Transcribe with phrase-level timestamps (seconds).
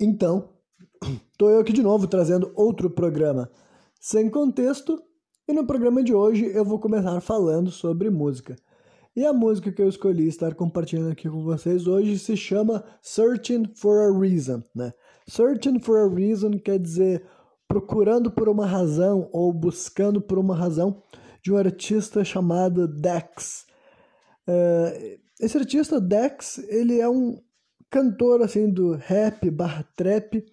[0.00, 0.50] Então,
[1.32, 3.50] estou eu aqui de novo trazendo outro programa
[4.00, 5.02] sem contexto,
[5.48, 8.54] e no programa de hoje eu vou começar falando sobre música.
[9.16, 13.72] E a música que eu escolhi estar compartilhando aqui com vocês hoje se chama Searching
[13.74, 14.92] for a Reason, né?
[15.26, 17.24] Searching for a Reason quer dizer
[17.66, 21.02] procurando por uma razão ou buscando por uma razão
[21.42, 23.66] de um artista chamado Dex.
[24.46, 27.40] Uh, esse artista Dex, ele é um
[27.90, 30.44] cantor assim do rap barra trap.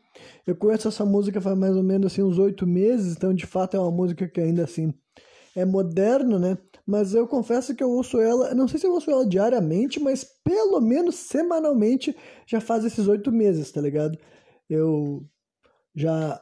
[0.47, 3.75] Eu conheço essa música faz mais ou menos assim uns oito meses, então de fato
[3.75, 4.93] é uma música que ainda assim
[5.55, 6.57] é moderna, né?
[6.85, 10.23] Mas eu confesso que eu ouço ela, não sei se eu ouço ela diariamente, mas
[10.43, 12.15] pelo menos semanalmente
[12.45, 14.17] já faz esses oito meses, tá ligado?
[14.69, 15.25] Eu
[15.95, 16.39] já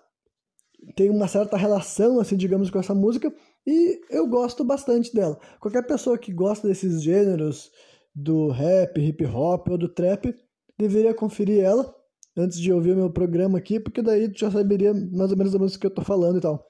[0.96, 3.34] tenho uma certa relação, assim, digamos, com essa música
[3.66, 5.40] e eu gosto bastante dela.
[5.60, 7.71] Qualquer pessoa que gosta desses gêneros
[8.13, 10.35] do rap, hip hop ou do trap
[10.77, 11.94] deveria conferir ela
[12.36, 15.54] antes de ouvir o meu programa aqui, porque daí tu já saberia mais ou menos
[15.54, 16.66] a música que eu tô falando e tal.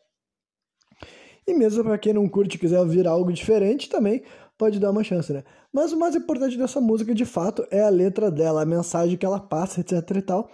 [1.48, 4.24] E mesmo para quem não curte e quiser ouvir algo diferente também,
[4.58, 5.44] pode dar uma chance, né?
[5.74, 9.26] Mas o mais importante dessa música, de fato, é a letra dela, a mensagem que
[9.26, 10.50] ela passa, etc e tal.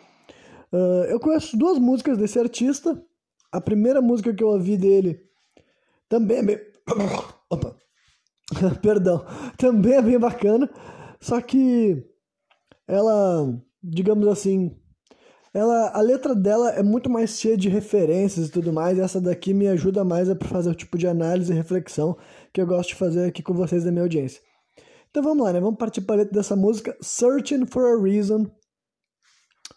[0.72, 3.02] Uh, eu conheço duas músicas desse artista.
[3.52, 5.20] A primeira música que eu ouvi dele
[6.08, 6.60] também é bem...
[7.50, 7.76] Opa.
[8.82, 9.26] Perdão.
[9.58, 10.70] Também é bem bacana.
[11.20, 12.04] Só que
[12.90, 14.76] ela, digamos assim,
[15.54, 18.98] ela, a letra dela é muito mais cheia de referências e tudo mais.
[18.98, 22.18] E essa daqui me ajuda mais a fazer o tipo de análise e reflexão
[22.52, 24.42] que eu gosto de fazer aqui com vocês da minha audiência.
[25.10, 25.60] Então vamos lá, né?
[25.60, 28.46] Vamos partir para a letra dessa música Searching for a Reason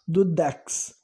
[0.07, 0.95] do Dex.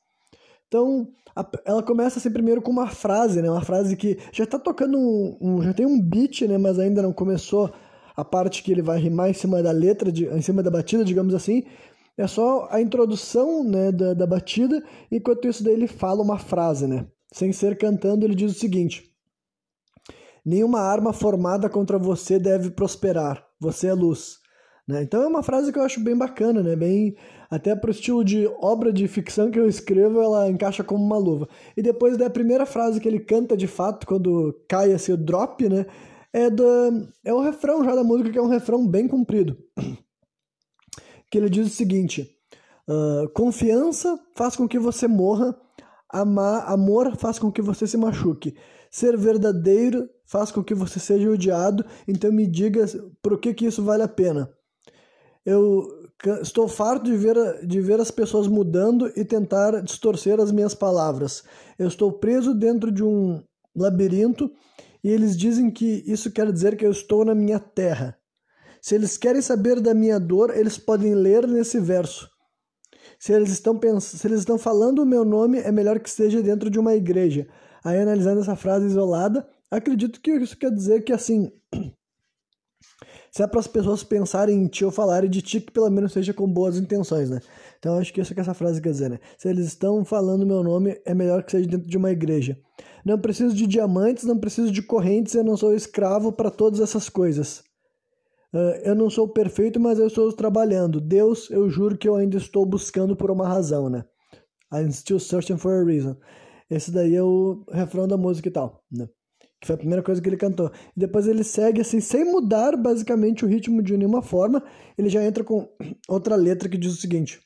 [0.68, 3.50] Então, a, ela começa assim primeiro com uma frase, né?
[3.50, 6.58] Uma frase que já está tocando um, um, já tem um beat, né?
[6.58, 7.74] Mas ainda não começou
[8.16, 11.04] a parte que ele vai rimar em cima da letra, de, em cima da batida,
[11.06, 11.64] digamos assim.
[12.20, 16.86] É só a introdução né, da, da batida, enquanto isso daí ele fala uma frase,
[16.86, 17.08] né?
[17.32, 19.10] Sem ser cantando, ele diz o seguinte:
[20.46, 23.48] Nenhuma arma formada contra você deve prosperar.
[23.58, 24.38] Você é luz.
[24.86, 25.02] Né?
[25.02, 26.76] Então é uma frase que eu acho bem bacana, né?
[26.76, 27.16] Bem
[27.50, 31.18] até para o estilo de obra de ficção que eu escrevo, ela encaixa como uma
[31.18, 31.48] luva.
[31.78, 35.86] E depois da primeira frase que ele canta de fato, quando cai o drop, né?
[36.34, 36.66] É, do,
[37.24, 39.58] é o refrão já da música, que é um refrão bem comprido
[41.30, 42.36] que ele diz o seguinte:
[42.88, 45.56] uh, confiança faz com que você morra,
[46.10, 48.56] amar, amor faz com que você se machuque,
[48.90, 51.86] ser verdadeiro faz com que você seja odiado.
[52.08, 52.86] Então me diga
[53.22, 54.50] por que que isso vale a pena.
[55.46, 55.88] Eu
[56.42, 61.44] estou farto de ver, de ver as pessoas mudando e tentar distorcer as minhas palavras.
[61.78, 63.42] Eu estou preso dentro de um
[63.76, 64.52] labirinto
[65.04, 68.19] e eles dizem que isso quer dizer que eu estou na minha terra.
[68.82, 72.30] Se eles querem saber da minha dor, eles podem ler nesse verso.
[73.20, 74.04] Se eles estão pens...
[74.06, 77.48] se eles estão falando o meu nome, é melhor que esteja dentro de uma igreja.
[77.84, 81.52] Aí analisando essa frase isolada, acredito que isso quer dizer que assim,
[83.32, 86.14] se é para as pessoas pensarem em ti ou falarem de ti, que pelo menos
[86.14, 87.40] seja com boas intenções, né?
[87.78, 89.20] Então acho que isso que essa frase quer dizer, né?
[89.38, 92.58] Se eles estão falando meu nome, é melhor que seja dentro de uma igreja.
[93.06, 97.10] Não preciso de diamantes, não preciso de correntes, eu não sou escravo para todas essas
[97.10, 97.64] coisas.
[98.54, 101.00] Uh, eu não sou perfeito, mas eu estou trabalhando.
[101.00, 104.04] Deus, eu juro que eu ainda estou buscando por uma razão, né?
[104.74, 106.16] I'm still searching for a reason.
[106.70, 109.08] Esse daí é o refrão da música e tal, né?
[109.60, 110.72] Que foi a primeira coisa que ele cantou.
[110.96, 114.64] E depois ele segue assim, sem mudar basicamente o ritmo de nenhuma forma.
[114.98, 115.68] Ele já entra com
[116.08, 117.40] outra letra que diz o seguinte: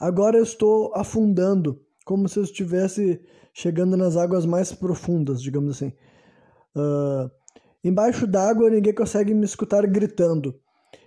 [0.00, 3.20] Agora eu estou afundando, como se eu estivesse
[3.52, 5.92] chegando nas águas mais profundas, digamos assim.
[6.76, 7.30] Uh,
[7.82, 10.58] Embaixo d'água ninguém consegue me escutar gritando.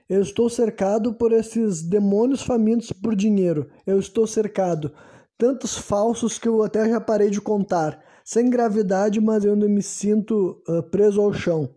[0.07, 3.69] Eu estou cercado por esses demônios famintos por dinheiro.
[3.85, 4.91] Eu estou cercado.
[5.37, 8.01] Tantos falsos que eu até já parei de contar.
[8.23, 11.69] Sem gravidade, mas eu ainda me sinto uh, preso ao chão.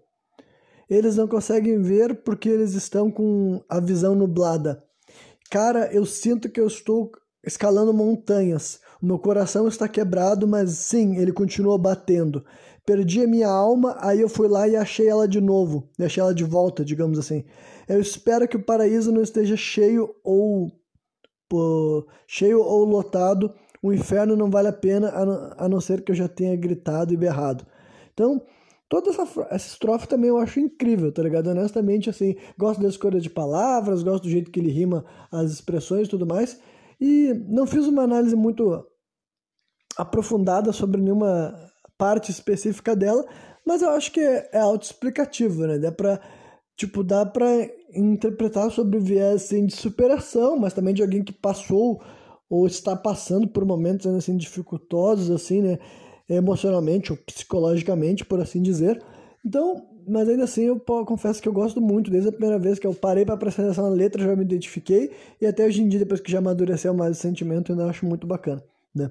[0.89, 4.83] Eles não conseguem ver porque eles estão com a visão nublada.
[5.51, 7.11] Cara, eu sinto que eu estou
[7.45, 8.81] escalando montanhas.
[9.01, 12.45] O meu coração está quebrado, mas sim, ele continua batendo
[12.85, 16.35] perdi a minha alma, aí eu fui lá e achei ela de novo, achei ela
[16.35, 17.45] de volta, digamos assim.
[17.89, 20.71] Eu espero que o paraíso não esteja cheio ou
[21.49, 23.53] pô, cheio ou lotado.
[23.83, 25.13] O inferno não vale a pena,
[25.59, 27.67] a não ser que eu já tenha gritado e berrado.
[28.13, 28.41] Então,
[28.89, 31.49] toda essa, essa estrofe também eu acho incrível, tá ligado?
[31.49, 36.07] Honestamente, assim, gosto da escolha de palavras, gosto do jeito que ele rima as expressões
[36.07, 36.59] e tudo mais.
[36.99, 38.87] E não fiz uma análise muito
[39.99, 41.55] aprofundada sobre nenhuma
[41.99, 43.25] parte específica dela,
[43.67, 45.79] mas eu acho que é, é autoexplicativo, né?
[45.79, 46.21] Dá pra,
[46.77, 47.47] tipo, dá pra
[47.95, 52.03] interpretar sobre viés assim, de superação, mas também de alguém que passou
[52.49, 55.79] ou está passando por momentos assim dificultosos assim, né,
[56.29, 59.03] emocionalmente ou psicologicamente, por assim dizer.
[59.45, 62.87] Então, mas ainda assim eu confesso que eu gosto muito, desde a primeira vez que
[62.87, 65.99] eu parei para prestar atenção na letra, já me identifiquei, e até hoje em dia,
[65.99, 68.63] depois que já amadureceu mais o sentimento, eu ainda acho muito bacana,
[68.95, 69.11] né?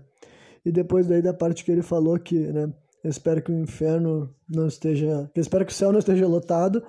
[0.66, 2.74] E depois daí da parte que ele falou que, né,
[3.04, 6.84] eu espero que o inferno não esteja, eu espero que o céu não esteja lotado,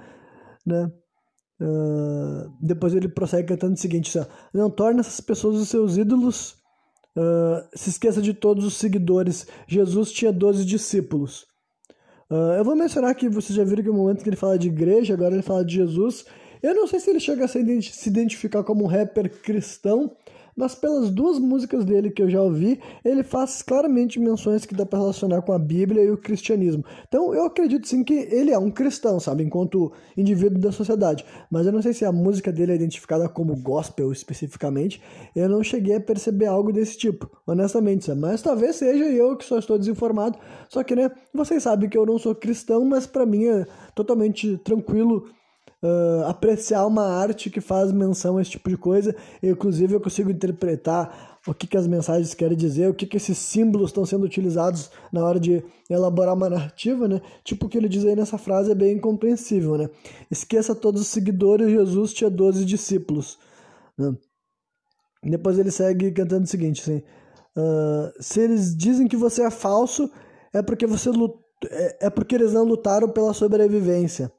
[0.65, 0.91] né?
[1.61, 6.57] Uh, depois ele prossegue cantando o seguinte: assim, Não torne essas pessoas os seus ídolos,
[7.17, 9.47] uh, se esqueça de todos os seguidores.
[9.67, 11.47] Jesus tinha 12 discípulos.
[12.31, 14.69] Uh, eu vou mencionar que vocês já viram que no momento que ele fala de
[14.69, 16.25] igreja, agora ele fala de Jesus.
[16.63, 20.17] Eu não sei se ele chega a se identificar como um rapper cristão,
[20.57, 24.87] mas pelas duas músicas dele que eu já ouvi, ele faz claramente menções que dá
[24.87, 26.85] para relacionar com a Bíblia e o cristianismo.
[27.07, 31.25] Então eu acredito sim que ele é um cristão, sabe, enquanto indivíduo da sociedade.
[31.51, 35.03] Mas eu não sei se a música dele é identificada como gospel especificamente.
[35.35, 38.05] Eu não cheguei a perceber algo desse tipo, honestamente.
[38.05, 38.21] Sabe?
[38.21, 40.39] Mas talvez seja eu que só estou desinformado.
[40.69, 44.59] Só que, né, vocês sabem que eu não sou cristão, mas para mim é totalmente
[44.59, 45.27] tranquilo
[45.85, 49.15] uh, apreciar uma arte que faz menção a esse tipo de coisa.
[49.43, 53.19] E, inclusive, eu consigo interpretar o que, que as mensagens querem dizer, o que, que
[53.19, 57.21] esses símbolos estão sendo utilizados na hora de elaborar uma narrativa, né?
[57.45, 59.91] Tipo o que ele diz aí nessa frase é bem incompreensível, né?
[60.31, 63.39] Esqueça todos os seguidores, Jesus tinha 12 discípulos.
[63.99, 64.17] Né?
[65.23, 67.03] Depois ele segue cantando o seguinte, assim,
[67.57, 70.11] uh, se eles dizem que você é falso,
[70.51, 71.11] é porque você
[71.71, 74.33] é, é porque eles não lutaram pela sobrevivência.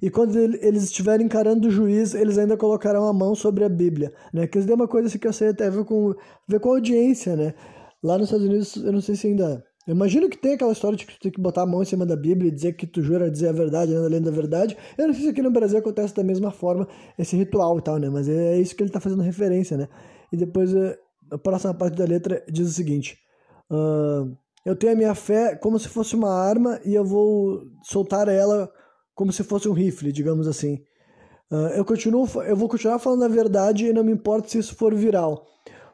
[0.00, 4.12] E quando eles estiverem encarando o juiz, eles ainda colocarão a mão sobre a Bíblia,
[4.32, 4.46] né?
[4.46, 6.14] Que isso é uma coisa assim que eu sei até ver com,
[6.46, 7.54] ver com a audiência, né?
[8.02, 9.64] Lá nos Estados Unidos, eu não sei se ainda...
[9.86, 11.86] Eu imagino que tem aquela história de que tu tem que botar a mão em
[11.86, 14.04] cima da Bíblia e dizer que tu jura dizer a verdade, né?
[14.04, 14.76] além da verdade.
[14.98, 16.86] Eu não sei se aqui no Brasil acontece da mesma forma
[17.18, 18.10] esse ritual e tal, né?
[18.10, 19.88] Mas é isso que ele está fazendo referência, né?
[20.30, 20.98] E depois, eh,
[21.32, 23.18] a próxima parte da letra diz o seguinte...
[23.70, 28.28] Uh, eu tenho a minha fé como se fosse uma arma e eu vou soltar
[28.28, 28.70] ela
[29.18, 30.80] como se fosse um rifle, digamos assim.
[31.50, 34.76] Uh, eu, continuo, eu vou continuar falando a verdade e não me importa se isso
[34.76, 35.44] for viral.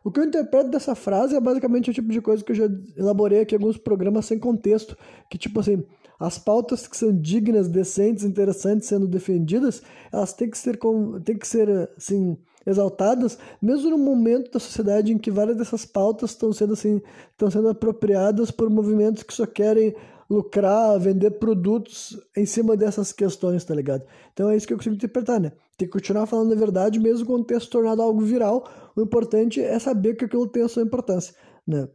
[0.04, 2.68] O que eu interpreto dessa frase é basicamente o tipo de coisa que eu já
[2.98, 4.94] elaborei aqui em alguns programas sem contexto,
[5.30, 5.82] que tipo assim,
[6.20, 9.80] as pautas que são dignas, decentes, interessantes sendo defendidas,
[10.12, 10.78] elas têm que ser,
[11.24, 12.36] têm que ser assim,
[12.66, 17.00] exaltadas, mesmo no momento da sociedade em que várias dessas pautas estão sendo assim,
[17.30, 19.94] estão sendo apropriadas por movimentos que só querem
[20.34, 24.04] lucrar, vender produtos em cima dessas questões, tá ligado?
[24.32, 25.52] Então é isso que eu consigo interpretar, né?
[25.76, 28.68] Tem que continuar falando a verdade, mesmo com o texto tornado algo viral.
[28.94, 31.34] O importante é saber que aquilo tem a sua importância,
[31.66, 31.88] né?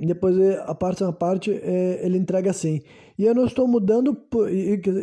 [0.00, 2.82] E depois é, a parte a parte é, ele entrega assim
[3.16, 4.16] e eu não estou mudando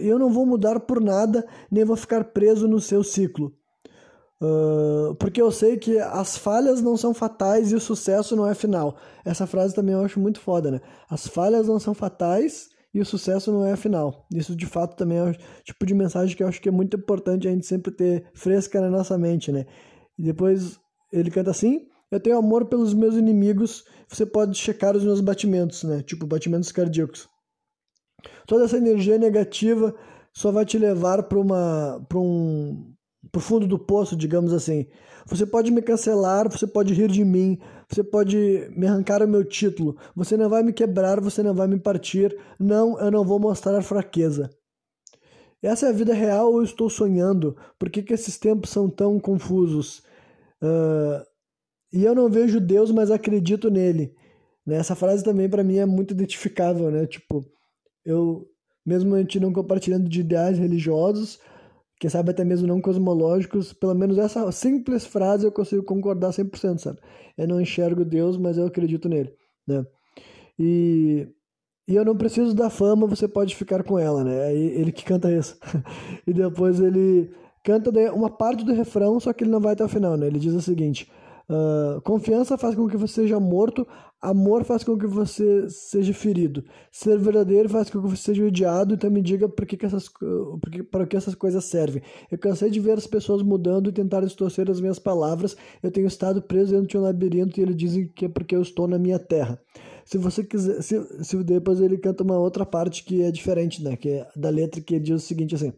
[0.01, 3.55] eu não vou mudar por nada nem vou ficar preso no seu ciclo
[4.41, 8.55] Uh, porque eu sei que as falhas não são fatais e o sucesso não é
[8.55, 8.97] final.
[9.23, 10.81] Essa frase também eu acho muito foda, né?
[11.07, 14.25] As falhas não são fatais e o sucesso não é final.
[14.33, 16.97] Isso de fato também é o tipo de mensagem que eu acho que é muito
[16.97, 19.67] importante a gente sempre ter fresca na nossa mente, né?
[20.17, 20.79] E depois
[21.13, 25.83] ele canta assim: Eu tenho amor pelos meus inimigos, você pode checar os meus batimentos,
[25.83, 26.01] né?
[26.01, 27.29] Tipo, batimentos cardíacos.
[28.47, 29.93] Toda essa energia negativa
[30.33, 32.91] só vai te levar para uma para um
[33.31, 34.87] pro fundo do poço, digamos assim.
[35.27, 39.43] Você pode me cancelar, você pode rir de mim, você pode me arrancar o meu
[39.43, 42.35] título, você não vai me quebrar, você não vai me partir.
[42.59, 44.49] Não, eu não vou mostrar fraqueza.
[45.61, 47.55] Essa é a vida real ou estou sonhando?
[47.77, 49.99] Por que, que esses tempos são tão confusos?
[50.61, 51.23] Uh,
[51.93, 54.15] e eu não vejo Deus, mas acredito nele.
[54.65, 54.77] Né?
[54.77, 57.05] Essa frase também para mim é muito identificável, né?
[57.05, 57.45] Tipo,
[58.03, 58.47] eu,
[58.85, 61.39] mesmo a gente não compartilhando de ideais religiosos,
[62.01, 66.79] quem sabe até mesmo não cosmológicos, pelo menos essa simples frase eu consigo concordar 100%,
[66.79, 66.97] sabe?
[67.37, 69.31] Eu não enxergo Deus, mas eu acredito nele,
[69.67, 69.85] né?
[70.57, 71.27] E,
[71.87, 74.51] e eu não preciso da fama, você pode ficar com ela, né?
[74.51, 75.59] Ele que canta isso.
[76.25, 77.29] e depois ele
[77.63, 80.25] canta uma parte do refrão, só que ele não vai até o final, né?
[80.25, 81.07] Ele diz o seguinte:
[81.51, 83.85] Uh, confiança faz com que você seja morto,
[84.21, 86.63] amor faz com que você seja ferido.
[86.89, 90.09] Ser verdadeiro faz com que você seja odiado, então me diga por que, que essas,
[90.89, 92.01] para que essas coisas servem.
[92.31, 95.57] Eu cansei de ver as pessoas mudando e tentar distorcer as minhas palavras.
[95.83, 98.61] Eu tenho estado preso dentro de um labirinto e eles dizem que é porque eu
[98.61, 99.59] estou na minha terra.
[100.05, 103.97] Se você quiser, se, se depois ele canta uma outra parte que é diferente, né?
[103.97, 105.73] Que é da letra que diz o seguinte assim: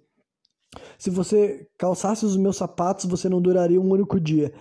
[1.00, 4.54] Se você calçasse os meus sapatos, você não duraria um único dia.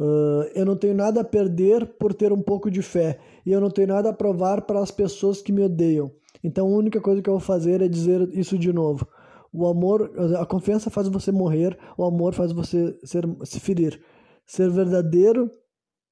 [0.00, 3.60] Uh, eu não tenho nada a perder por ter um pouco de fé e eu
[3.60, 6.10] não tenho nada a provar para as pessoas que me odeiam.
[6.42, 9.06] Então a única coisa que eu vou fazer é dizer isso de novo.
[9.52, 14.00] O amor, a confiança faz você morrer, o amor faz você ser, se ferir.
[14.46, 15.50] Ser verdadeiro,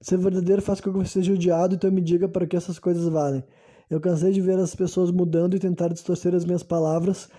[0.01, 3.09] Ser verdadeiro faz com que você seja odiado, então me diga para que essas coisas
[3.09, 3.43] valem.
[3.89, 7.31] Eu cansei de ver as pessoas mudando e tentar distorcer as minhas palavras.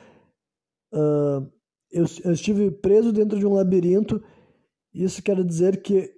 [0.91, 1.45] Uh,
[1.91, 4.23] eu, eu estive preso dentro de um labirinto.
[4.93, 6.11] Isso quer dizer que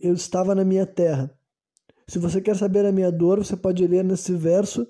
[0.00, 1.30] eu estava na minha terra.
[2.06, 4.86] Se você quer saber a minha dor, você pode ler nesse verso.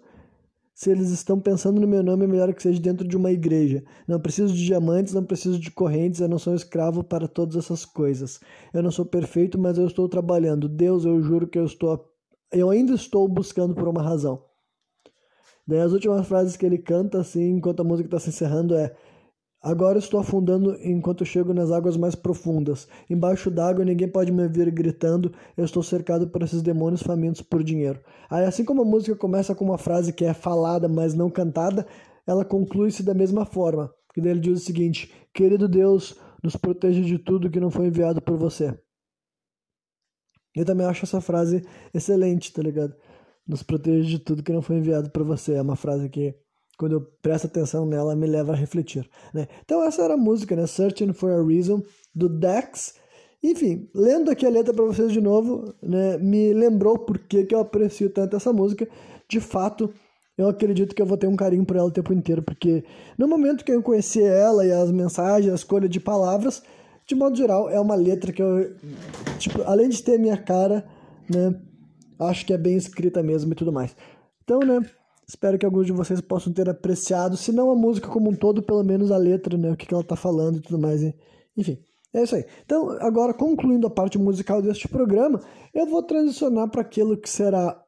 [0.73, 3.83] Se eles estão pensando no meu nome, é melhor que seja dentro de uma igreja.
[4.07, 7.85] Não preciso de diamantes, não preciso de correntes, eu não sou escravo para todas essas
[7.85, 8.39] coisas.
[8.73, 10.69] Eu não sou perfeito, mas eu estou trabalhando.
[10.69, 12.09] Deus, eu juro que eu estou.
[12.53, 14.45] Eu ainda estou buscando por uma razão.
[15.67, 18.95] Daí as últimas frases que ele canta, assim, enquanto a música está se encerrando, é
[19.61, 22.87] Agora estou afundando enquanto chego nas águas mais profundas.
[23.11, 25.33] Embaixo d'água ninguém pode me ver gritando.
[25.57, 28.01] Eu estou cercado por esses demônios famintos por dinheiro.
[28.31, 31.87] Aí, assim como a música começa com uma frase que é falada, mas não cantada,
[32.25, 33.93] ela conclui-se da mesma forma.
[34.15, 38.23] Que ele diz o seguinte: Querido Deus, nos proteja de tudo que não foi enviado
[38.23, 38.79] por você.
[40.55, 42.95] Eu também acho essa frase excelente, tá ligado?
[43.47, 45.55] Nos proteja de tudo que não foi enviado por você.
[45.55, 46.35] É uma frase que
[46.79, 49.07] quando eu presto atenção nela, me leva a refletir.
[49.35, 49.49] Né?
[49.65, 50.67] Então essa era a música, né?
[50.67, 51.83] Searching for a Reason,
[52.15, 52.95] do Dex.
[53.43, 57.55] Enfim, lendo aqui a letra para vocês de novo, né, me lembrou por que, que
[57.55, 58.89] eu aprecio tanto essa música.
[59.29, 59.93] De fato,
[60.37, 62.85] eu acredito que eu vou ter um carinho por ela o tempo inteiro, porque
[63.17, 66.63] no momento que eu conheci ela e as mensagens, a escolha de palavras,
[67.07, 68.75] de modo geral, é uma letra que eu,
[69.39, 70.85] tipo, além de ter minha cara,
[71.29, 71.55] né,
[72.19, 73.95] acho que é bem escrita mesmo e tudo mais.
[74.43, 74.81] Então, né,
[75.29, 78.63] Espero que alguns de vocês possam ter apreciado, se não a música como um todo,
[78.63, 79.71] pelo menos a letra, né?
[79.71, 81.03] O que, ela tá falando e tudo mais.
[81.55, 81.79] Enfim,
[82.15, 82.47] é isso aí.
[82.65, 85.39] Então, agora concluindo a parte musical deste programa,
[85.75, 87.79] eu vou transicionar para aquilo que será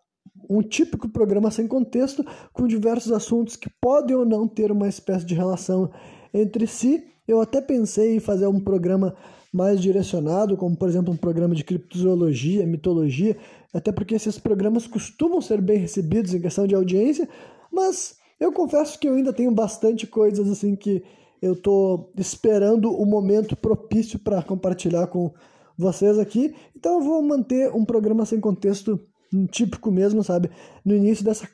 [0.51, 5.25] um típico programa sem contexto, com diversos assuntos que podem ou não ter uma espécie
[5.25, 5.91] de relação
[6.35, 7.03] entre si.
[7.27, 9.17] Eu até pensei em fazer um programa
[9.53, 13.37] mais direcionado, como por exemplo um programa de criptozoologia, mitologia,
[13.73, 17.29] até porque esses programas costumam ser bem recebidos em questão de audiência,
[17.73, 21.03] mas eu confesso que eu ainda tenho bastante coisas assim que
[21.41, 25.33] eu estou esperando o momento propício para compartilhar com
[25.77, 26.55] vocês aqui.
[26.77, 29.01] Então eu vou manter um programa sem contexto
[29.33, 30.51] um típico mesmo, sabe?
[30.85, 31.49] No início dessa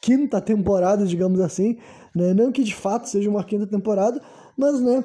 [0.00, 1.76] quinta temporada, digamos assim,
[2.14, 2.32] né?
[2.32, 4.20] Não que de fato seja uma quinta temporada,
[4.56, 5.04] mas né,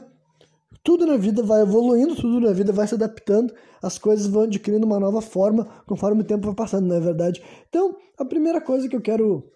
[0.83, 4.85] tudo na vida vai evoluindo, tudo na vida vai se adaptando, as coisas vão adquirindo
[4.85, 7.41] uma nova forma conforme o tempo vai passando, não é verdade?
[7.69, 9.49] Então, a primeira coisa que eu quero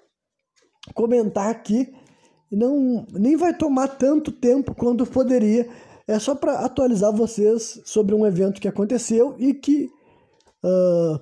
[0.93, 1.93] comentar aqui,
[2.49, 5.67] não nem vai tomar tanto tempo quanto poderia,
[6.07, 9.89] é só para atualizar vocês sobre um evento que aconteceu e que,
[10.63, 11.19] uh,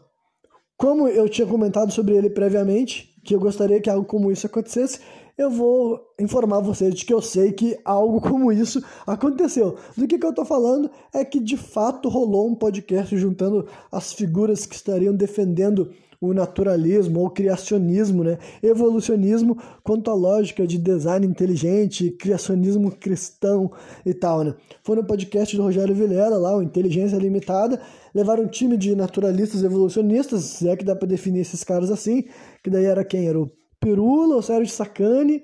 [0.77, 4.99] como eu tinha comentado sobre ele previamente, que eu gostaria que algo como isso acontecesse,
[5.37, 9.75] eu vou informar vocês de que eu sei que algo como isso aconteceu.
[9.95, 14.13] Do que, que eu estou falando é que de fato rolou um podcast juntando as
[14.13, 18.37] figuras que estariam defendendo o naturalismo ou criacionismo, né?
[18.63, 23.71] evolucionismo quanto à lógica de design inteligente, criacionismo cristão
[24.05, 24.43] e tal.
[24.43, 24.55] Né?
[24.83, 27.81] Foi no podcast do Rogério Vilera, lá, o Inteligência Limitada,
[28.13, 32.23] levaram um time de naturalistas evolucionistas, se é que dá para definir esses caras assim,
[32.63, 33.27] que daí era quem?
[33.27, 35.43] Era o Pirula, o Sérgio Sacani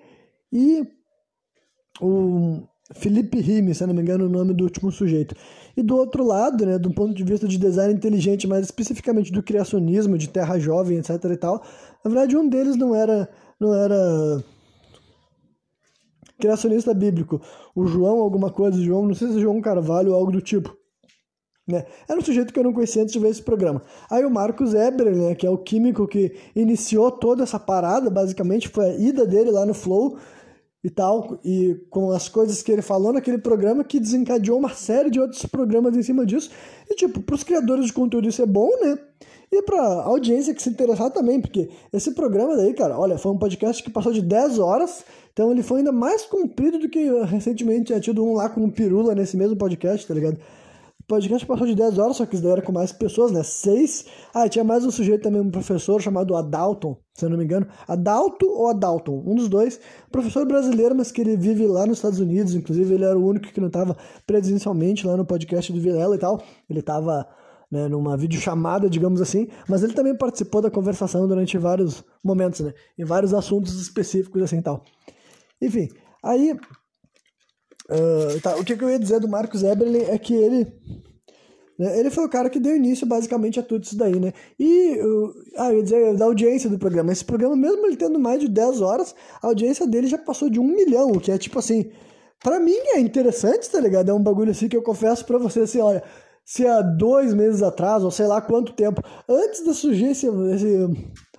[0.52, 0.88] e
[2.02, 2.62] o
[2.94, 5.36] Felipe Rime, se não me engano, o nome do último sujeito.
[5.76, 9.44] E do outro lado, né, do ponto de vista de design inteligente, mais especificamente do
[9.44, 11.64] criacionismo, de terra jovem, etc e tal,
[12.04, 14.44] na verdade um deles não era não era
[16.40, 17.40] criacionista bíblico.
[17.76, 20.76] O João alguma coisa, João, não sei se é João Carvalho ou algo do tipo.
[21.68, 21.86] Né?
[22.08, 23.82] Era um sujeito que eu não conhecia antes de ver esse programa.
[24.10, 28.68] Aí o Marcos Eber, né, que é o químico que iniciou toda essa parada, basicamente,
[28.68, 30.18] foi a ida dele lá no Flow
[30.84, 35.12] e tal, e com as coisas que ele falou naquele programa que desencadeou uma série
[35.12, 36.50] de outros programas em cima disso.
[36.90, 38.98] E, tipo, para os criadores de conteúdo isso é bom, né?
[39.52, 43.38] E para audiência que se interessar também, porque esse programa daí, cara, olha, foi um
[43.38, 45.04] podcast que passou de 10 horas,
[45.34, 48.72] então ele foi ainda mais comprido do que recentemente tinha tido um lá com o
[48.72, 50.38] Pirula nesse mesmo podcast, tá ligado?
[51.08, 53.44] Podcast passou de 10 horas, só que isso daí era com mais pessoas, né?
[53.44, 54.06] Seis.
[54.34, 57.68] Ah, tinha mais um sujeito também, um professor chamado Adalton, se eu não me engano.
[57.88, 59.80] Adalto ou Adalton, um dos dois.
[60.12, 62.56] Professor brasileiro, mas que ele vive lá nos Estados Unidos.
[62.56, 66.20] Inclusive, ele era o único que não estava presencialmente lá no podcast do Vilela e
[66.20, 66.42] tal.
[66.70, 67.28] Ele estava
[67.72, 72.74] né, numa videochamada, digamos assim, mas ele também participou da conversação durante vários momentos, né?
[73.00, 74.84] Em vários assuntos específicos assim e tal.
[75.62, 75.88] Enfim,
[76.22, 76.58] aí
[77.92, 80.74] Uh, tá, o que, eu ia dizer do Marcos Eberle é que ele.
[81.78, 84.32] Né, ele foi o cara que deu início basicamente a tudo isso daí, né?
[84.58, 84.98] E.
[85.02, 87.12] Uh, ah, eu ia dizer da audiência do programa.
[87.12, 90.60] Esse programa, mesmo ele tendo mais de 10 horas, a audiência dele já passou de
[90.60, 91.92] um milhão, o que é tipo assim.
[92.42, 94.10] Pra mim é interessante, tá ligado?
[94.10, 96.02] É um bagulho assim que eu confesso pra você assim, olha.
[96.46, 100.90] se há dois meses atrás, ou sei lá quanto tempo, antes de surgir esse, esse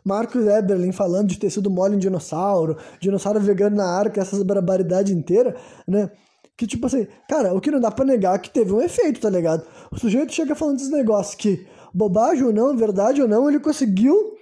[0.04, 5.12] Marcos Eberlin falando de ter sido mole em dinossauro, dinossauro vegano na arca, essas barbaridades
[5.12, 5.56] inteira,
[5.88, 6.10] né?
[6.56, 9.20] Que tipo assim, cara, o que não dá pra negar é que teve um efeito,
[9.20, 9.66] tá ligado?
[9.90, 14.34] O sujeito chega falando desses negócios que, bobagem ou não, verdade ou não, ele conseguiu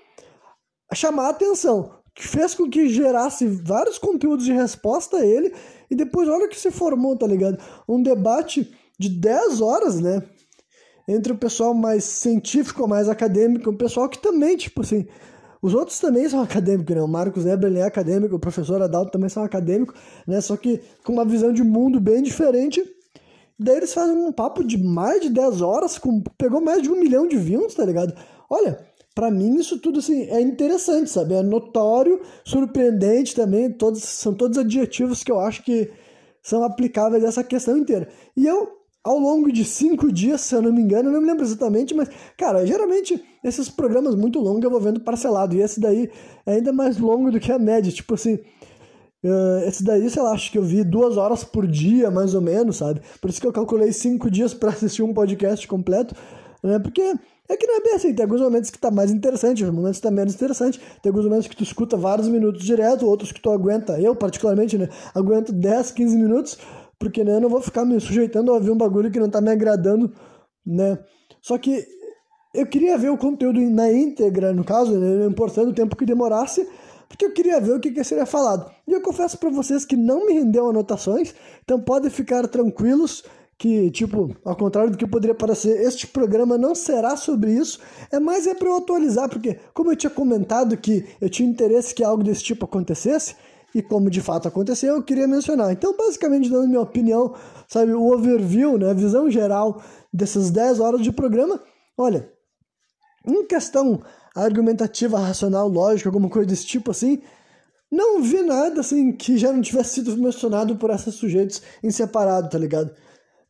[0.94, 1.98] chamar a atenção.
[2.14, 5.54] Que fez com que gerasse vários conteúdos de resposta a ele,
[5.90, 7.58] e depois olha o que se formou, tá ligado?
[7.88, 10.22] Um debate de 10 horas, né?
[11.08, 15.06] Entre o pessoal mais científico, mais acadêmico, o pessoal que também, tipo assim,
[15.62, 17.02] os outros também são acadêmicos, né?
[17.02, 20.40] O Marcos Eberlin é acadêmico, o professor Adalto também são acadêmicos, né?
[20.40, 22.82] Só que com uma visão de mundo bem diferente.
[23.58, 26.98] Daí eles fazem um papo de mais de 10 horas, com, pegou mais de um
[26.98, 28.14] milhão de views, tá ligado?
[28.48, 28.80] Olha,
[29.14, 31.34] para mim isso tudo assim é interessante, sabe?
[31.34, 35.90] É notório, surpreendente também, todos são todos adjetivos que eu acho que
[36.42, 38.08] são aplicáveis a essa questão inteira.
[38.34, 41.26] E eu ao longo de cinco dias, se eu não me engano, eu não me
[41.26, 45.80] lembro exatamente, mas, cara, geralmente esses programas muito longos eu vou vendo parcelado, e esse
[45.80, 46.10] daí
[46.44, 48.34] é ainda mais longo do que a média, tipo assim,
[49.24, 52.42] uh, esse daí, sei lá, acho que eu vi duas horas por dia, mais ou
[52.42, 53.00] menos, sabe?
[53.20, 56.14] Por isso que eu calculei cinco dias para assistir um podcast completo,
[56.62, 56.78] né?
[56.78, 57.14] Porque
[57.50, 59.98] é que não é bem assim, tem alguns momentos que tá mais interessante, outros momentos
[59.98, 63.40] que tá menos interessante, tem alguns momentos que tu escuta vários minutos direto, outros que
[63.40, 66.58] tu aguenta, eu particularmente, né, aguento 10, 15 minutos,
[67.00, 69.40] porque né, eu não vou ficar me sujeitando a ouvir um bagulho que não tá
[69.40, 70.12] me agradando,
[70.64, 70.98] né?
[71.40, 71.82] Só que
[72.54, 76.68] eu queria ver o conteúdo na íntegra, no caso, né, importando o tempo que demorasse,
[77.08, 78.70] porque eu queria ver o que, que seria falado.
[78.86, 83.24] E eu confesso para vocês que não me rendeu anotações, então podem ficar tranquilos
[83.56, 87.80] que, tipo, ao contrário do que poderia parecer, este programa não será sobre isso,
[88.12, 91.94] é mais é para eu atualizar, porque como eu tinha comentado que eu tinha interesse
[91.94, 93.36] que algo desse tipo acontecesse,
[93.74, 95.72] e como de fato aconteceu, eu queria mencionar.
[95.72, 97.34] Então, basicamente, dando minha opinião,
[97.68, 101.60] sabe, o overview, né, a visão geral dessas 10 horas de programa,
[101.96, 102.30] olha,
[103.26, 104.02] em questão
[104.34, 107.22] argumentativa, racional, lógica, alguma coisa desse tipo assim,
[107.90, 112.48] não vi nada assim que já não tivesse sido mencionado por esses sujeitos em separado,
[112.48, 112.90] tá ligado?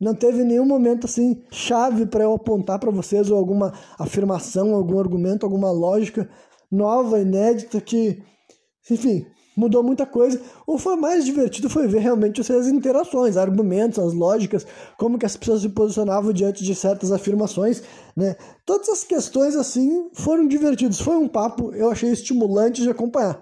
[0.01, 4.99] Não teve nenhum momento assim chave para eu apontar para vocês ou alguma afirmação, algum
[4.99, 6.29] argumento, alguma lógica
[6.71, 8.23] nova, inédita que,
[8.91, 9.27] enfim,
[9.61, 10.41] mudou muita coisa.
[10.67, 14.67] O foi mais divertido foi ver realmente as interações, argumentos, as lógicas,
[14.99, 17.83] como que as pessoas se posicionavam diante de certas afirmações,
[18.17, 18.37] né?
[18.65, 21.01] Todas as questões assim foram divertidos.
[21.01, 23.39] Foi um papo, eu achei estimulante de acompanhar.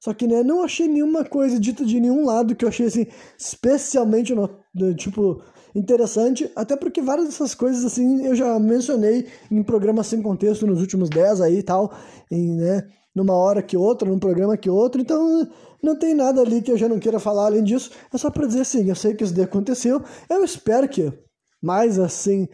[0.00, 3.06] Só que né, não achei nenhuma coisa dita de nenhum lado que eu achei assim
[3.38, 4.48] especialmente no,
[4.96, 5.42] tipo
[5.74, 10.80] interessante, até porque várias dessas coisas assim eu já mencionei em programas sem contexto nos
[10.80, 11.92] últimos 10 aí e tal,
[12.30, 12.88] em, né?
[13.14, 15.48] Numa hora que outra, num programa que outro, então
[15.82, 17.90] não tem nada ali que eu já não queira falar além disso.
[18.12, 21.12] É só para dizer assim, eu sei que isso daí aconteceu, eu espero que
[21.62, 22.48] mais assim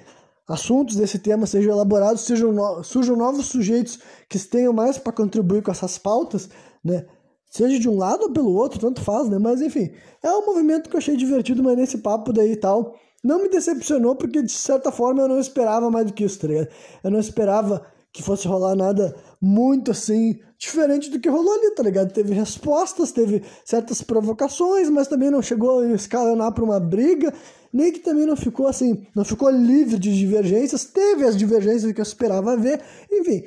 [0.49, 5.62] assuntos desse tema sejam elaborados, sejam no, surjam novos sujeitos que tenham mais para contribuir
[5.62, 6.49] com essas pautas,
[6.85, 7.05] né?
[7.51, 9.38] Seja de um lado ou pelo outro, tanto faz, né?
[9.38, 9.90] Mas enfim,
[10.23, 13.49] é um movimento que eu achei divertido, mas nesse papo daí e tal, não me
[13.49, 16.69] decepcionou, porque de certa forma eu não esperava mais do que isso, tá ligado?
[17.03, 21.83] Eu não esperava que fosse rolar nada muito assim, diferente do que rolou ali, tá
[21.83, 22.12] ligado?
[22.12, 27.33] Teve respostas, teve certas provocações, mas também não chegou a escalonar para uma briga,
[27.72, 32.01] nem que também não ficou assim, não ficou livre de divergências, teve as divergências que
[32.01, 32.81] eu esperava ver,
[33.12, 33.44] enfim,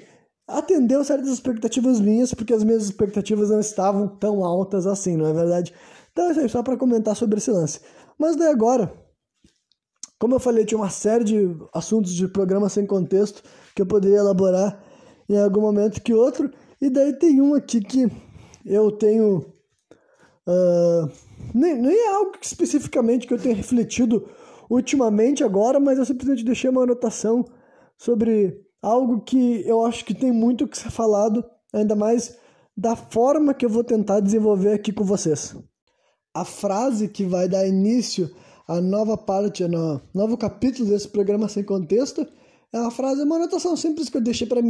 [0.47, 5.33] atendeu certas expectativas minhas, porque as minhas expectativas não estavam tão altas assim, não é
[5.33, 5.73] verdade?
[6.11, 7.79] Então isso aí, só para comentar sobre esse lance.
[8.17, 8.91] Mas daí agora,
[10.19, 13.41] como eu falei, tinha uma série de assuntos de programa sem contexto,
[13.73, 14.83] que eu poderia elaborar
[15.29, 16.51] em algum momento que outro.
[16.81, 18.09] E daí tem um aqui que
[18.65, 19.45] eu tenho.
[20.47, 21.11] Uh,
[21.53, 24.27] nem, nem é algo que especificamente que eu tenho refletido
[24.69, 27.45] ultimamente agora, mas eu simplesmente deixei uma anotação
[27.97, 32.37] sobre algo que eu acho que tem muito que ser falado, ainda mais
[32.75, 35.55] da forma que eu vou tentar desenvolver aqui com vocês.
[36.33, 38.29] A frase que vai dar início
[38.67, 42.25] à nova parte, no novo capítulo desse programa sem contexto,
[42.71, 44.61] é uma frase, uma anotação simples que eu deixei para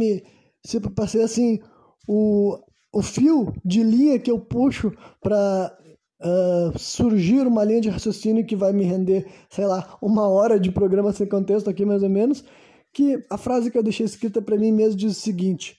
[0.64, 1.60] mim, para assim,
[2.06, 2.58] o,
[2.92, 5.76] o fio de linha que eu puxo para
[6.20, 10.70] uh, surgir uma linha de raciocínio que vai me render, sei lá, uma hora de
[10.70, 12.44] programa sem contexto aqui mais ou menos,
[12.92, 15.78] que a frase que eu deixei escrita para mim mesmo diz o seguinte: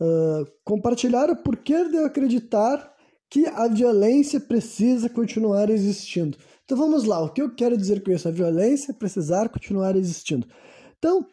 [0.00, 2.92] uh, compartilhar o porquê de eu acreditar
[3.30, 6.38] que a violência precisa continuar existindo.
[6.64, 8.28] Então vamos lá, o que eu quero dizer com isso?
[8.28, 10.46] A violência precisar continuar existindo.
[10.98, 11.26] Então,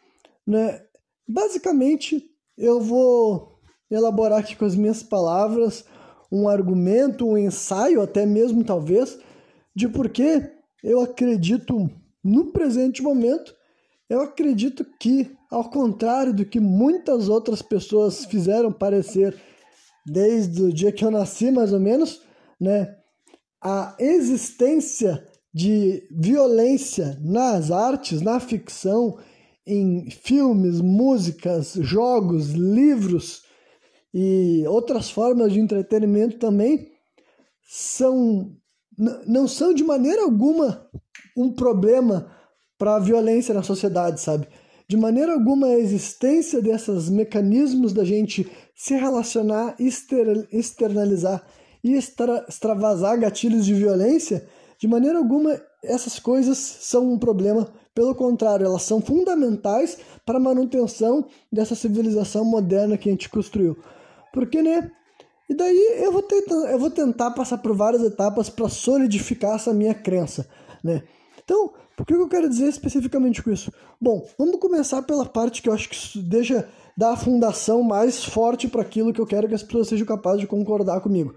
[0.46, 0.82] né,
[1.28, 2.31] basicamente,
[2.62, 3.58] eu vou
[3.90, 5.84] elaborar aqui com as minhas palavras
[6.30, 9.18] um argumento, um ensaio, até mesmo talvez,
[9.74, 10.48] de por que
[10.82, 11.90] eu acredito
[12.22, 13.52] no presente momento.
[14.08, 19.36] Eu acredito que, ao contrário do que muitas outras pessoas fizeram parecer
[20.06, 22.22] desde o dia que eu nasci, mais ou menos,
[22.60, 22.94] né,
[23.60, 29.18] a existência de violência nas artes, na ficção,
[29.66, 33.42] em filmes, músicas, jogos, livros
[34.12, 36.90] e outras formas de entretenimento também
[37.62, 38.56] são
[39.26, 40.86] não são de maneira alguma
[41.36, 42.30] um problema
[42.76, 44.46] para a violência na sociedade, sabe?
[44.86, 51.42] De maneira alguma a existência desses mecanismos da gente se relacionar, externalizar
[51.82, 54.46] e extra, extravasar gatilhos de violência,
[54.78, 57.72] de maneira alguma essas coisas são um problema.
[57.94, 63.76] Pelo contrário, elas são fundamentais para a manutenção dessa civilização moderna que a gente construiu.
[64.32, 64.90] Porque, né?
[65.48, 69.74] E daí eu vou, tentar, eu vou tentar passar por várias etapas para solidificar essa
[69.74, 70.48] minha crença,
[70.82, 71.02] né?
[71.44, 73.70] Então, o que eu quero dizer especificamente com isso?
[74.00, 76.66] Bom, vamos começar pela parte que eu acho que deixa
[77.00, 80.46] a fundação mais forte para aquilo que eu quero que as pessoas sejam capazes de
[80.46, 81.34] concordar comigo.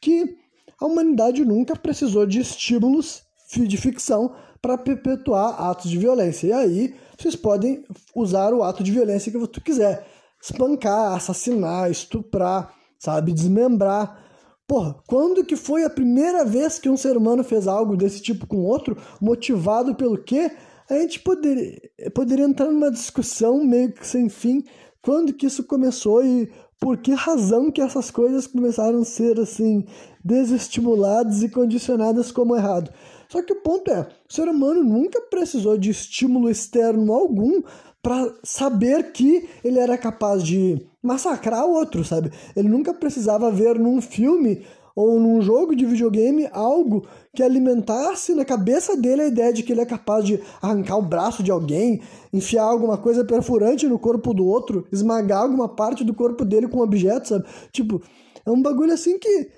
[0.00, 0.36] Que
[0.80, 3.22] a humanidade nunca precisou de estímulos
[3.56, 4.34] de ficção
[4.64, 6.46] para perpetuar atos de violência.
[6.46, 10.06] E aí vocês podem usar o ato de violência que você quiser.
[10.42, 14.24] Espancar, assassinar, estuprar, sabe, desmembrar.
[14.66, 18.46] Porra, quando que foi a primeira vez que um ser humano fez algo desse tipo
[18.46, 20.50] com outro, motivado pelo quê?
[20.88, 21.78] A gente poderia,
[22.14, 24.64] poderia entrar numa discussão meio que sem fim,
[25.02, 26.50] quando que isso começou e
[26.80, 29.84] por que razão que essas coisas começaram a ser assim
[30.24, 32.90] desestimuladas e condicionadas como errado.
[33.28, 37.62] Só que o ponto é, o ser humano nunca precisou de estímulo externo algum
[38.02, 42.30] para saber que ele era capaz de massacrar outro, sabe?
[42.54, 44.62] Ele nunca precisava ver num filme
[44.94, 49.72] ou num jogo de videogame algo que alimentasse na cabeça dele a ideia de que
[49.72, 52.00] ele é capaz de arrancar o braço de alguém,
[52.32, 56.78] enfiar alguma coisa perfurante no corpo do outro, esmagar alguma parte do corpo dele com
[56.78, 57.44] um objeto, sabe?
[57.72, 58.00] Tipo,
[58.46, 59.50] é um bagulho assim que.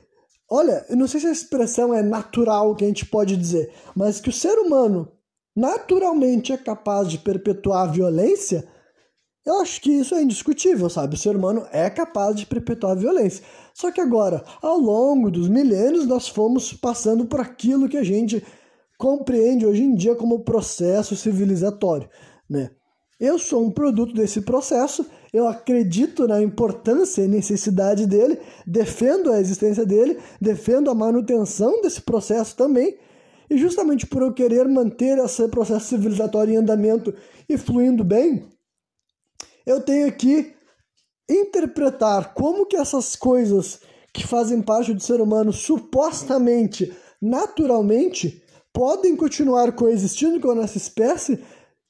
[0.49, 4.21] Olha, eu não sei se a expressão é natural que a gente pode dizer, mas
[4.21, 5.11] que o ser humano
[5.55, 8.69] naturalmente é capaz de perpetuar a violência,
[9.45, 11.15] eu acho que isso é indiscutível, sabe?
[11.15, 13.45] O ser humano é capaz de perpetuar a violência.
[13.73, 18.45] Só que agora, ao longo dos milênios, nós fomos passando por aquilo que a gente
[18.99, 22.09] compreende hoje em dia como processo civilizatório,
[22.51, 22.71] né?
[23.21, 25.07] Eu sou um produto desse processo,
[25.37, 32.01] eu acredito na importância e necessidade dele, defendo a existência dele, defendo a manutenção desse
[32.01, 32.97] processo também,
[33.51, 37.13] e justamente por eu querer manter esse processo civilizatório em andamento
[37.47, 38.47] e fluindo bem,
[39.67, 40.55] eu tenho que
[41.29, 43.81] interpretar como que essas coisas
[44.15, 51.39] que fazem parte do ser humano supostamente, naturalmente, podem continuar coexistindo com a nossa espécie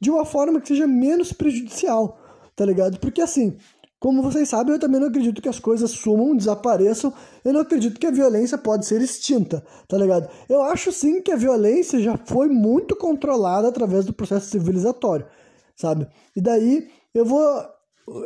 [0.01, 2.26] de uma forma que seja menos prejudicial,
[2.57, 2.99] tá ligado?
[2.99, 3.57] Porque assim,
[4.01, 7.13] como vocês sabem, eu também não acredito que as coisas sumam, desapareçam.
[7.45, 10.29] Eu não acredito que a violência pode ser extinta, tá ligado?
[10.49, 15.27] Eu acho sim que a violência já foi muito controlada através do processo civilizatório,
[15.75, 16.09] sabe?
[16.35, 17.43] E daí eu vou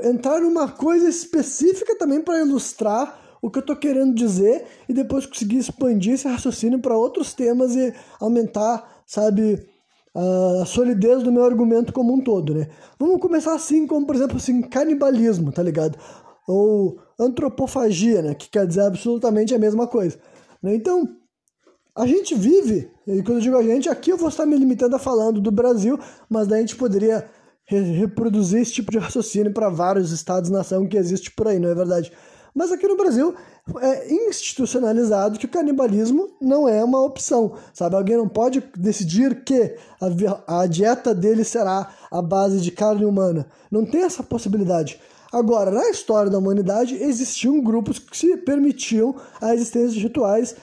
[0.02, 5.24] entrar numa coisa específica também para ilustrar o que eu tô querendo dizer e depois
[5.24, 9.66] conseguir expandir esse raciocínio para outros temas e aumentar, sabe,
[10.14, 12.68] a solidez do meu argumento como um todo, né?
[12.98, 15.98] Vamos começar assim, como por exemplo, assim, canibalismo, tá ligado?
[16.48, 18.34] Ou antropofagia, né?
[18.34, 20.18] Que quer dizer absolutamente a mesma coisa.
[20.62, 20.74] Né?
[20.74, 21.08] Então,
[21.96, 24.96] a gente vive, e quando eu digo a gente, aqui eu vou estar me limitando
[24.96, 27.28] a falando do Brasil, mas daí a gente poderia
[27.64, 31.74] re reproduzir esse tipo de raciocínio para vários estados-nação que existe por aí, não é
[31.74, 32.12] verdade?
[32.54, 33.34] Mas aqui no Brasil
[33.78, 37.96] é institucionalizado que o canibalismo não é uma opção, sabe?
[37.96, 39.76] Alguém não pode decidir que
[40.46, 43.46] a, a dieta dele será a base de carne humana.
[43.70, 45.00] Não tem essa possibilidade.
[45.32, 50.56] Agora, na história da humanidade, existiam grupos que se permitiam a existência de rituais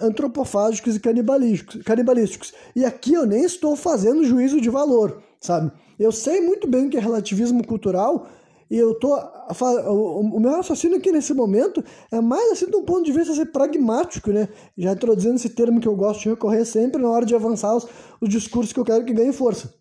[0.00, 2.52] antropofágicos e canibalísticos, canibalísticos.
[2.74, 5.72] E aqui eu nem estou fazendo juízo de valor, sabe?
[5.98, 8.28] Eu sei muito bem que é relativismo cultural
[8.72, 9.14] e eu tô.
[9.14, 13.44] O meu raciocínio aqui nesse momento é mais assim de um ponto de vista assim,
[13.44, 14.48] pragmático, né?
[14.78, 17.86] Já introduzindo esse termo que eu gosto de recorrer sempre na hora de avançar os,
[18.18, 19.74] os discursos que eu quero que ganhem força.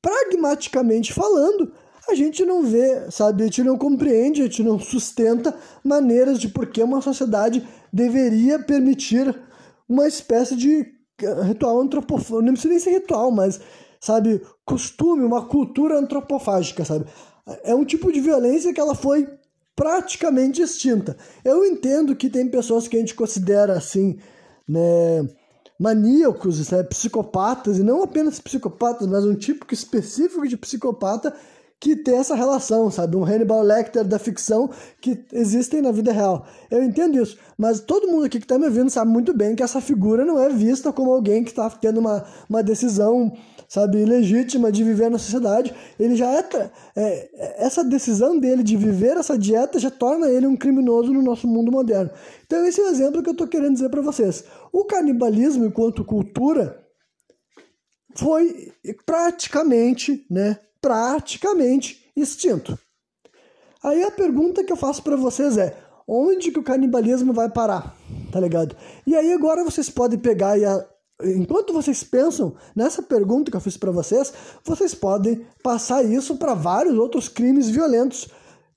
[0.00, 1.74] Pragmaticamente falando,
[2.08, 3.42] a gente não vê, sabe?
[3.42, 8.58] A gente não compreende, a gente não sustenta maneiras de por que uma sociedade deveria
[8.58, 9.38] permitir
[9.86, 10.86] uma espécie de
[11.46, 12.46] ritual antropofónico.
[12.46, 13.60] Não precisa nem ser ritual, mas
[14.04, 17.06] sabe, costume, uma cultura antropofágica, sabe?
[17.62, 19.26] É um tipo de violência que ela foi
[19.74, 21.16] praticamente extinta.
[21.42, 24.18] Eu entendo que tem pessoas que a gente considera assim,
[24.68, 25.26] né,
[25.80, 26.86] maníacos, sabe?
[26.90, 31.34] psicopatas, e não apenas psicopatas, mas um tipo específico de psicopata
[31.80, 33.16] que tem essa relação, sabe?
[33.16, 36.46] Um Hannibal Lecter da ficção que existem na vida real.
[36.70, 39.62] Eu entendo isso, mas todo mundo aqui que está me ouvindo sabe muito bem que
[39.62, 43.32] essa figura não é vista como alguém que está tendo uma, uma decisão,
[43.68, 45.74] sabe, legítima de viver na sociedade.
[45.98, 50.56] Ele já é, é, Essa decisão dele de viver essa dieta já torna ele um
[50.56, 52.10] criminoso no nosso mundo moderno.
[52.46, 54.44] Então, esse é o exemplo que eu estou querendo dizer para vocês.
[54.72, 56.84] O canibalismo, enquanto cultura,
[58.14, 58.72] foi
[59.04, 60.58] praticamente, né?
[60.84, 62.78] praticamente extinto.
[63.82, 65.74] Aí a pergunta que eu faço para vocês é:
[66.06, 67.96] onde que o canibalismo vai parar?
[68.30, 68.76] Tá ligado?
[69.06, 70.64] E aí agora vocês podem pegar e.
[71.22, 74.32] enquanto vocês pensam nessa pergunta que eu fiz para vocês,
[74.64, 78.28] vocês podem passar isso para vários outros crimes violentos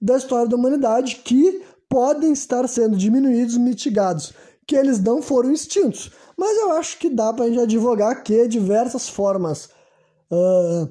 [0.02, 4.34] da história da humanidade que podem estar sendo diminuídos, mitigados,
[4.68, 6.12] que eles não foram extintos.
[6.38, 9.70] Mas eu acho que dá para a gente advogar que diversas formas
[10.32, 10.88] uh,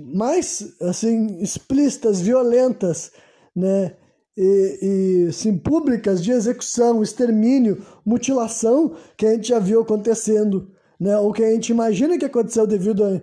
[0.00, 3.12] mais assim explícitas, violentas,
[3.54, 3.96] né?
[4.36, 4.78] E,
[5.24, 11.18] e assim, públicas de execução, extermínio, mutilação que a gente já viu acontecendo, né?
[11.18, 13.22] Ou que a gente imagina que aconteceu devido a,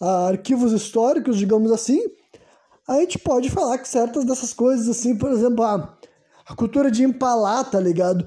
[0.00, 2.00] a arquivos históricos, digamos assim,
[2.88, 5.96] a gente pode falar que certas dessas coisas, assim, por exemplo, a,
[6.46, 8.26] a cultura de empalar, tá ligado?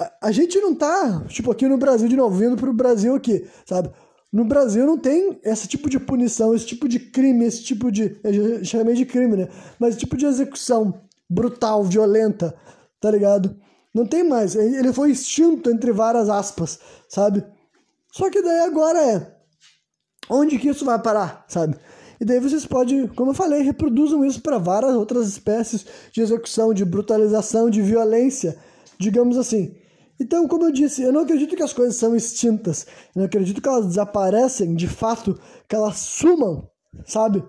[0.00, 3.46] A, a, gente não tá, tipo, aqui no Brasil, de novo, vindo pro Brasil aqui,
[3.66, 3.90] sabe?
[4.32, 8.18] No Brasil não tem esse tipo de punição, esse tipo de crime, esse tipo de.
[8.24, 9.48] Eu chamei de crime, né?
[9.78, 12.54] Mas esse tipo de execução brutal, violenta,
[13.00, 13.56] tá ligado?
[13.94, 14.54] Não tem mais.
[14.54, 17.44] Ele foi extinto entre várias aspas, sabe?
[18.12, 19.34] Só que daí agora é.
[20.28, 21.76] Onde que isso vai parar, sabe?
[22.20, 26.72] E daí vocês podem, como eu falei, reproduzam isso para várias outras espécies de execução,
[26.72, 28.56] de brutalização, de violência,
[28.98, 29.74] digamos assim.
[30.18, 32.86] Então, como eu disse, eu não acredito que as coisas são extintas.
[33.14, 36.68] Eu não acredito que elas desaparecem de fato, que elas sumam,
[37.04, 37.44] sabe?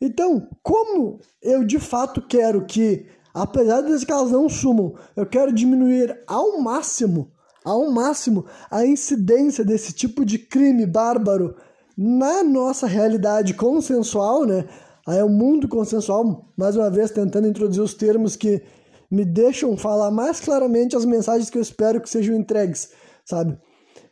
[0.00, 5.52] Então, como eu de fato quero que, apesar de que elas não sumam, eu quero
[5.52, 7.30] diminuir ao máximo,
[7.64, 11.54] ao máximo, a incidência desse tipo de crime bárbaro
[11.96, 14.66] na nossa realidade consensual, né?
[15.06, 18.62] Aí é o mundo consensual, mais uma vez tentando introduzir os termos que
[19.10, 22.90] me deixam falar mais claramente as mensagens que eu espero que sejam entregues,
[23.24, 23.58] sabe?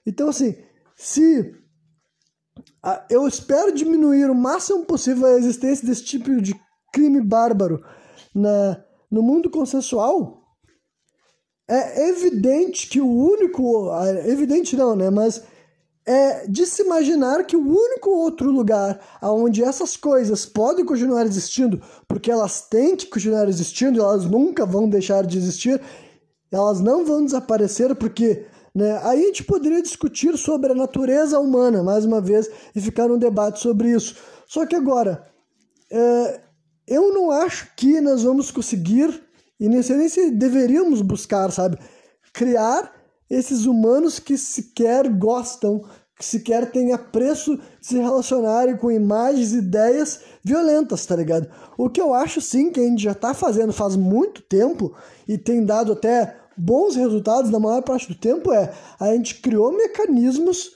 [0.04, 0.56] Então, assim,
[0.96, 1.54] se
[3.10, 6.54] eu espero diminuir o máximo possível a existência desse tipo de
[6.92, 7.82] crime bárbaro
[8.34, 10.38] na, no mundo consensual,
[11.68, 13.90] é evidente que o único.
[14.24, 15.10] Evidente não, né?
[15.10, 15.42] Mas
[16.06, 21.82] é de se imaginar que o único outro lugar onde essas coisas podem continuar existindo,
[22.08, 25.78] porque elas têm que continuar existindo, elas nunca vão deixar de existir,
[26.50, 28.46] elas não vão desaparecer, porque
[28.78, 33.10] né, aí a gente poderia discutir sobre a natureza humana, mais uma vez, e ficar
[33.10, 34.14] um debate sobre isso.
[34.46, 35.26] Só que agora,
[35.90, 36.40] é,
[36.86, 39.20] eu não acho que nós vamos conseguir,
[39.58, 41.76] e nem sei nem se deveríamos buscar, sabe,
[42.32, 42.92] criar
[43.28, 45.82] esses humanos que sequer gostam,
[46.16, 51.48] que sequer têm apreço de se relacionarem com imagens e ideias violentas, tá ligado?
[51.76, 54.94] O que eu acho sim que a gente já tá fazendo faz muito tempo
[55.26, 59.72] e tem dado até bons resultados na maior parte do tempo é a gente criou
[59.72, 60.70] mecanismos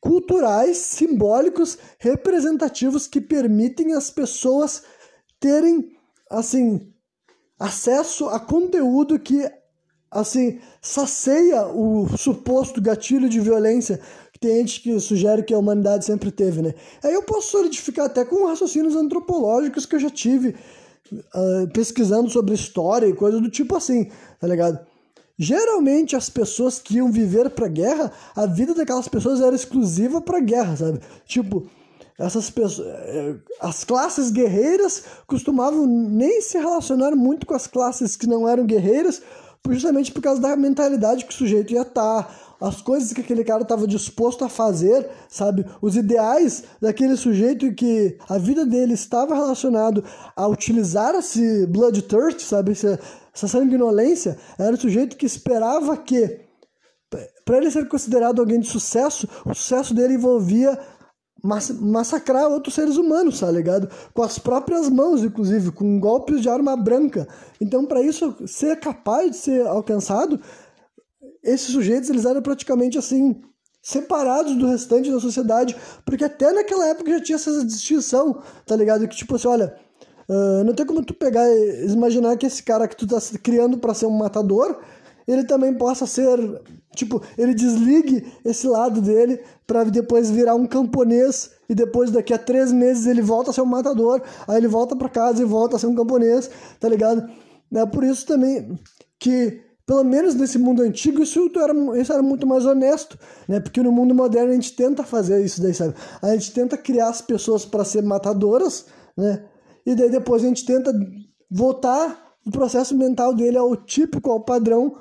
[0.00, 4.82] culturais, simbólicos, representativos que permitem as pessoas
[5.40, 5.92] terem
[6.30, 6.92] assim
[7.58, 9.48] acesso a conteúdo que
[10.12, 13.98] assim, sacia o suposto gatilho de violência
[14.32, 16.74] que tem gente que sugere que a humanidade sempre teve, né?
[17.02, 20.54] Aí eu posso solidificar até com raciocínios antropológicos que eu já tive
[21.12, 24.91] uh, pesquisando sobre história e coisas do tipo assim, tá ligado?
[25.42, 30.38] Geralmente as pessoas que iam viver pra guerra, a vida daquelas pessoas era exclusiva pra
[30.38, 31.00] guerra, sabe?
[31.26, 31.66] Tipo,
[32.16, 38.28] essas pessoas, eh, as classes guerreiras costumavam nem se relacionar muito com as classes que
[38.28, 39.20] não eram guerreiras,
[39.68, 43.42] justamente por causa da mentalidade que o sujeito ia estar, tá, as coisas que aquele
[43.42, 45.66] cara estava disposto a fazer, sabe?
[45.80, 50.04] Os ideais daquele sujeito que a vida dele estava relacionado
[50.36, 52.70] a utilizar esse bloodthirst, sabe?
[52.70, 53.00] Essa,
[53.34, 56.40] essa sanguinolência, era o sujeito que esperava que
[57.44, 60.78] para ele ser considerado alguém de sucesso, o sucesso dele envolvia
[61.44, 63.90] massacrar outros seres humanos, tá ligado?
[64.14, 67.26] Com as próprias mãos, inclusive, com golpes de arma branca.
[67.60, 70.40] Então, para isso ser capaz de ser alcançado,
[71.42, 73.42] esses sujeitos eles eram praticamente assim
[73.82, 79.08] separados do restante da sociedade, porque até naquela época já tinha essa distinção, tá ligado?
[79.08, 79.76] Que tipo assim, olha,
[80.28, 81.46] uh, não tem como tu pegar
[81.88, 84.78] imaginar que esse cara que tu tá criando para ser um matador,
[85.26, 86.38] ele também possa ser,
[86.94, 92.38] tipo, ele desligue esse lado dele para depois virar um camponês e depois daqui a
[92.38, 95.76] três meses ele volta a ser um matador, aí ele volta para casa e volta
[95.76, 97.28] a ser um camponês, tá ligado?
[97.74, 98.78] É por isso também
[99.18, 103.60] que pelo menos nesse mundo antigo, isso era, isso era muito mais honesto, né?
[103.60, 105.94] Porque no mundo moderno a gente tenta fazer isso daí, sabe?
[106.20, 109.44] A gente tenta criar as pessoas para ser matadoras, né?
[109.86, 110.92] E daí depois a gente tenta
[111.50, 114.98] voltar o processo mental dele ao típico, ao padrão.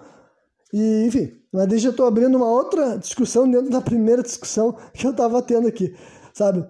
[0.74, 5.06] E, enfim, mas deixa eu tô abrindo uma outra discussão dentro da primeira discussão que
[5.06, 5.96] eu tava tendo aqui,
[6.34, 6.66] sabe?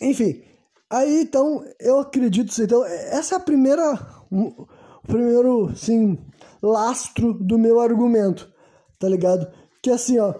[0.00, 0.42] Enfim,
[0.90, 3.94] aí então eu acredito, então essa é a primeira,
[4.30, 4.66] o
[5.06, 6.18] primeiro, sim,
[6.62, 8.52] lastro do meu argumento,
[8.98, 9.46] tá ligado?
[9.82, 10.34] Que assim, ó,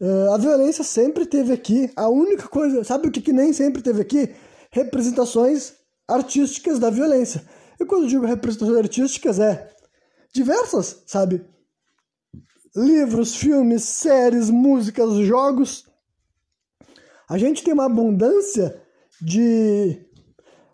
[0.00, 3.82] é, a violência sempre teve aqui, a única coisa, sabe o que, que nem sempre
[3.82, 4.34] teve aqui?
[4.70, 5.79] Representações
[6.12, 7.42] artísticas da violência.
[7.78, 9.70] E quando digo representações artísticas, é
[10.32, 11.44] diversas, sabe?
[12.76, 15.86] Livros, filmes, séries, músicas, jogos.
[17.28, 18.80] A gente tem uma abundância
[19.20, 19.98] de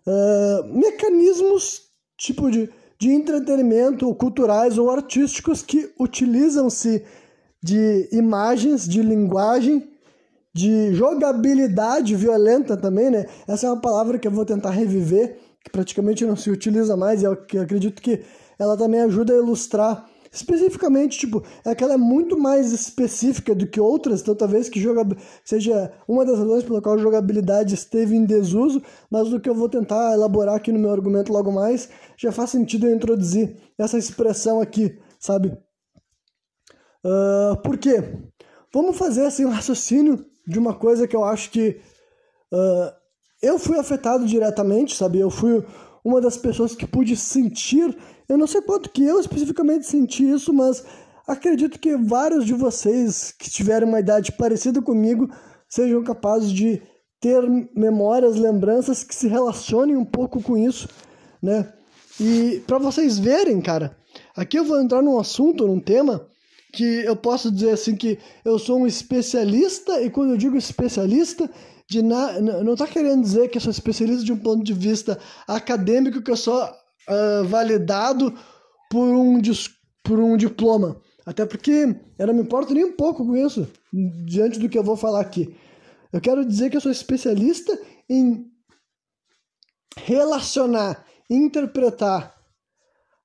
[0.06, 7.04] uh, mecanismos, tipo de de entretenimento culturais ou artísticos que utilizam-se
[7.62, 9.90] de imagens, de linguagem,
[10.56, 13.26] de jogabilidade violenta também, né?
[13.46, 17.20] Essa é uma palavra que eu vou tentar reviver, que praticamente não se utiliza mais,
[17.20, 18.24] e eu acredito que
[18.58, 23.66] ela também ajuda a ilustrar Especificamente, tipo, é que ela é muito mais específica do
[23.66, 25.16] que outras, então talvez que joga...
[25.42, 29.54] seja uma das razões pela qual a jogabilidade esteve em desuso, mas o que eu
[29.54, 31.88] vou tentar elaborar aqui no meu argumento logo mais,
[32.18, 35.56] já faz sentido eu introduzir essa expressão aqui, sabe?
[37.02, 38.02] Uh, por quê?
[38.74, 41.80] Vamos fazer assim um raciocínio de uma coisa que eu acho que
[42.52, 42.92] uh,
[43.42, 45.18] eu fui afetado diretamente, sabe?
[45.18, 45.64] Eu fui
[46.04, 47.96] uma das pessoas que pude sentir
[48.28, 50.84] eu não sei quanto que eu especificamente senti isso, mas
[51.26, 55.30] acredito que vários de vocês que tiverem uma idade parecida comigo
[55.68, 56.82] sejam capazes de
[57.20, 57.42] ter
[57.74, 60.88] memórias, lembranças que se relacionem um pouco com isso,
[61.40, 61.72] né?
[62.20, 63.96] E para vocês verem, cara,
[64.36, 66.26] aqui eu vou entrar num assunto, num tema
[66.76, 71.50] que eu posso dizer assim que eu sou um especialista e quando eu digo especialista,
[71.88, 75.18] de na, não está querendo dizer que eu sou especialista de um ponto de vista
[75.48, 78.34] acadêmico, que eu sou uh, validado
[78.90, 79.40] por um,
[80.04, 81.00] por um diploma.
[81.24, 83.66] Até porque eu não me importo nem um pouco com isso,
[84.26, 85.56] diante do que eu vou falar aqui.
[86.12, 87.76] Eu quero dizer que eu sou especialista
[88.08, 88.44] em
[89.96, 92.35] relacionar, interpretar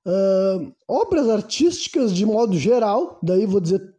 [0.06, 3.94] uh, obras artísticas de modo geral, daí vou dizer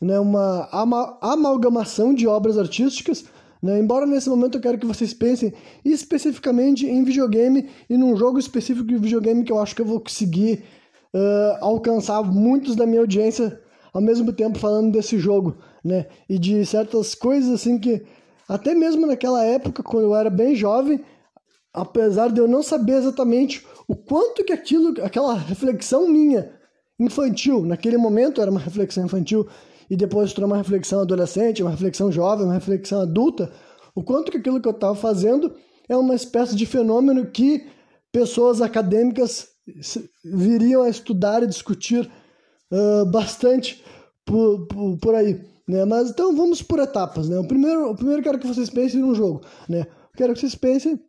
[0.00, 3.24] né, uma ama amalgamação de obras artísticas
[3.64, 3.78] né?
[3.78, 8.86] Embora nesse momento eu quero que vocês pensem especificamente em videogame e num jogo específico
[8.86, 10.62] de videogame que eu acho que eu vou conseguir
[11.14, 13.58] uh, alcançar muitos da minha audiência
[13.90, 16.04] ao mesmo tempo falando desse jogo, né?
[16.28, 18.04] E de certas coisas assim que
[18.46, 21.00] até mesmo naquela época, quando eu era bem jovem,
[21.72, 26.52] apesar de eu não saber exatamente o quanto que aquilo, aquela reflexão minha
[26.98, 29.46] infantil, naquele momento era uma reflexão infantil,
[29.90, 33.52] e depois tornou uma reflexão adolescente, uma reflexão jovem, uma reflexão adulta,
[33.94, 35.54] o quanto que aquilo que eu estava fazendo
[35.88, 37.66] é uma espécie de fenômeno que
[38.10, 39.48] pessoas acadêmicas
[40.24, 42.10] viriam a estudar e discutir
[42.72, 43.84] uh, bastante
[44.24, 45.40] por, por, por, aí.
[45.68, 45.84] Né?
[45.84, 47.28] Mas então vamos por etapas.
[47.28, 47.38] Né?
[47.38, 49.42] O primeiro, o primeiro quero que vocês pensem num jogo.
[49.68, 49.86] Né?
[50.16, 51.00] quero que vocês pensem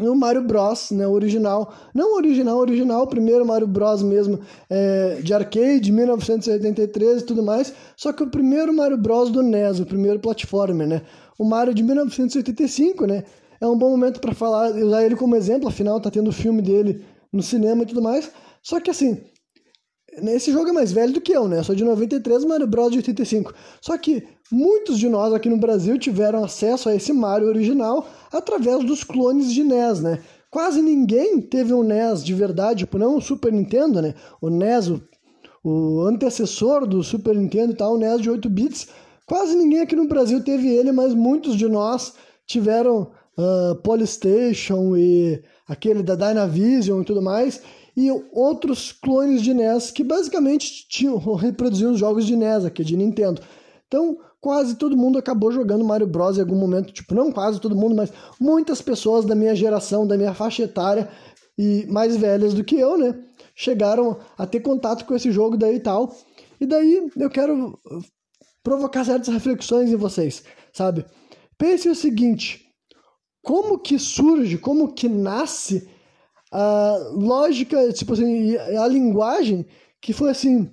[0.00, 1.72] o Mario Bros, né, original.
[1.94, 7.72] Não original, original, o primeiro Mario Bros mesmo, é, de arcade, 1983 e tudo mais.
[7.96, 11.02] Só que o primeiro Mario Bros do NES, o primeiro platformer, né?
[11.38, 13.24] O Mario de 1985, né?
[13.60, 16.60] É um bom momento para falar, usar ele como exemplo, afinal tá tendo o filme
[16.60, 18.30] dele no cinema e tudo mais.
[18.62, 19.18] Só que assim,
[20.24, 21.58] esse jogo é mais velho do que eu, né?
[21.58, 23.54] Eu sou de 93, Mario Bros de 85.
[23.80, 28.84] Só que muitos de nós aqui no Brasil tiveram acesso a esse Mario original através
[28.84, 30.20] dos clones de NES, né?
[30.50, 34.14] Quase ninguém teve um NES de verdade, tipo, não o Super Nintendo, né?
[34.40, 35.02] O NES, o,
[35.64, 38.88] o antecessor do Super Nintendo e tal, o NES de 8 bits.
[39.26, 42.14] Quase ninguém aqui no Brasil teve ele, mas muitos de nós
[42.46, 47.60] tiveram uh, Polystation e aquele da Dynavision e tudo mais
[47.96, 52.94] e outros clones de NES que basicamente tinham, reproduziam os jogos de NES aqui, de
[52.96, 53.40] Nintendo.
[53.86, 57.76] Então, quase todo mundo acabou jogando Mario Bros em algum momento, tipo, não quase todo
[57.76, 61.08] mundo, mas muitas pessoas da minha geração, da minha faixa etária
[61.56, 63.14] e mais velhas do que eu, né,
[63.54, 66.14] chegaram a ter contato com esse jogo daí e tal.
[66.60, 67.78] E daí eu quero
[68.62, 71.06] provocar certas reflexões em vocês, sabe?
[71.56, 72.66] Pense o seguinte,
[73.42, 75.88] como que surge, como que nasce
[76.52, 79.66] a lógica, tipo assim, a linguagem
[80.00, 80.70] que foi assim,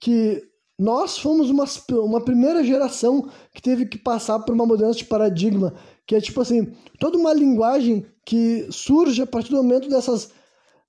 [0.00, 0.42] que
[0.80, 1.66] nós fomos uma,
[2.02, 5.74] uma primeira geração que teve que passar por uma mudança de paradigma,
[6.06, 10.30] que é tipo assim, toda uma linguagem que surge a partir do momento dessas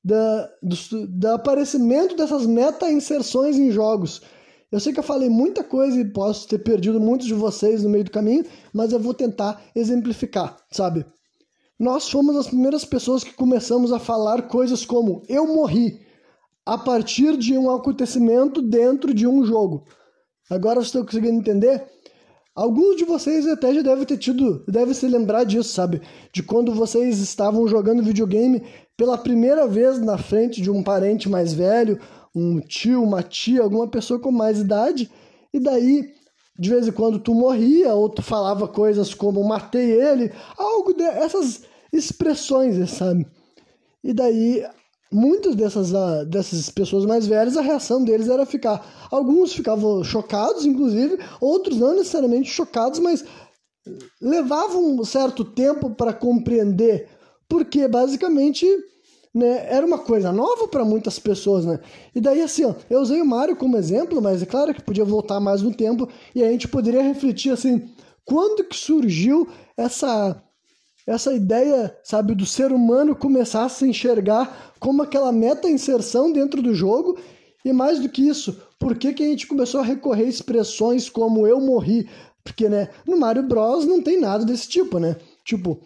[0.01, 4.21] da, do, do aparecimento dessas meta-inserções em jogos.
[4.71, 7.89] Eu sei que eu falei muita coisa e posso ter perdido muitos de vocês no
[7.89, 11.05] meio do caminho, mas eu vou tentar exemplificar, sabe?
[11.77, 15.99] Nós fomos as primeiras pessoas que começamos a falar coisas como eu morri
[16.65, 19.85] a partir de um acontecimento dentro de um jogo.
[20.49, 21.83] Agora vocês estão conseguindo entender?
[22.53, 26.01] Alguns de vocês até já devem ter tido, devem se lembrar disso, sabe?
[26.33, 28.61] De quando vocês estavam jogando videogame
[28.97, 31.99] pela primeira vez na frente de um parente mais velho,
[32.35, 35.09] um tio, uma tia, alguma pessoa com mais idade,
[35.53, 36.13] e daí
[36.59, 41.63] de vez em quando tu morria ou tu falava coisas como matei ele, algo dessas
[41.91, 43.25] expressões, sabe?
[44.03, 44.63] E daí
[45.11, 49.07] muitas dessas, uh, dessas pessoas mais velhas, a reação deles era ficar.
[49.11, 53.25] Alguns ficavam chocados, inclusive, outros não necessariamente chocados, mas
[54.21, 57.09] levavam um certo tempo para compreender,
[57.49, 58.65] porque basicamente
[59.33, 61.79] né, era uma coisa nova para muitas pessoas, né?
[62.13, 65.05] E daí assim, ó, eu usei o Mario como exemplo, mas é claro que podia
[65.05, 67.89] voltar mais no tempo e a gente poderia refletir assim,
[68.25, 70.41] quando que surgiu essa
[71.05, 76.73] essa ideia, sabe, do ser humano começar a se enxergar como aquela meta-inserção dentro do
[76.73, 77.17] jogo
[77.63, 81.09] e mais do que isso, por que, que a gente começou a recorrer a expressões
[81.09, 82.09] como eu morri?
[82.43, 85.15] Porque, né, no Mario Bros não tem nada desse tipo, né?
[85.45, 85.79] Tipo,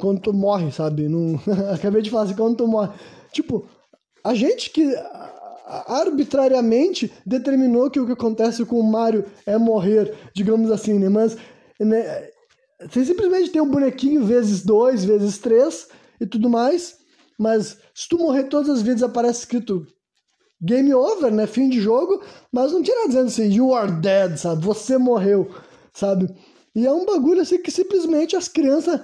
[0.00, 1.08] quando tu morre, sabe?
[1.08, 1.38] Não...
[1.72, 2.90] Acabei de falar assim, quando tu morre.
[3.32, 3.66] Tipo,
[4.24, 4.92] a gente que
[5.86, 11.08] arbitrariamente determinou que o que acontece com o Mario é morrer, digamos assim, né?
[11.08, 11.36] Mas
[11.78, 12.28] né,
[12.80, 15.88] você simplesmente tem um bonequinho vezes dois, vezes três
[16.20, 16.98] e tudo mais.
[17.38, 19.86] Mas se tu morrer todas as vezes aparece escrito
[20.60, 21.46] game over, né?
[21.46, 22.22] Fim de jogo.
[22.52, 24.64] Mas não tinha nada dizendo assim, you are dead, sabe?
[24.64, 25.50] Você morreu,
[25.92, 26.28] sabe?
[26.74, 29.00] E é um bagulho assim que simplesmente as crianças,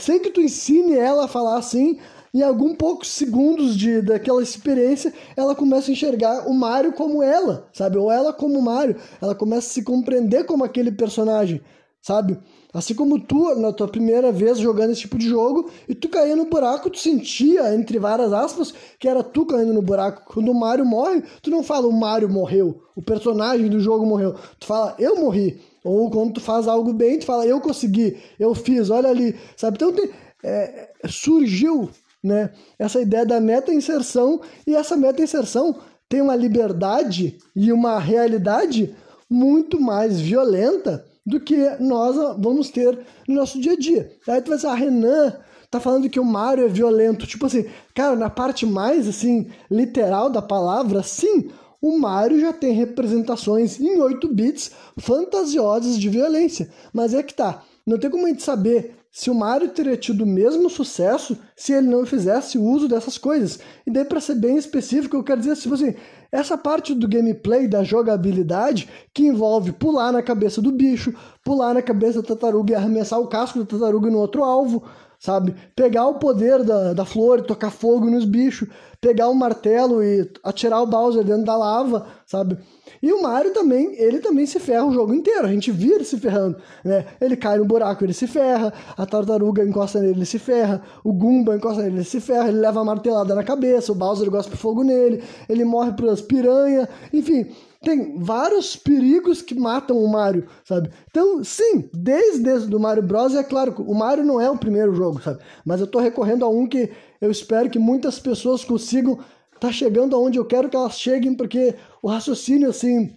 [0.00, 1.98] sem que tu ensine ela a falar assim,
[2.34, 7.68] em algum poucos segundos de, daquela experiência, ela começa a enxergar o Mario como ela,
[7.72, 7.98] sabe?
[7.98, 8.96] Ou ela como o Mario.
[9.20, 11.60] Ela começa a se compreender como aquele personagem,
[12.00, 12.38] sabe?
[12.72, 16.34] Assim como tu, na tua primeira vez jogando esse tipo de jogo, e tu caía
[16.34, 20.32] no buraco, tu sentia, entre várias aspas, que era tu caindo no buraco.
[20.32, 24.34] Quando o Mario morre, tu não fala o Mario morreu, o personagem do jogo morreu.
[24.58, 25.60] Tu fala, eu morri.
[25.84, 29.36] Ou quando tu faz algo bem, tu fala, eu consegui, eu fiz, olha ali.
[29.54, 29.76] Sabe?
[29.76, 30.08] Então tem,
[30.42, 31.90] é, surgiu
[32.22, 35.76] né, essa ideia da meta-inserção, e essa meta-inserção
[36.08, 38.94] tem uma liberdade e uma realidade
[39.28, 42.98] muito mais violenta do que nós vamos ter
[43.28, 44.12] no nosso dia a dia.
[44.28, 45.36] Aí tu vai dizer, ah, Renan
[45.70, 47.26] tá falando que o Mario é violento.
[47.26, 47.64] Tipo assim,
[47.94, 51.50] cara, na parte mais assim literal da palavra, sim,
[51.80, 56.70] o Mario já tem representações em 8 bits fantasiosas de violência.
[56.92, 60.24] Mas é que tá, não tem como a gente saber se o Mario teria tido
[60.24, 63.58] o mesmo sucesso se ele não fizesse uso dessas coisas.
[63.86, 65.94] E daí, para ser bem específico, eu quero dizer, tipo assim,
[66.32, 71.82] essa parte do gameplay, da jogabilidade, que envolve pular na cabeça do bicho, pular na
[71.82, 74.82] cabeça da tartaruga e arremessar o casco da tartaruga no outro alvo,
[75.18, 75.54] sabe?
[75.76, 78.70] Pegar o poder da, da flor e tocar fogo nos bichos,
[79.02, 82.56] pegar o martelo e atirar o Bowser dentro da lava, sabe?
[83.02, 85.44] E o Mario também, ele também se ferra o jogo inteiro.
[85.44, 87.04] A gente vira ele se ferrando, né?
[87.20, 88.72] Ele cai no buraco, ele se ferra.
[88.96, 90.80] A tartaruga encosta nele, ele se ferra.
[91.02, 92.48] O Goomba encosta nele, ele se ferra.
[92.48, 93.90] Ele leva a martelada na cabeça.
[93.90, 95.20] O Bowser gosta de fogo nele.
[95.48, 96.86] Ele morre pelas piranhas.
[97.12, 97.48] Enfim,
[97.82, 100.90] tem vários perigos que matam o Mario, sabe?
[101.10, 103.34] Então, sim, desde, desde o Mario Bros.
[103.34, 105.40] é claro, o Mario não é o primeiro jogo, sabe?
[105.64, 106.88] Mas eu tô recorrendo a um que
[107.22, 109.20] eu espero que muitas pessoas consigam
[109.60, 113.16] tá chegando aonde eu quero que elas cheguem, porque o raciocínio, assim,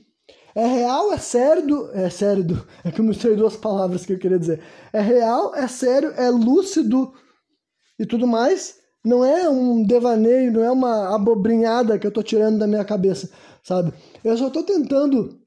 [0.54, 4.14] é real, é sério, do, é sério, do, é que eu misturei duas palavras que
[4.14, 4.62] eu queria dizer.
[4.94, 7.14] É real, é sério, é lúcido
[7.98, 8.76] e tudo mais.
[9.04, 13.32] Não é um devaneio, não é uma abobrinhada que eu tô tirando da minha cabeça,
[13.64, 13.92] sabe?
[14.24, 15.40] Eu só tô tentando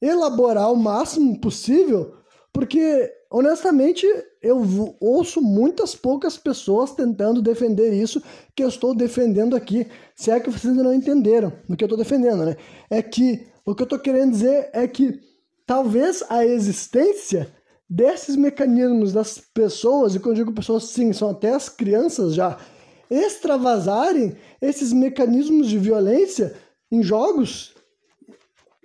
[0.00, 2.14] elaborar o máximo possível,
[2.50, 4.06] porque honestamente,
[4.46, 8.22] eu ouço muitas poucas pessoas tentando defender isso
[8.54, 9.86] que eu estou defendendo aqui.
[10.14, 12.56] Se é que vocês não entenderam o que eu estou defendendo, né?
[12.88, 15.20] É que o que eu estou querendo dizer é que
[15.66, 17.52] talvez a existência
[17.88, 22.58] desses mecanismos das pessoas, e quando eu digo pessoas, sim, são até as crianças já,
[23.10, 26.56] extravasarem esses mecanismos de violência
[26.90, 27.76] em jogos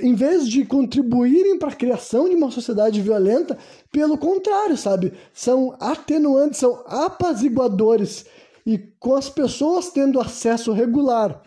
[0.02, 3.58] em vez de contribuírem para a criação de uma sociedade violenta,
[3.92, 5.14] pelo contrário, sabe?
[5.34, 8.26] São atenuantes, são apaziguadores.
[8.66, 11.42] E com as pessoas tendo acesso regular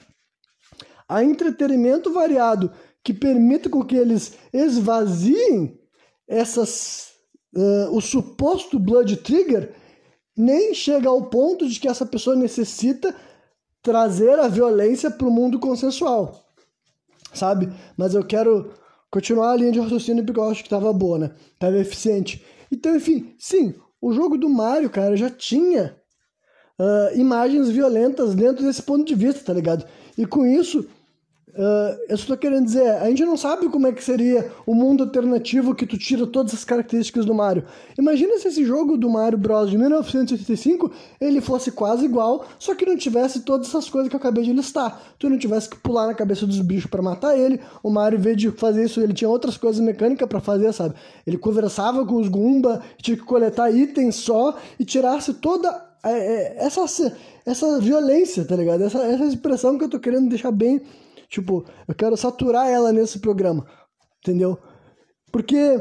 [1.08, 2.72] a entretenimento variado
[3.02, 5.78] que permita com que eles esvaziem
[6.26, 7.12] essas
[7.54, 9.74] uh, o suposto blood trigger
[10.36, 13.14] nem chega ao ponto de que essa pessoa necessita
[13.82, 16.42] trazer a violência para o mundo consensual,
[17.32, 17.70] sabe?
[17.96, 18.72] Mas eu quero
[19.14, 21.30] continuar a linha de raciocínio porque eu acho que estava boa, né?
[21.56, 22.44] Tava eficiente.
[22.70, 25.96] Então, enfim, sim, o jogo do Mario, cara, já tinha
[26.80, 29.86] uh, imagens violentas dentro desse ponto de vista, tá ligado?
[30.18, 30.84] E com isso,
[31.56, 35.04] Uh, eu estou querendo dizer, a gente não sabe como é que seria o mundo
[35.04, 37.64] alternativo que tu tira todas as características do Mario.
[37.96, 40.90] Imagina se esse jogo do Mario Bros de 1985
[41.20, 44.52] ele fosse quase igual, só que não tivesse todas essas coisas que eu acabei de
[44.52, 45.00] listar.
[45.16, 47.60] Tu não tivesse que pular na cabeça dos bichos para matar ele.
[47.84, 50.96] O Mario, em vez de fazer isso, ele tinha outras coisas mecânicas para fazer, sabe?
[51.24, 55.68] Ele conversava com os Goomba, tinha que coletar itens só e tirasse toda
[56.02, 57.14] é, é, essa
[57.46, 58.82] essa violência, tá ligado?
[58.82, 60.80] Essa, essa expressão que eu tô querendo deixar bem
[61.28, 63.66] Tipo, eu quero saturar ela nesse programa,
[64.18, 64.58] entendeu?
[65.32, 65.80] Porque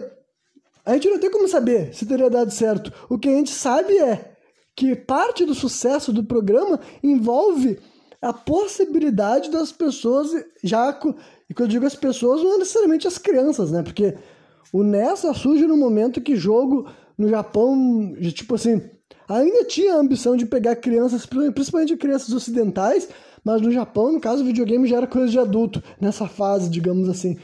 [0.86, 2.92] a gente não tem como saber se teria dado certo.
[3.10, 4.34] O que a gente sabe é
[4.76, 7.80] que parte do sucesso do programa envolve
[8.22, 10.32] a possibilidade das pessoas
[10.64, 10.98] já
[11.50, 13.84] e quando eu digo as pessoas não é necessariamente as crianças, né?
[13.84, 14.16] Porque
[14.72, 18.82] o NES surge no momento que jogo no Japão, tipo assim,
[19.28, 23.08] ainda tinha a ambição de pegar crianças, principalmente crianças ocidentais,
[23.44, 27.10] mas no Japão, no caso, o videogame já era coisa de adulto, nessa fase, digamos
[27.10, 27.38] assim.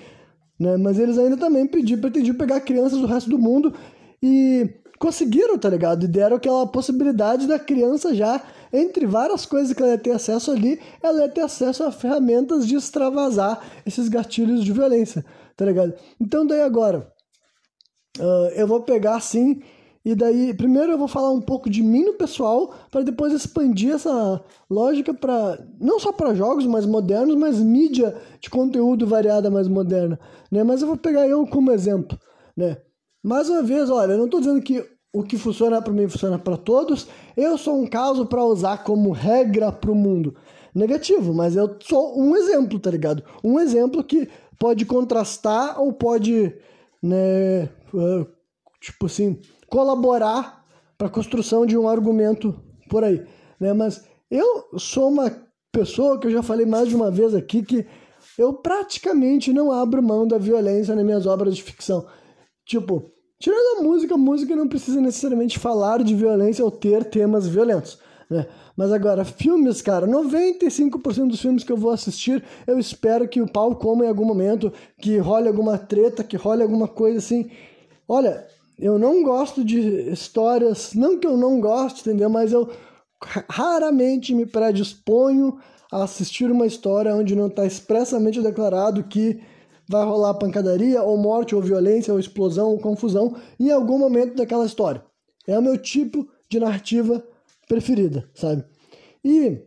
[0.59, 0.77] Né?
[0.77, 3.73] Mas eles ainda também pediam, pretendiam pegar crianças do resto do mundo
[4.21, 4.69] e
[4.99, 6.03] conseguiram, tá ligado?
[6.03, 8.41] E deram aquela possibilidade da criança já,
[8.71, 12.67] entre várias coisas que ela ia ter acesso ali, ela ia ter acesso a ferramentas
[12.67, 15.25] de extravasar esses gatilhos de violência,
[15.55, 15.93] tá ligado?
[16.19, 17.11] Então daí agora,
[18.19, 19.61] uh, eu vou pegar assim
[20.03, 23.93] e daí, primeiro eu vou falar um pouco de mim no pessoal, para depois expandir
[23.93, 29.67] essa lógica para não só para jogos mais modernos, mas mídia de conteúdo variada mais
[29.67, 30.19] moderna,
[30.49, 30.63] né?
[30.63, 32.17] Mas eu vou pegar eu como exemplo,
[32.55, 32.77] né?
[33.21, 36.39] Mais uma vez, olha, eu não estou dizendo que o que funciona para mim funciona
[36.39, 37.07] para todos.
[37.35, 40.35] Eu sou um caso para usar como regra para o mundo.
[40.73, 43.23] Negativo, mas eu sou um exemplo, tá ligado?
[43.43, 46.53] Um exemplo que pode contrastar ou pode,
[47.01, 48.25] né, uh,
[48.79, 49.39] tipo assim,
[49.69, 50.65] colaborar
[50.97, 52.59] para a construção de um argumento
[52.89, 53.25] por aí,
[53.59, 53.73] né?
[53.73, 55.31] Mas eu sou uma
[55.71, 57.85] pessoa que eu já falei mais de uma vez aqui que
[58.37, 62.05] eu praticamente não abro mão da violência nas minhas obras de ficção.
[62.65, 67.47] Tipo, tirando a música, a música não precisa necessariamente falar de violência ou ter temas
[67.47, 67.99] violentos,
[68.29, 68.47] né?
[68.75, 73.51] Mas agora, filmes, cara, 95% dos filmes que eu vou assistir, eu espero que o
[73.51, 77.51] pau coma em algum momento, que role alguma treta, que role alguma coisa assim.
[78.07, 78.47] Olha,
[78.79, 79.79] eu não gosto de
[80.11, 82.29] histórias, não que eu não goste, entendeu?
[82.29, 82.69] Mas eu
[83.49, 85.59] raramente me predisponho
[85.91, 89.41] a assistir uma história onde não está expressamente declarado que
[89.87, 94.65] vai rolar pancadaria, ou morte, ou violência, ou explosão, ou confusão em algum momento daquela
[94.65, 95.03] história.
[95.47, 97.23] É o meu tipo de narrativa
[97.67, 98.63] preferida, sabe?
[99.23, 99.61] E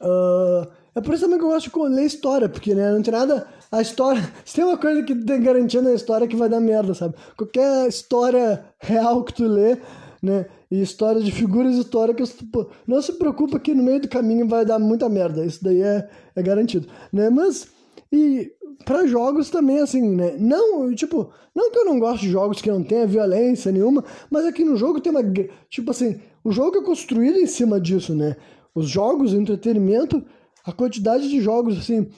[0.00, 3.12] uh, é por isso também que eu gosto de ler história, porque né, não tem
[3.12, 4.22] nada a história.
[4.44, 7.14] Se tem uma coisa que tem garantia na história que vai dar merda, sabe?
[7.36, 9.76] Qualquer história real que tu lê,
[10.22, 10.46] né?
[10.70, 14.64] E história de figuras históricas, tu, não se preocupa que no meio do caminho vai
[14.64, 15.44] dar muita merda.
[15.44, 17.28] Isso daí é, é garantido, né?
[17.30, 17.68] Mas.
[18.12, 18.52] E
[18.84, 20.36] para jogos também, assim, né?
[20.38, 24.44] Não, tipo, não que eu não gosto de jogos que não tenha violência nenhuma, mas
[24.44, 25.22] aqui no jogo tem uma.
[25.68, 28.36] Tipo assim, o jogo é construído em cima disso, né?
[28.72, 30.22] Os jogos, o entretenimento,
[30.64, 32.08] a quantidade de jogos, assim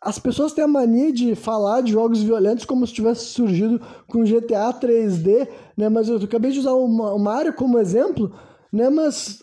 [0.00, 4.24] as pessoas têm a mania de falar de jogos violentos como se tivesse surgido com
[4.24, 5.88] GTA 3D, né?
[5.88, 8.32] Mas eu acabei de usar o Mario como exemplo,
[8.72, 8.88] né?
[8.88, 9.42] Mas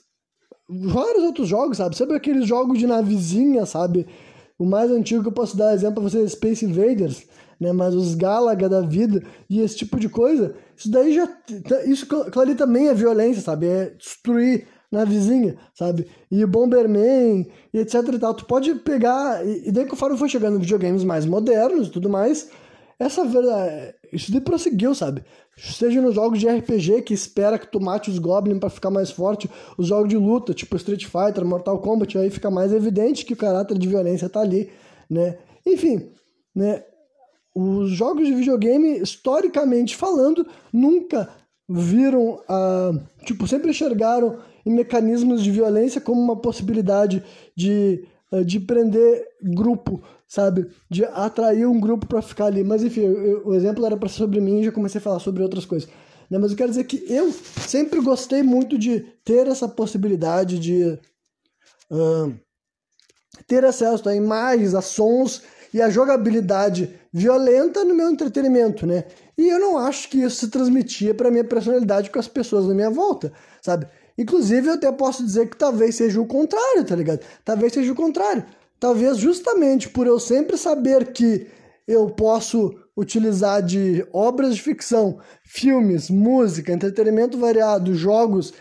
[0.70, 1.98] vários outros jogos, sabe?
[1.98, 4.08] Sabe aqueles jogos de navezinha, sabe?
[4.58, 7.28] O mais antigo que eu posso dar exemplo para vocês é Space Invaders,
[7.60, 7.74] né?
[7.74, 11.28] Mas os Galaga da vida e esse tipo de coisa, isso daí já...
[11.86, 13.68] Isso, claro, também é violência, sabe?
[13.68, 16.08] É destruir na vizinha, sabe?
[16.32, 18.34] E Bomberman, e etc e tal.
[18.34, 22.50] Tu pode pegar, e, e daí conforme foi chegando videogames mais modernos e tudo mais,
[22.98, 25.24] essa verdade, isso daí prosseguiu, sabe?
[25.58, 29.12] Seja nos jogos de RPG que espera que tu mate os goblins para ficar mais
[29.12, 33.34] forte, os jogos de luta, tipo Street Fighter, Mortal Kombat, aí fica mais evidente que
[33.34, 34.70] o caráter de violência tá ali,
[35.10, 35.38] né?
[35.66, 36.10] Enfim,
[36.54, 36.84] né?
[37.54, 41.30] Os jogos de videogame, historicamente falando, nunca
[41.68, 42.92] viram a.
[43.24, 47.24] Tipo, sempre enxergaram em mecanismos de violência como uma possibilidade
[47.56, 50.68] de, eh, de prender grupo, sabe?
[50.90, 52.64] De atrair um grupo para ficar ali.
[52.64, 55.44] Mas enfim, eu, o exemplo era para sobre mim e já comecei a falar sobre
[55.44, 55.88] outras coisas.
[56.30, 56.38] Né?
[56.38, 60.98] Mas eu quero dizer que eu sempre gostei muito de ter essa possibilidade de
[61.92, 62.34] uh,
[63.48, 65.44] ter acesso a imagens, a sons
[65.74, 69.06] e a jogabilidade violenta no meu entretenimento, né?
[69.38, 72.74] E eu não acho que isso se transmitia para minha personalidade com as pessoas na
[72.74, 73.88] minha volta, sabe?
[74.18, 77.20] Inclusive, eu até posso dizer que talvez seja o contrário, tá ligado?
[77.44, 78.46] Talvez seja o contrário.
[78.80, 81.48] Talvez justamente por eu sempre saber que
[81.88, 88.54] eu posso utilizar de obras de ficção, filmes, música, entretenimento variado, jogos,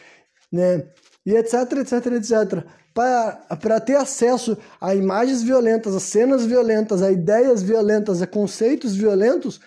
[0.50, 0.86] né?
[1.24, 2.64] E etc, etc, etc.
[2.92, 9.60] Para ter acesso a imagens violentas, a cenas violentas, a ideias violentas, a conceitos violentos,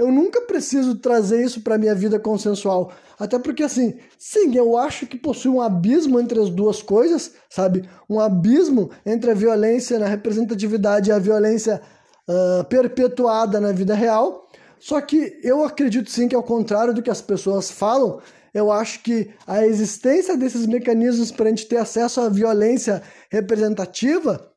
[0.00, 2.90] eu nunca preciso trazer isso para minha vida consensual.
[3.18, 7.86] Até porque, assim, sim, eu acho que possui um abismo entre as duas coisas, sabe?
[8.08, 11.82] Um abismo entre a violência na representatividade e a violência
[12.26, 14.48] uh, perpetuada na vida real.
[14.78, 18.22] Só que eu acredito sim que, ao contrário do que as pessoas falam,
[18.54, 24.50] eu acho que a existência desses mecanismos para a gente ter acesso à violência representativa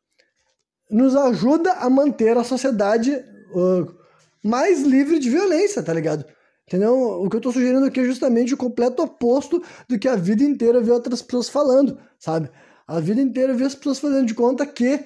[0.90, 3.12] nos ajuda a manter a sociedade.
[3.54, 4.03] Uh,
[4.44, 6.26] mais livre de violência, tá ligado?
[6.68, 6.96] Entendeu?
[6.96, 10.44] O que eu tô sugerindo aqui é justamente o completo oposto do que a vida
[10.44, 12.50] inteira vê outras pessoas falando, sabe?
[12.88, 15.00] A vida inteira vê as pessoas fazendo de conta que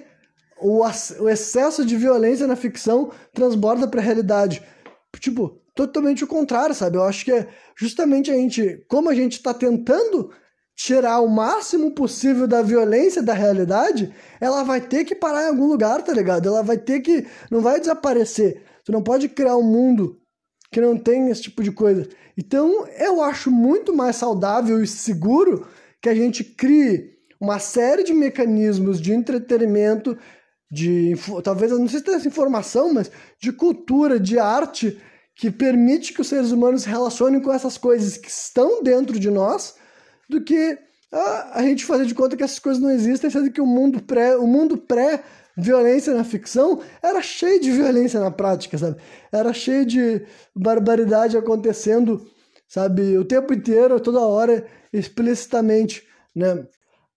[0.60, 0.82] o,
[1.20, 4.64] o excesso de violência na ficção transborda para a realidade.
[5.20, 6.98] Tipo, totalmente o contrário, sabe?
[6.98, 10.32] Eu acho que é justamente a gente, como a gente está tentando
[10.76, 15.68] tirar o máximo possível da violência da realidade, ela vai ter que parar em algum
[15.68, 16.48] lugar, tá ligado?
[16.48, 17.26] Ela vai ter que.
[17.50, 18.64] Não vai desaparecer.
[18.88, 20.18] Tu não pode criar um mundo
[20.72, 22.08] que não tem esse tipo de coisa.
[22.38, 25.68] Então, eu acho muito mais saudável e seguro
[26.02, 30.18] que a gente crie uma série de mecanismos de entretenimento,
[30.72, 33.12] de talvez não sei se tem essa informação, mas
[33.42, 34.98] de cultura, de arte
[35.36, 39.30] que permite que os seres humanos se relacionem com essas coisas que estão dentro de
[39.30, 39.76] nós,
[40.30, 40.80] do que
[41.12, 44.02] a, a gente fazer de conta que essas coisas não existem, sendo que o mundo
[44.02, 45.26] pré, o mundo pré
[45.58, 49.02] violência na ficção era cheio de violência na prática, sabe?
[49.32, 52.26] Era cheio de barbaridade acontecendo,
[52.68, 53.18] sabe?
[53.18, 56.04] O tempo inteiro, toda hora, explicitamente,
[56.36, 56.68] né?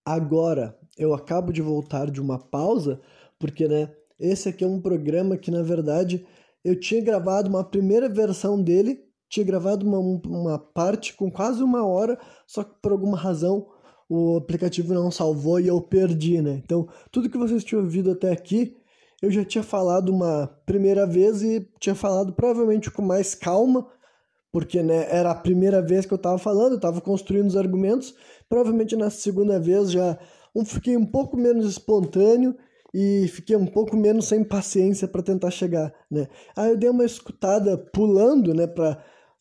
[0.05, 3.01] Agora, eu acabo de voltar de uma pausa,
[3.39, 3.91] porque, né?
[4.19, 6.27] Esse aqui é um programa que, na verdade,
[6.65, 11.87] eu tinha gravado uma primeira versão dele, tinha gravado uma, uma parte com quase uma
[11.87, 13.67] hora, só que por alguma razão
[14.11, 16.61] o aplicativo não salvou e eu perdi, né?
[16.65, 18.77] Então, tudo que vocês tinham ouvido até aqui,
[19.23, 23.87] eu já tinha falado uma primeira vez e tinha falado provavelmente com mais calma,
[24.51, 28.13] porque né, era a primeira vez que eu estava falando, eu estava construindo os argumentos.
[28.49, 30.19] Provavelmente na segunda vez já
[30.53, 32.57] um, fiquei um pouco menos espontâneo
[32.93, 36.27] e fiquei um pouco menos sem paciência para tentar chegar, né?
[36.57, 39.01] Aí eu dei uma escutada pulando, né, para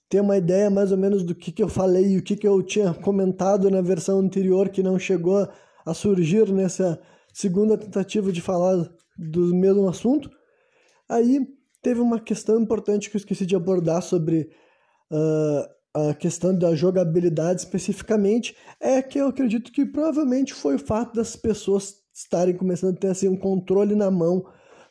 [0.09, 2.47] ter uma ideia mais ou menos do que, que eu falei e o que, que
[2.47, 5.47] eu tinha comentado na versão anterior que não chegou
[5.85, 6.99] a surgir nessa
[7.31, 10.29] segunda tentativa de falar do mesmo assunto.
[11.07, 11.47] Aí
[11.81, 14.49] teve uma questão importante que eu esqueci de abordar sobre
[15.11, 21.15] uh, a questão da jogabilidade especificamente, é que eu acredito que provavelmente foi o fato
[21.15, 24.45] das pessoas estarem começando a ter assim, um controle na mão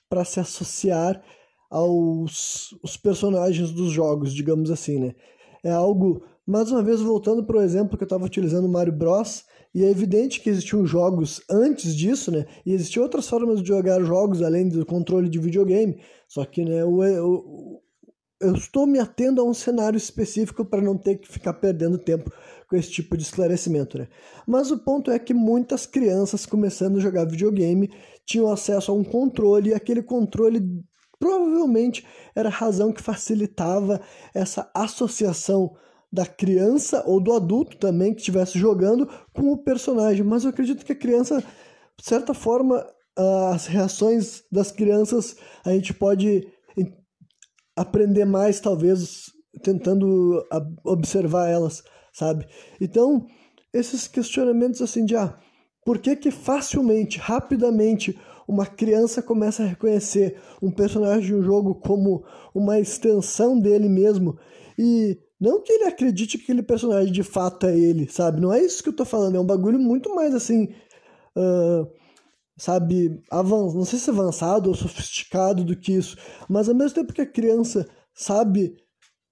[0.08, 1.22] para se associar
[1.70, 5.14] aos os personagens dos jogos, digamos assim, né?
[5.62, 8.92] É algo, mais uma vez voltando para o exemplo que eu estava utilizando o Mario
[8.92, 9.44] Bros,
[9.74, 12.46] e é evidente que existiam jogos antes disso, né?
[12.64, 16.80] E existiam outras formas de jogar jogos além do controle de videogame, só que, né,
[16.80, 22.30] eu estou me atendo a um cenário específico para não ter que ficar perdendo tempo
[22.68, 24.08] com esse tipo de esclarecimento, né?
[24.46, 27.90] Mas o ponto é que muitas crianças começando a jogar videogame
[28.24, 30.60] tinham acesso a um controle e aquele controle
[31.18, 34.00] Provavelmente era a razão que facilitava
[34.34, 35.74] essa associação
[36.12, 40.24] da criança ou do adulto também que estivesse jogando com o personagem.
[40.24, 42.86] Mas eu acredito que a criança, de certa forma,
[43.52, 46.46] as reações das crianças a gente pode
[47.76, 49.26] aprender mais, talvez,
[49.62, 50.44] tentando
[50.84, 52.46] observar elas, sabe?
[52.80, 53.26] Então,
[53.72, 55.38] esses questionamentos assim de ah,
[55.84, 61.74] por que que facilmente, rapidamente uma criança começa a reconhecer um personagem de um jogo
[61.74, 62.24] como
[62.54, 64.38] uma extensão dele mesmo
[64.78, 68.40] e não que ele acredite que aquele personagem de fato é ele, sabe?
[68.40, 70.64] Não é isso que eu tô falando, é um bagulho muito mais assim,
[71.36, 71.86] uh,
[72.56, 76.16] sabe, avan não sei se avançado ou sofisticado do que isso,
[76.48, 78.74] mas ao mesmo tempo que a criança sabe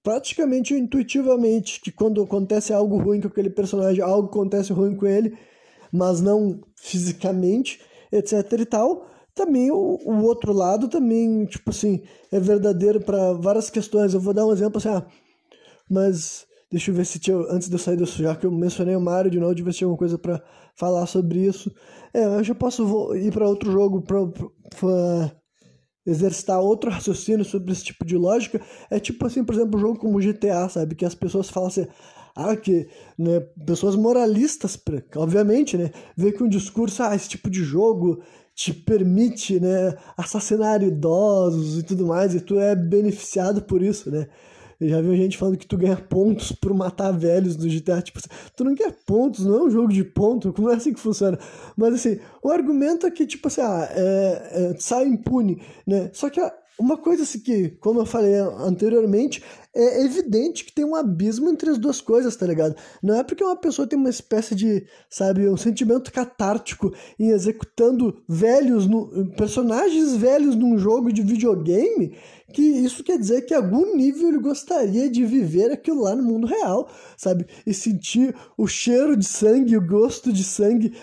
[0.03, 5.37] praticamente intuitivamente que quando acontece algo ruim com aquele personagem, algo acontece ruim com ele,
[5.91, 7.81] mas não fisicamente,
[8.11, 9.05] etc e tal.
[9.35, 12.01] Também o, o outro lado também, tipo assim,
[12.31, 14.13] é verdadeiro para várias questões.
[14.13, 15.05] Eu vou dar um exemplo assim, ah,
[15.89, 18.95] mas Deixa eu ver se tinha, antes de eu sair do já que eu mencionei
[18.95, 20.43] o Mario de novo, eu ver se tinha alguma coisa para
[20.75, 21.73] falar sobre isso.
[22.13, 25.31] É, eu já posso ir para outro jogo para
[26.05, 28.61] exercitar outro raciocínio sobre esse tipo de lógica.
[28.91, 30.95] É tipo assim, por exemplo, um jogo como GTA, sabe?
[30.95, 31.87] Que as pessoas falam assim,
[32.37, 34.79] ah, que né, pessoas moralistas,
[35.15, 35.91] obviamente, né?
[36.15, 38.21] Vê que um discurso, ah, esse tipo de jogo
[38.53, 44.27] te permite, né, assassinar idosos e tudo mais, e tu é beneficiado por isso, né?
[44.79, 47.99] Eu já vi gente falando que tu ganha pontos por matar velhos no GTA.
[47.99, 48.19] Tipo,
[48.55, 51.39] tu não quer pontos, não é um jogo de ponto, não é assim que funciona.
[51.75, 56.11] Mas assim, o argumento é que, tipo assim, ah, é, é, sai impune, né?
[56.13, 56.39] Só que
[56.79, 59.43] uma coisa assim que, como eu falei anteriormente,
[59.75, 62.75] é evidente que tem um abismo entre as duas coisas, tá ligado?
[63.01, 68.21] Não é porque uma pessoa tem uma espécie de, sabe, um sentimento catártico em executando
[68.27, 72.15] velhos, no, personagens velhos num jogo de videogame
[72.57, 76.47] que isso quer dizer que algum nível ele gostaria de viver aquilo lá no mundo
[76.47, 77.45] real, sabe?
[77.67, 80.97] E sentir o cheiro de sangue, o gosto de sangue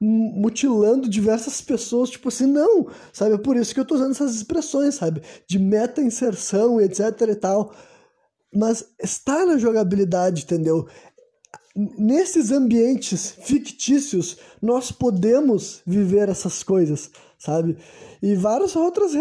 [0.00, 3.34] mutilando diversas pessoas, tipo assim, não, sabe?
[3.34, 5.20] É por isso que eu tô usando essas expressões, sabe?
[5.46, 7.74] De meta-inserção, etc e tal.
[8.50, 10.88] Mas está na jogabilidade, entendeu?
[11.76, 17.76] Nesses ambientes fictícios, nós podemos viver essas coisas, sabe?
[18.22, 19.12] E várias outras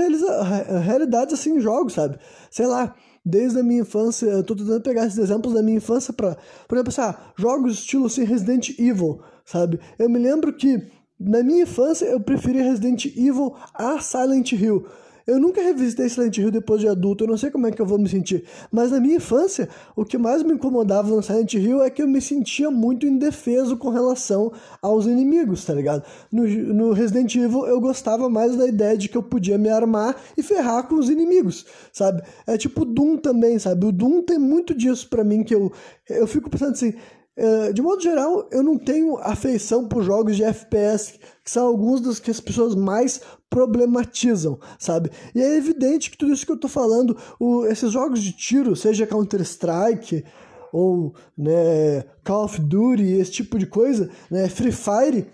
[0.84, 2.18] realidades assim jogos, sabe?
[2.50, 6.14] Sei lá, desde a minha infância, eu tô tentando pegar esses exemplos da minha infância
[6.14, 6.38] para,
[6.68, 9.80] por exemplo, assim, ah, jogos estilo assim Resident Evil, sabe?
[10.00, 10.82] Eu me lembro que
[11.20, 14.86] na minha infância eu preferia Resident Evil a Silent Hill.
[15.28, 17.86] Eu nunca revisitei Silent Hill depois de adulto, eu não sei como é que eu
[17.86, 18.46] vou me sentir.
[18.72, 22.08] Mas na minha infância, o que mais me incomodava no Silent Hill é que eu
[22.08, 26.06] me sentia muito indefeso com relação aos inimigos, tá ligado?
[26.32, 30.16] No, no Resident Evil eu gostava mais da ideia de que eu podia me armar
[30.38, 32.24] e ferrar com os inimigos, sabe?
[32.48, 33.86] É tipo Doom também, sabe?
[33.86, 35.74] O Doom tem muito disso para mim que eu,
[36.10, 36.94] eu fico pensando assim.
[37.38, 42.02] Uh, de modo geral, eu não tenho afeição por jogos de FPS, que são alguns
[42.02, 45.12] dos que as pessoas mais problematizam, sabe?
[45.36, 48.76] E é evidente que tudo isso que eu tô falando, o, esses jogos de tiro,
[48.76, 50.26] seja Counter-Strike
[50.74, 55.28] ou né, Call of Duty, esse tipo de coisa, né, Free Fire,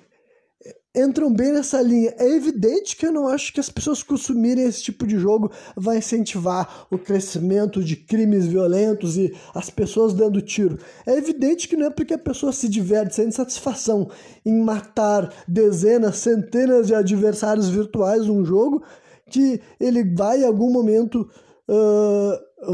[0.95, 2.13] entram bem nessa linha.
[2.17, 5.97] É evidente que eu não acho que as pessoas consumirem esse tipo de jogo vai
[5.97, 10.77] incentivar o crescimento de crimes violentos e as pessoas dando tiro.
[11.05, 14.09] É evidente que não é porque a pessoa se diverte, sente satisfação
[14.45, 18.83] em matar dezenas, centenas de adversários virtuais num jogo
[19.29, 21.27] que ele vai em algum momento
[21.67, 22.73] uh,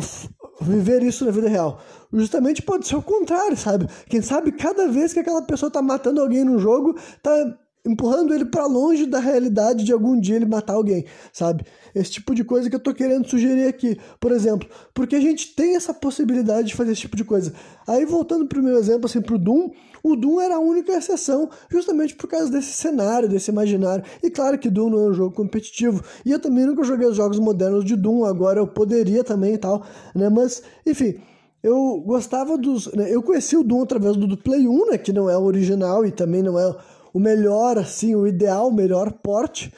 [0.62, 1.80] viver isso na vida real.
[2.12, 3.88] Justamente pode ser o contrário, sabe?
[4.08, 7.58] Quem sabe cada vez que aquela pessoa tá matando alguém no jogo, tá
[7.90, 11.66] empurrando ele para longe da realidade de algum dia ele matar alguém, sabe?
[11.94, 15.56] Esse tipo de coisa que eu tô querendo sugerir aqui, por exemplo, porque a gente
[15.56, 17.54] tem essa possibilidade de fazer esse tipo de coisa.
[17.88, 19.72] Aí voltando pro meu exemplo assim pro Doom,
[20.04, 24.04] o Doom era a única exceção, justamente por causa desse cenário, desse imaginário.
[24.24, 26.04] E claro que Doom não é um jogo competitivo.
[26.26, 29.58] E eu também nunca joguei os jogos modernos de Doom, agora eu poderia também e
[29.58, 29.84] tal,
[30.16, 30.30] né?
[30.30, 31.20] Mas, enfim,
[31.62, 32.92] eu gostava dos.
[32.94, 33.14] Né?
[33.14, 34.98] Eu conheci o Doom através do, do Play 1, né?
[34.98, 36.76] Que não é o original e também não é
[37.14, 39.74] o melhor, assim, o ideal, o melhor porte,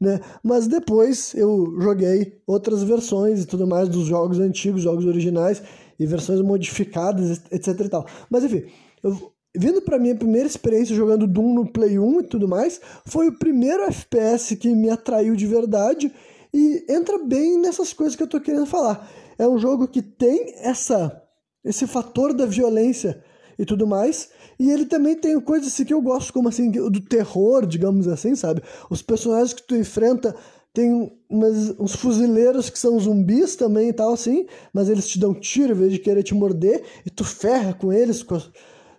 [0.00, 0.20] né?
[0.42, 5.62] Mas depois eu joguei outras versões e tudo mais dos jogos antigos, jogos originais
[5.98, 8.06] e versões modificadas, etc e tal.
[8.28, 8.64] Mas enfim,
[9.02, 13.28] eu, vindo para minha primeira experiência jogando Doom no Play 1 e tudo mais, foi
[13.28, 16.12] o primeiro FPS que me atraiu de verdade
[16.52, 19.08] e entra bem nessas coisas que eu tô querendo falar.
[19.38, 21.20] É um jogo que tem essa
[21.64, 23.24] esse fator da violência
[23.58, 27.00] e tudo mais, e ele também tem coisas assim que eu gosto, como assim, do
[27.00, 28.62] terror, digamos assim, sabe?
[28.88, 30.34] Os personagens que tu enfrenta
[30.72, 35.32] tem umas, uns fuzileiros que são zumbis também e tal, assim, mas eles te dão
[35.32, 38.40] tiro em vez de querer te morder, e tu ferra com eles, com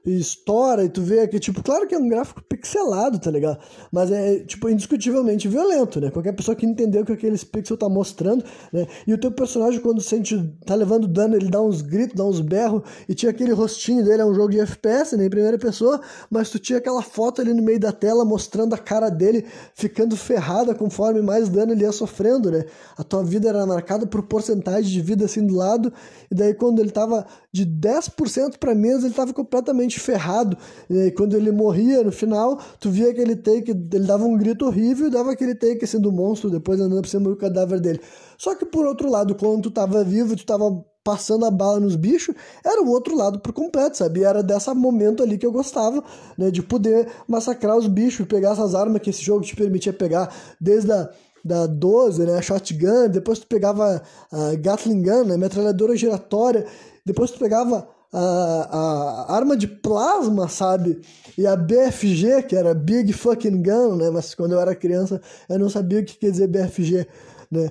[0.06, 3.60] e estoura e tu vê que, tipo, claro que é um gráfico pixelado, tá ligado?
[3.92, 6.12] Mas é, tipo, indiscutivelmente violento, né?
[6.12, 8.88] Qualquer pessoa que entendeu o que aqueles pixels tá mostrando, né?
[9.08, 12.40] E o teu personagem, quando sente, tá levando dano, ele dá uns gritos, dá uns
[12.40, 15.26] berros, e tinha aquele rostinho dele, é um jogo de FPS, né?
[15.26, 16.00] Em primeira pessoa,
[16.30, 20.16] mas tu tinha aquela foto ali no meio da tela mostrando a cara dele ficando
[20.16, 22.66] ferrada conforme mais dano ele ia sofrendo, né?
[22.98, 25.92] A tua vida era marcada por porcentagem de vida assim do lado,
[26.30, 30.58] e daí quando ele tava de 10% para menos, ele tava completamente completamente ferrado.
[30.90, 35.08] E quando ele morria no final, tu via aquele take, ele dava um grito horrível
[35.08, 38.00] e dava aquele take assim do monstro depois andando por cima do cadáver dele.
[38.38, 41.96] Só que por outro lado, quando tu tava vivo, tu tava passando a bala nos
[41.96, 42.34] bichos,
[42.66, 44.24] era o outro lado por completo, sabe?
[44.24, 46.04] Era desse momento ali que eu gostava,
[46.38, 46.50] né?
[46.50, 50.92] De poder massacrar os bichos, pegar essas armas que esse jogo te permitia pegar, desde
[50.92, 51.10] a
[51.44, 56.66] da 12, né, shotgun, depois tu pegava a Gatling gun, né, metralhadora giratória,
[57.06, 57.88] depois tu pegava
[58.18, 61.02] a, a arma de plasma, sabe?
[61.38, 64.10] E a BFG, que era Big Fucking Gun, né?
[64.10, 67.08] Mas quando eu era criança eu não sabia o que quer dizer BFG,
[67.52, 67.70] né?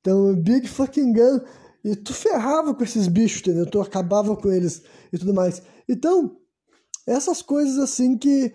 [0.00, 1.40] Então, Big Fucking Gun.
[1.84, 3.64] E tu ferrava com esses bichos, entendeu?
[3.64, 4.82] Tu acabava com eles
[5.12, 5.62] e tudo mais.
[5.88, 6.36] Então,
[7.06, 8.52] essas coisas assim que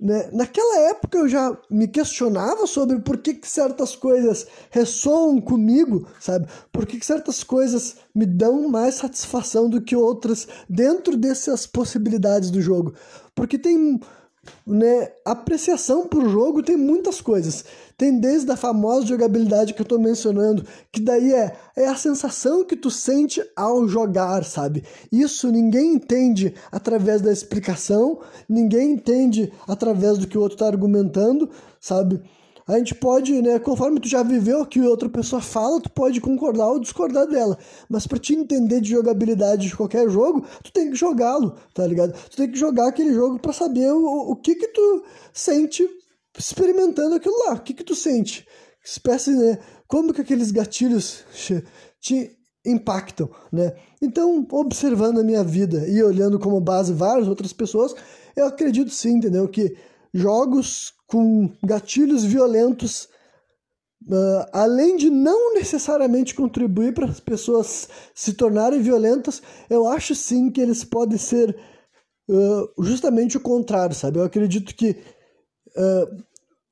[0.00, 0.28] né?
[0.32, 6.46] Naquela época eu já me questionava sobre por que, que certas coisas ressoam comigo, sabe?
[6.70, 12.50] Por que, que certas coisas me dão mais satisfação do que outras dentro dessas possibilidades
[12.50, 12.94] do jogo.
[13.34, 14.00] Porque tem
[14.66, 17.64] né, apreciação por jogo tem muitas coisas.
[17.98, 22.64] Tem desde a famosa jogabilidade que eu estou mencionando, que daí é, é a sensação
[22.64, 24.84] que tu sente ao jogar, sabe?
[25.10, 31.50] Isso ninguém entende através da explicação, ninguém entende através do que o outro está argumentando,
[31.80, 32.22] sabe?
[32.68, 36.20] A gente pode, né, conforme tu já viveu o que outra pessoa fala, tu pode
[36.20, 37.58] concordar ou discordar dela.
[37.88, 42.12] Mas para te entender de jogabilidade de qualquer jogo, tu tem que jogá-lo, tá ligado?
[42.30, 45.82] Tu tem que jogar aquele jogo para saber o, o que que tu sente
[46.38, 47.54] experimentando aquilo lá.
[47.54, 48.46] O que que tu sente?
[48.84, 49.58] Espécie, né?
[49.86, 51.24] Como que aqueles gatilhos
[52.00, 53.74] te impactam, né?
[54.00, 57.94] Então, observando a minha vida e olhando como base várias outras pessoas,
[58.36, 59.48] eu acredito sim, entendeu?
[59.48, 59.76] Que
[60.12, 63.08] jogos com gatilhos violentos,
[64.06, 70.50] uh, além de não necessariamente contribuir para as pessoas se tornarem violentas, eu acho sim
[70.50, 71.56] que eles podem ser
[72.28, 74.18] uh, justamente o contrário, sabe?
[74.18, 74.90] Eu acredito que
[75.76, 76.24] uh,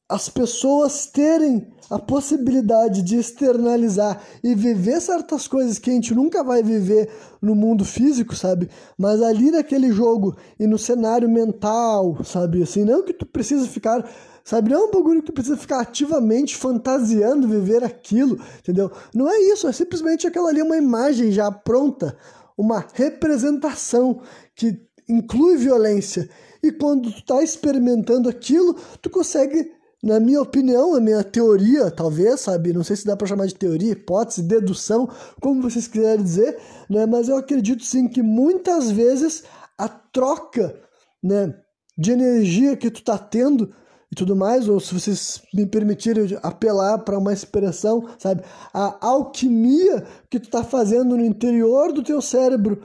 [0.09, 6.44] as pessoas terem a possibilidade de externalizar e viver certas coisas que a gente nunca
[6.44, 7.11] vai viver
[7.42, 8.68] no mundo físico, sabe?
[8.96, 12.62] Mas ali naquele jogo e no cenário mental, sabe?
[12.62, 14.09] Assim, não que tu precisa ficar,
[14.44, 14.70] sabe?
[14.70, 18.90] Não é um bagulho que tu precisa ficar ativamente fantasiando viver aquilo, entendeu?
[19.12, 22.16] Não é isso, é simplesmente aquela ali uma imagem já pronta,
[22.57, 24.20] uma representação
[24.54, 26.28] que inclui violência.
[26.62, 32.40] E quando tu tá experimentando aquilo, tu consegue na minha opinião, a minha teoria, talvez,
[32.40, 32.72] sabe?
[32.72, 35.09] Não sei se dá para chamar de teoria, hipótese, dedução,
[35.40, 37.07] como vocês quiserem dizer, né?
[37.07, 39.44] Mas eu acredito sim que muitas vezes
[39.78, 40.78] a troca,
[41.22, 41.55] né,
[41.99, 43.72] de energia que tu tá tendo
[44.12, 48.42] e tudo mais, ou se vocês me permitirem apelar para uma expressão, sabe?
[48.72, 52.82] A alquimia que tu tá fazendo no interior do teu cérebro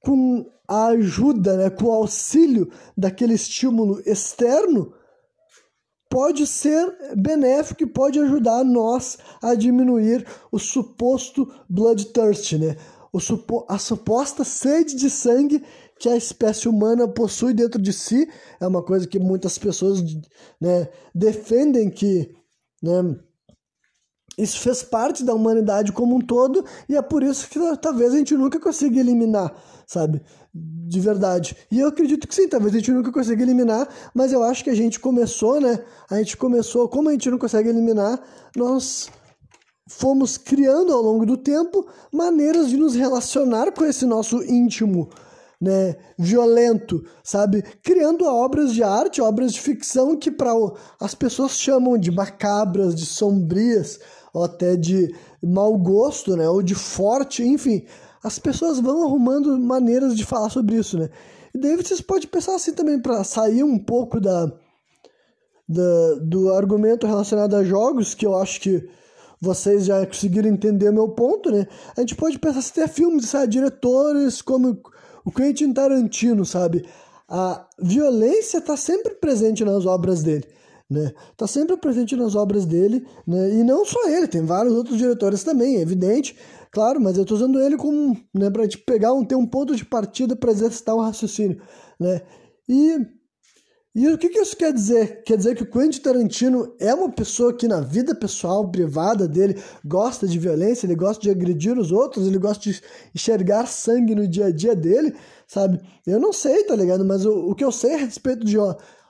[0.00, 4.93] com a ajuda, né, com o auxílio daquele estímulo externo,
[6.14, 12.76] pode ser benéfico e pode ajudar nós a diminuir o suposto bloodthirst, né?
[13.12, 15.60] O supo a suposta sede de sangue
[15.98, 18.28] que a espécie humana possui dentro de si
[18.60, 20.04] é uma coisa que muitas pessoas
[20.60, 22.32] né, defendem que
[22.80, 23.16] né,
[24.36, 28.16] isso fez parte da humanidade como um todo e é por isso que talvez a
[28.18, 29.54] gente nunca consiga eliminar,
[29.86, 30.22] sabe?
[30.54, 31.56] de verdade.
[31.70, 34.70] E eu acredito que sim, talvez a gente nunca consiga eliminar, mas eu acho que
[34.70, 35.80] a gente começou, né?
[36.08, 38.20] A gente começou, como a gente não consegue eliminar,
[38.54, 39.10] nós
[39.88, 45.10] fomos criando ao longo do tempo maneiras de nos relacionar com esse nosso íntimo,
[45.60, 47.62] né, violento, sabe?
[47.82, 50.52] Criando obras de arte, obras de ficção que para
[51.00, 53.98] as pessoas chamam de macabras, de sombrias,
[54.34, 57.86] ou até de mau gosto, né, ou de forte, enfim,
[58.22, 61.08] as pessoas vão arrumando maneiras de falar sobre isso, né?
[61.54, 64.52] E daí vocês podem pensar assim também, para sair um pouco da,
[65.68, 68.88] da, do argumento relacionado a jogos, que eu acho que
[69.40, 71.66] vocês já conseguiram entender meu ponto, né?
[71.96, 73.48] A gente pode pensar se tem filmes, sabe?
[73.48, 74.80] diretores como
[75.24, 76.84] o Quentin Tarantino, sabe?
[77.28, 80.46] A violência está sempre presente nas obras dele.
[80.94, 81.12] Né?
[81.36, 83.54] Tá sempre presente nas obras dele, né?
[83.54, 86.36] E não só ele, tem vários outros diretores também, é evidente,
[86.74, 89.76] Claro, mas eu estou usando ele como, né, para te pegar um ter um ponto
[89.76, 91.62] de partida para exercitar o raciocínio,
[92.00, 92.20] né?
[92.68, 92.98] E
[93.96, 95.22] e o que, que isso quer dizer?
[95.22, 99.62] Quer dizer que o Quentin Tarantino é uma pessoa que na vida pessoal, privada dele,
[99.84, 102.82] gosta de violência, ele gosta de agredir os outros, ele gosta de
[103.14, 105.14] enxergar sangue no dia a dia dele,
[105.46, 105.80] sabe?
[106.04, 107.04] Eu não sei, tá ligado?
[107.04, 108.56] Mas o, o que eu sei a respeito de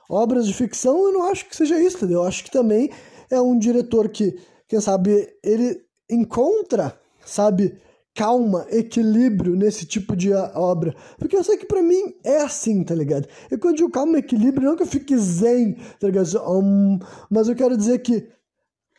[0.09, 2.19] obras de ficção, eu não acho que seja isso, entendeu?
[2.19, 2.89] Eu acho que também
[3.29, 7.77] é um diretor que, quem sabe, ele encontra sabe,
[8.13, 10.95] calma, equilíbrio nesse tipo de obra.
[11.17, 13.27] Porque eu sei que para mim é assim, tá ligado?
[13.51, 16.27] E quando eu digo calma, equilíbrio, não que eu fique zen, tá ligado?
[16.47, 16.99] Um,
[17.29, 18.29] mas eu quero dizer que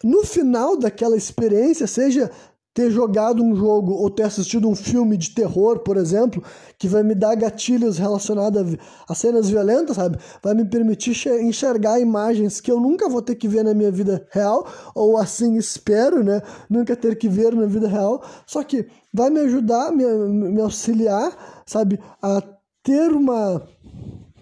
[0.05, 2.31] no final daquela experiência, seja
[2.77, 6.45] ter jogado um jogo ou ter assistido um filme de terror, por exemplo,
[6.79, 8.77] que vai me dar gatilhos relacionados
[9.09, 10.19] a, cenas violentas, sabe?
[10.43, 14.29] Vai me permitir enxergar imagens que eu nunca vou ter que ver na minha vida
[14.31, 16.43] real, ou assim espero, né?
[16.69, 18.23] Nunca ter que ver na vida real.
[18.47, 21.99] Só que vai me ajudar, me, me auxiliar, sabe?
[22.21, 22.43] A
[22.83, 23.67] ter uma,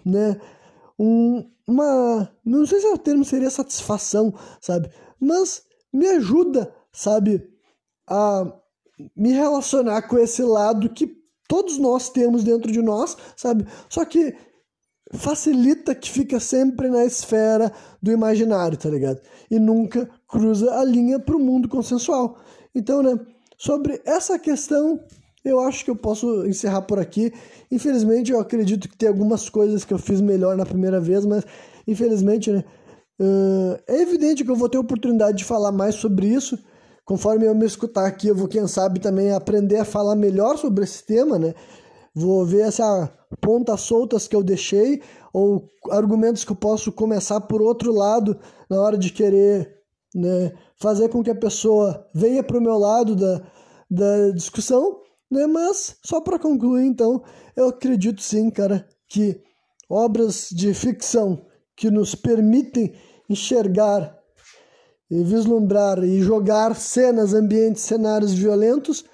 [0.05, 0.35] né?
[0.99, 4.89] Um, uma, não sei se o termo seria satisfação, sabe?
[5.17, 5.63] Mas
[5.93, 7.54] me ajuda, sabe?
[8.07, 8.51] A
[9.15, 13.65] me relacionar com esse lado que todos nós temos dentro de nós, sabe?
[13.89, 14.35] Só que
[15.13, 19.21] facilita que fica sempre na esfera do imaginário, tá ligado?
[19.49, 22.37] E nunca cruza a linha para o mundo consensual.
[22.73, 23.19] Então, né,
[23.57, 24.99] sobre essa questão,
[25.43, 27.31] eu acho que eu posso encerrar por aqui.
[27.71, 31.45] Infelizmente, eu acredito que tem algumas coisas que eu fiz melhor na primeira vez, mas
[31.87, 32.63] infelizmente, né,
[33.21, 36.57] uh, é evidente que eu vou ter oportunidade de falar mais sobre isso
[37.05, 40.83] Conforme eu me escutar aqui, eu vou, quem sabe, também aprender a falar melhor sobre
[40.83, 41.53] esse tema, né?
[42.15, 45.01] Vou ver essa pontas soltas que eu deixei
[45.31, 48.39] ou argumentos que eu posso começar por outro lado
[48.69, 49.75] na hora de querer
[50.15, 53.41] né, fazer com que a pessoa venha para o meu lado da,
[53.91, 55.45] da discussão, né?
[55.45, 57.21] Mas só para concluir, então,
[57.55, 59.41] eu acredito sim, cara, que
[59.89, 61.45] obras de ficção
[61.75, 62.93] que nos permitem
[63.29, 64.17] enxergar
[65.09, 69.05] e vislumbrar e jogar cenas, ambientes, cenários violentos,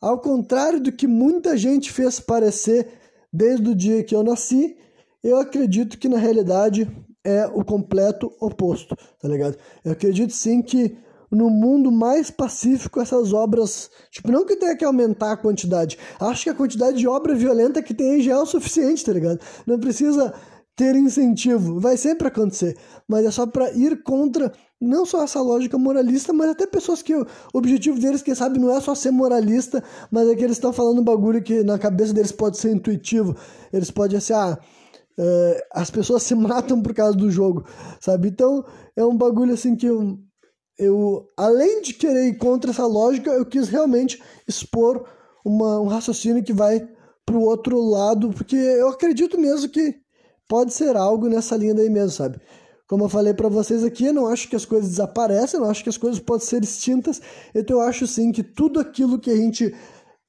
[0.00, 2.88] ao contrário do que muita gente fez parecer
[3.32, 4.76] desde o dia que eu nasci,
[5.22, 6.90] eu acredito que na realidade
[7.24, 9.56] é o completo oposto, tá ligado?
[9.82, 10.96] Eu acredito sim que
[11.30, 16.44] no mundo mais pacífico essas obras, tipo, não que tenha que aumentar a quantidade, acho
[16.44, 19.40] que a quantidade de obra violenta que tem já é o suficiente, tá ligado?
[19.66, 20.34] Não precisa
[20.76, 22.76] ter incentivo, vai sempre acontecer,
[23.08, 24.52] mas é só para ir contra
[24.84, 28.70] não só essa lógica moralista, mas até pessoas que o objetivo deles, quem sabe, não
[28.70, 32.12] é só ser moralista, mas é que eles estão falando um bagulho que na cabeça
[32.12, 33.36] deles pode ser intuitivo.
[33.72, 34.58] Eles podem ser, ah,
[35.18, 37.64] é, as pessoas se matam por causa do jogo,
[38.00, 38.28] sabe?
[38.28, 38.64] Então
[38.96, 40.18] é um bagulho assim que eu,
[40.78, 45.04] eu além de querer ir contra essa lógica, eu quis realmente expor
[45.44, 46.86] uma, um raciocínio que vai
[47.24, 49.94] pro outro lado, porque eu acredito mesmo que
[50.48, 52.40] pode ser algo nessa linha daí mesmo, sabe?
[52.94, 55.82] Como eu falei para vocês aqui, eu não acho que as coisas desaparecem, não acho
[55.82, 57.20] que as coisas podem ser extintas.
[57.52, 59.74] Então eu acho sim que tudo aquilo que a gente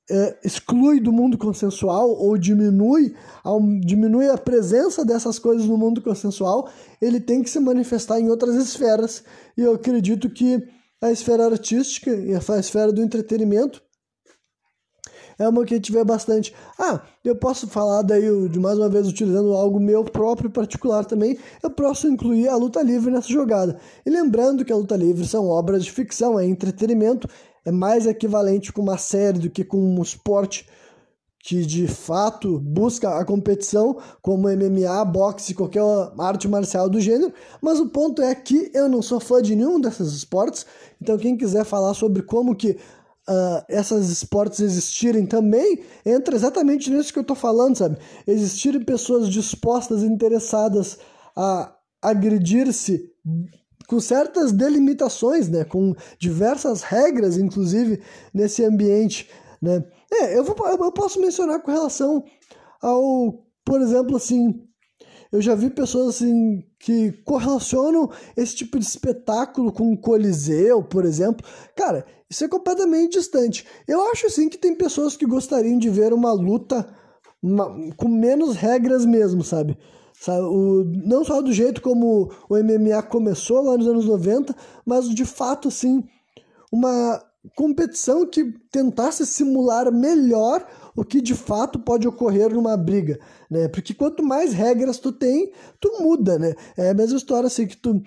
[0.10, 3.14] é, exclui do mundo consensual ou diminui,
[3.44, 6.68] ao, diminui a presença dessas coisas no mundo consensual,
[7.00, 9.24] ele tem que se manifestar em outras esferas.
[9.56, 10.68] E eu acredito que
[11.00, 13.80] a esfera artística e a esfera do entretenimento
[15.38, 16.54] é uma que tiver bastante.
[16.80, 21.38] Ah, eu posso falar daí, de mais uma vez, utilizando algo meu próprio particular também,
[21.62, 23.78] eu posso incluir a luta livre nessa jogada.
[24.06, 27.28] E lembrando que a luta livre são obras de ficção, é entretenimento,
[27.66, 30.68] é mais equivalente com uma série do que com um esporte
[31.46, 35.84] que de fato busca a competição, como MMA, boxe, qualquer
[36.18, 37.32] arte marcial do gênero,
[37.62, 40.66] mas o ponto é que eu não sou fã de nenhum desses esportes,
[41.00, 42.80] então quem quiser falar sobre como que
[43.30, 47.98] uh, essas esportes existirem também entra exatamente nisso que eu estou falando, sabe?
[48.28, 50.98] Existirem pessoas dispostas, interessadas
[51.36, 53.12] a agredir-se
[53.88, 55.64] com certas delimitações, né?
[55.64, 58.02] Com diversas regras, inclusive,
[58.34, 59.30] nesse ambiente,
[59.62, 59.84] né?
[60.12, 62.24] É, eu, vou, eu posso mencionar com relação
[62.82, 64.64] ao, por exemplo, assim,
[65.32, 71.04] eu já vi pessoas assim que correlacionam esse tipo de espetáculo com o Coliseu, por
[71.04, 71.44] exemplo.
[71.76, 73.66] Cara, isso é completamente distante.
[73.88, 76.88] Eu acho assim que tem pessoas que gostariam de ver uma luta
[77.42, 79.76] uma, com menos regras mesmo, sabe?
[80.22, 80.44] sabe?
[80.44, 84.56] O, não só do jeito como o MMA começou lá nos anos 90,
[84.86, 86.04] mas de fato, assim,
[86.72, 87.20] uma
[87.56, 90.64] competição que tentasse simular melhor
[90.96, 93.20] o que de fato pode ocorrer numa briga,
[93.50, 93.68] né?
[93.68, 96.54] Porque quanto mais regras tu tem, tu muda, né?
[96.78, 98.02] É a mesma história assim que tu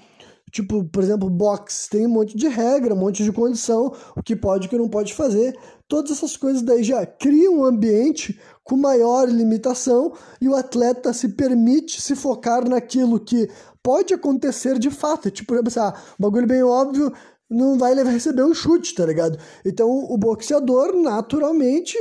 [0.51, 4.35] Tipo, por exemplo, box tem um monte de regra, um monte de condição, o que
[4.35, 5.55] pode o que não pode fazer.
[5.87, 11.31] Todas essas coisas daí já criam um ambiente com maior limitação e o atleta se
[11.31, 13.49] permite se focar naquilo que
[13.83, 15.31] pode acontecer de fato.
[15.31, 17.13] Tipo, assim, ah, um bagulho bem óbvio,
[17.49, 19.39] não vai receber um chute, tá ligado?
[19.65, 21.97] Então o boxeador, naturalmente,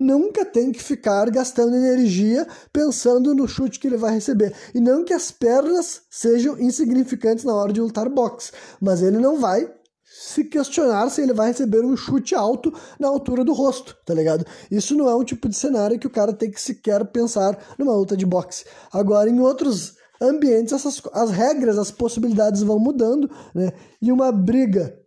[0.00, 4.54] nunca tem que ficar gastando energia pensando no chute que ele vai receber.
[4.74, 9.38] E não que as pernas sejam insignificantes na hora de lutar boxe, mas ele não
[9.38, 9.70] vai
[10.12, 14.44] se questionar se ele vai receber um chute alto na altura do rosto, tá ligado?
[14.70, 17.94] Isso não é um tipo de cenário que o cara tem que sequer pensar numa
[17.94, 18.64] luta de boxe.
[18.92, 23.72] Agora, em outros ambientes, essas, as regras, as possibilidades vão mudando, né?
[24.02, 24.99] E uma briga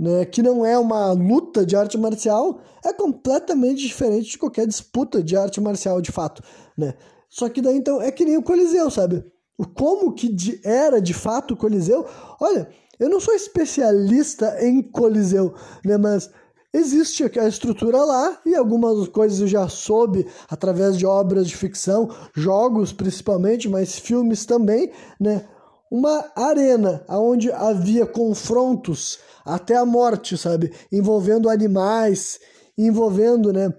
[0.00, 5.22] né, que não é uma luta de arte marcial, é completamente diferente de qualquer disputa
[5.22, 6.42] de arte marcial de fato,
[6.74, 6.94] né?
[7.28, 9.22] Só que daí então é que nem o Coliseu, sabe?
[9.58, 12.06] O como que de, era de fato o Coliseu.
[12.40, 12.66] Olha,
[12.98, 15.52] eu não sou especialista em Coliseu,
[15.84, 16.30] né, mas
[16.72, 22.08] existe a estrutura lá e algumas coisas eu já soube através de obras de ficção,
[22.34, 24.90] jogos principalmente, mas filmes também,
[25.20, 25.46] né?
[25.90, 29.18] Uma arena onde havia confrontos
[29.54, 30.72] até a morte, sabe?
[30.90, 32.38] Envolvendo animais,
[32.76, 33.72] envolvendo, né?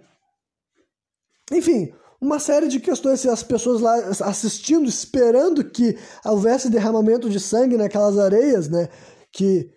[1.52, 3.96] Enfim, uma série de questões, as pessoas lá
[4.26, 8.90] assistindo, esperando que houvesse derramamento de sangue naquelas areias, né?
[9.32, 9.72] Que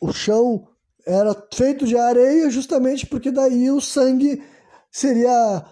[0.00, 0.66] o chão
[1.06, 4.42] era feito de areia justamente porque daí o sangue
[4.90, 5.62] seria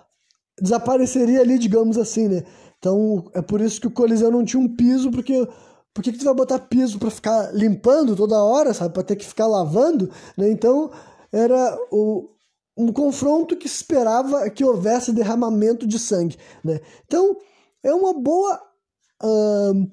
[0.60, 2.44] desapareceria ali, digamos assim, né?
[2.78, 5.48] Então é por isso que o Coliseu não tinha um piso, porque
[5.95, 8.95] por que, que tu vai botar piso para ficar limpando toda hora, sabe?
[8.95, 10.51] Para ter que ficar lavando, né?
[10.51, 10.90] Então
[11.30, 12.30] era o,
[12.76, 16.80] um confronto que esperava que houvesse derramamento de sangue, né?
[17.07, 17.36] Então
[17.82, 18.61] é uma boa,
[19.22, 19.90] uh,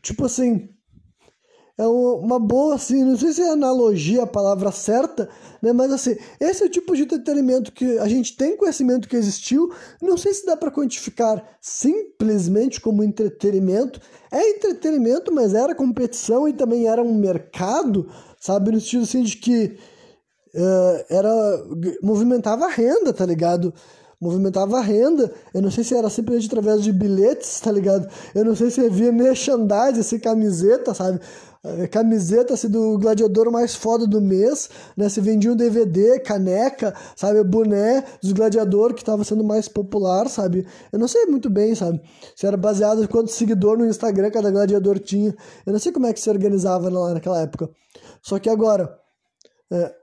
[0.00, 0.68] tipo assim,
[1.76, 5.28] é uma boa, assim, não sei se é analogia a palavra certa,
[5.60, 5.72] né?
[5.72, 9.72] Mas assim, esse é o tipo de entretenimento que a gente tem conhecimento que existiu.
[10.00, 14.00] Não sei se dá para quantificar simplesmente como entretenimento.
[14.30, 18.08] É entretenimento, mas era competição e também era um mercado,
[18.40, 18.70] sabe?
[18.70, 19.76] No sentido assim de que
[20.54, 21.32] uh, era
[22.02, 23.74] movimentava a renda, tá ligado?
[24.24, 25.30] Movimentava renda.
[25.52, 28.08] Eu não sei se era simplesmente através de bilhetes, tá ligado?
[28.34, 31.20] Eu não sei se havia merchandising, assim, camiseta, sabe?
[31.62, 35.08] É, camiseta assim, do gladiador mais foda do mês, né?
[35.08, 37.42] Se vendia um DVD, caneca, sabe?
[37.44, 40.66] Boné dos gladiador que estava sendo mais popular, sabe?
[40.92, 42.00] Eu não sei muito bem, sabe?
[42.34, 45.34] Se era baseado em quantos seguidores no Instagram cada gladiador tinha.
[45.66, 47.70] Eu não sei como é que se organizava lá naquela época.
[48.22, 48.98] Só que agora,
[49.70, 49.94] é,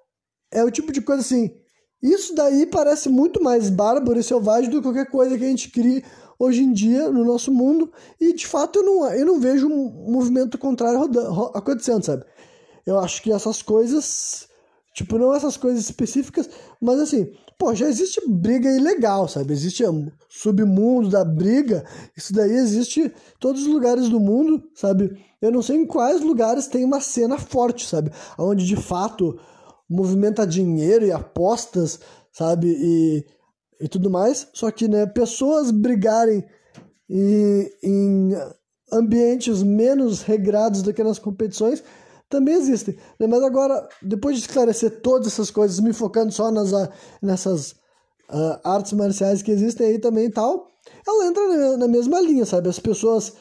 [0.51, 1.60] é o tipo de coisa assim.
[2.01, 5.69] Isso daí parece muito mais bárbaro e selvagem do que qualquer coisa que a gente
[5.69, 6.03] crie
[6.39, 10.11] hoje em dia no nosso mundo e de fato eu não, eu não vejo um
[10.11, 12.25] movimento contrário rodando, acontecendo, sabe?
[12.83, 14.47] Eu acho que essas coisas,
[14.95, 16.49] tipo, não essas coisas específicas,
[16.81, 19.53] mas assim, pô, já existe briga ilegal, sabe?
[19.53, 21.85] Existe um submundo da briga,
[22.17, 25.15] isso daí existe em todos os lugares do mundo, sabe?
[25.39, 28.11] Eu não sei em quais lugares tem uma cena forte, sabe?
[28.35, 29.37] Onde de fato
[29.91, 31.99] movimenta dinheiro e apostas,
[32.31, 32.67] sabe?
[32.67, 33.25] E
[33.81, 34.47] e tudo mais.
[34.53, 36.45] Só que, né, pessoas brigarem
[37.09, 38.31] em, em
[38.91, 41.83] ambientes menos regrados do que nas competições
[42.29, 42.95] também existem.
[43.19, 43.27] Né?
[43.27, 46.71] Mas agora, depois de esclarecer todas essas coisas, me focando só nas,
[47.21, 47.71] nessas
[48.29, 50.67] uh, artes marciais que existem aí também e tal,
[51.05, 52.69] ela entra na, na mesma linha, sabe?
[52.69, 53.33] As pessoas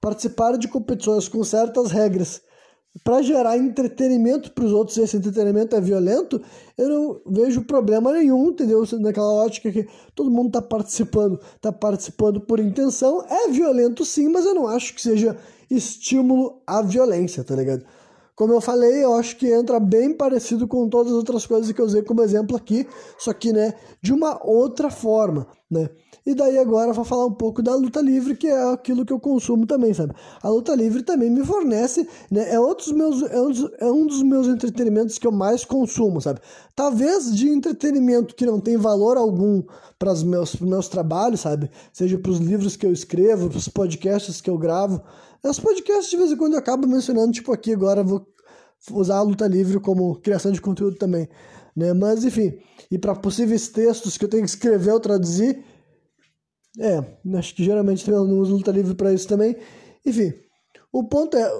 [0.00, 2.40] participarem de competições com certas regras
[3.02, 6.40] para gerar entretenimento para os outros, esse entretenimento é violento,
[6.76, 8.84] eu não vejo problema nenhum, entendeu?
[9.00, 14.44] Naquela ótica que todo mundo está participando, está participando por intenção, é violento sim, mas
[14.44, 15.36] eu não acho que seja
[15.70, 17.84] estímulo à violência, tá ligado?
[18.34, 21.80] Como eu falei, eu acho que entra bem parecido com todas as outras coisas que
[21.80, 22.86] eu usei como exemplo aqui,
[23.18, 25.88] só que, né, de uma outra forma, né?
[26.24, 29.18] E daí agora vou falar um pouco da luta livre, que é aquilo que eu
[29.18, 30.14] consumo também, sabe?
[30.40, 32.52] A luta livre também me fornece, né?
[32.52, 36.20] É, outros meus, é, um dos, é um dos meus entretenimentos que eu mais consumo,
[36.20, 36.40] sabe?
[36.76, 39.64] Talvez de entretenimento que não tem valor algum
[39.98, 41.68] para os meus, meus trabalhos, sabe?
[41.92, 45.02] Seja para os livros que eu escrevo, para os podcasts que eu gravo.
[45.42, 48.24] Os podcasts de vez em quando eu acabo mencionando, tipo aqui agora vou
[48.92, 51.28] usar a luta livre como criação de conteúdo também,
[51.74, 51.92] né?
[51.92, 52.54] Mas enfim,
[52.90, 55.64] e para possíveis textos que eu tenho que escrever ou traduzir,
[56.78, 57.04] é,
[57.36, 59.56] acho que geralmente eu não uso luta livre para isso também.
[60.04, 60.32] Enfim,
[60.92, 61.50] o ponto é,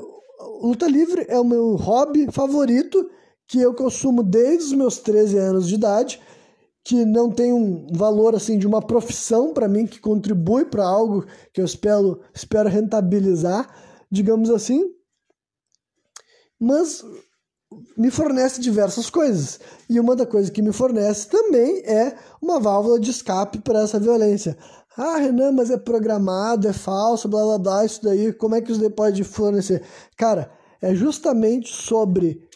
[0.62, 3.10] luta livre é o meu hobby favorito
[3.46, 6.20] que eu consumo desde os meus 13 anos de idade,
[6.84, 11.26] que não tem um valor assim de uma profissão para mim que contribui para algo
[11.52, 13.68] que eu espero espero rentabilizar,
[14.10, 14.82] digamos assim.
[16.58, 17.04] Mas
[17.96, 19.60] me fornece diversas coisas.
[19.88, 23.98] E uma das coisas que me fornece também é uma válvula de escape para essa
[23.98, 24.56] violência.
[24.96, 28.70] Ah, Renan, mas é programado, é falso, blá blá blá, isso daí, como é que
[28.70, 29.82] isso daí pode fornecer?
[30.16, 32.46] Cara, é justamente sobre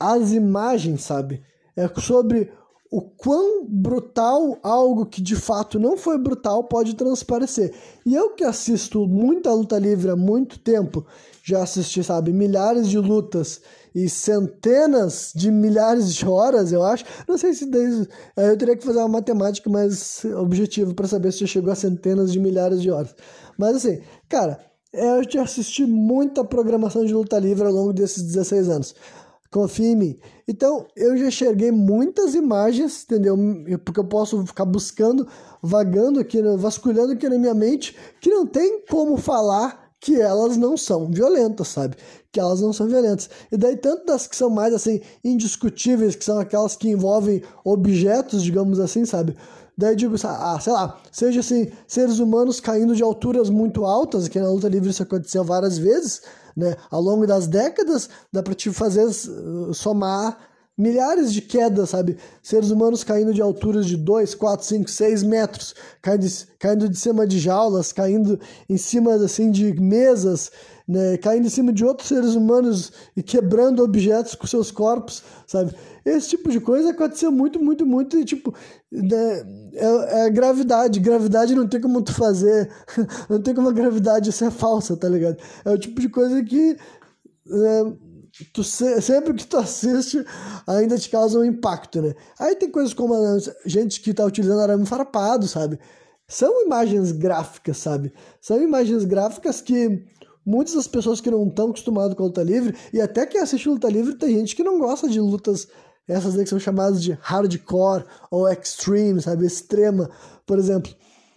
[0.00, 1.42] as imagens, sabe?
[1.76, 2.52] É sobre
[2.90, 7.74] o quão brutal algo que de fato não foi brutal pode transparecer.
[8.04, 11.06] E eu que assisto muita luta livre há muito tempo,
[11.42, 13.62] já assisti, sabe, milhares de lutas
[13.94, 17.04] e centenas de milhares de horas, eu acho.
[17.28, 18.06] Não sei se daí,
[18.36, 22.32] eu teria que fazer uma matemática mais objetiva para saber se já chegou a centenas
[22.32, 23.14] de milhares de horas.
[23.58, 24.58] Mas assim, cara,
[24.92, 28.94] eu já assisti muita programação de luta livre ao longo desses 16 anos.
[29.50, 30.18] confia em mim.
[30.48, 33.36] Então, eu já enxerguei muitas imagens, entendeu?
[33.84, 35.28] Porque eu posso ficar buscando,
[35.62, 40.76] vagando aqui, vasculhando aqui na minha mente, que não tem como falar que elas não
[40.76, 41.96] são violentas, sabe?
[42.32, 43.30] Que elas não são violentas.
[43.52, 48.42] E daí, tanto das que são mais, assim, indiscutíveis, que são aquelas que envolvem objetos,
[48.42, 49.36] digamos assim, sabe?
[49.78, 54.40] Daí digo, ah, sei lá, seja assim, seres humanos caindo de alturas muito altas, que
[54.40, 56.22] na luta livre isso aconteceu várias vezes,
[56.56, 56.74] né?
[56.90, 60.36] Ao longo das décadas, dá para te fazer uh, somar
[60.76, 62.16] milhares de quedas, sabe?
[62.42, 66.26] Seres humanos caindo de alturas de 2, 4, 5, 6 metros, caindo,
[66.58, 70.50] caindo de cima de jaulas, caindo em cima assim de mesas,
[70.88, 71.16] né?
[71.18, 75.74] caindo em cima de outros seres humanos e quebrando objetos com seus corpos, sabe?
[76.04, 78.52] Esse tipo de coisa aconteceu muito, muito, muito e tipo,
[78.90, 79.44] né?
[79.74, 82.70] é, é gravidade, gravidade não tem como tu fazer,
[83.28, 85.36] não tem como a gravidade ser falsa, tá ligado?
[85.64, 86.76] É o tipo de coisa que
[87.48, 87.92] é,
[88.44, 90.24] tu sempre que tu assiste
[90.66, 92.14] ainda te causa um impacto, né?
[92.38, 95.78] Aí tem coisas como a gente que tá utilizando arame farpado, sabe?
[96.26, 98.12] São imagens gráficas, sabe?
[98.40, 100.04] São imagens gráficas que
[100.44, 103.68] muitas das pessoas que não estão acostumadas com a luta livre, e até quem assiste
[103.68, 105.68] luta livre, tem gente que não gosta de lutas,
[106.08, 109.46] essas que são chamadas de hardcore ou extreme, sabe?
[109.46, 110.10] Extrema,
[110.46, 110.92] por exemplo.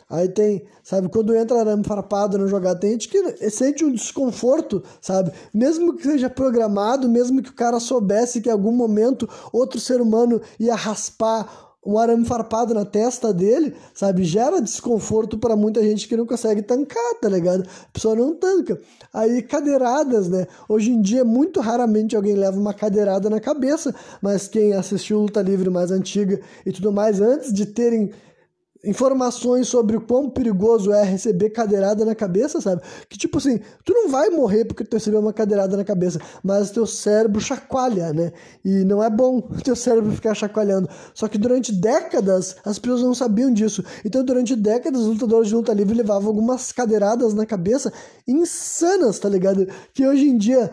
[0.10, 4.84] Aí tem, sabe, quando entra arame farpado na jogada, tem gente que sente um desconforto,
[5.02, 5.32] sabe?
[5.52, 10.00] Mesmo que seja programado, mesmo que o cara soubesse que em algum momento outro ser
[10.00, 14.24] humano ia raspar um arame farpado na testa dele, sabe?
[14.24, 17.62] Gera desconforto para muita gente que não consegue tancar, tá ligado?
[17.62, 18.80] A pessoa não tanca.
[19.14, 20.48] Aí cadeiradas, né?
[20.68, 25.42] Hoje em dia, muito raramente alguém leva uma cadeirada na cabeça, mas quem assistiu Luta
[25.44, 28.12] Livre mais antiga e tudo mais, antes de terem
[28.86, 32.82] informações sobre o quão perigoso é receber cadeirada na cabeça, sabe?
[33.10, 36.72] Que tipo assim, tu não vai morrer porque tu recebeu uma cadeirada na cabeça, mas
[36.72, 38.32] teu cérebro chacoalha, né?
[38.64, 40.90] E não é bom teu cérebro ficar chacoalhando.
[41.14, 43.84] Só que durante décadas as pessoas não sabiam disso.
[44.04, 47.92] Então durante décadas os lutadores de luta livre levavam algumas cadeiradas na cabeça
[48.28, 49.68] insanas, tá ligado?
[49.94, 50.72] Que hoje em dia,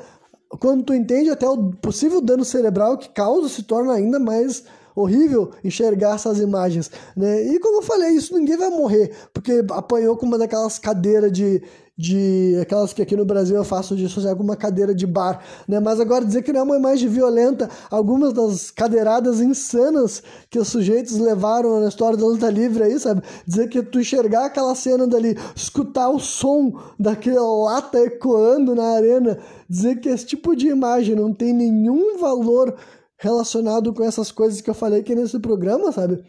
[0.61, 4.65] quando tu entende até o possível dano cerebral que causa, se torna ainda mais
[4.95, 7.43] horrível enxergar essas imagens, né?
[7.43, 11.63] E como eu falei, isso ninguém vai morrer, porque apanhou com uma daquelas cadeiras de,
[11.97, 15.43] de aquelas que aqui no Brasil eu faço de associar com uma cadeira de bar,
[15.69, 15.79] né?
[15.79, 20.69] Mas agora dizer que não é uma imagem violenta, algumas das cadeiradas insanas que os
[20.69, 23.23] sujeitos levaram na história da luta livre aí, sabe?
[23.47, 29.39] Dizer que tu enxergar aquela cena dali, escutar o som daquela lata ecoando na arena,
[29.69, 32.75] dizer que esse tipo de imagem não tem nenhum valor
[33.23, 36.25] relacionado com essas coisas que eu falei aqui nesse programa, sabe?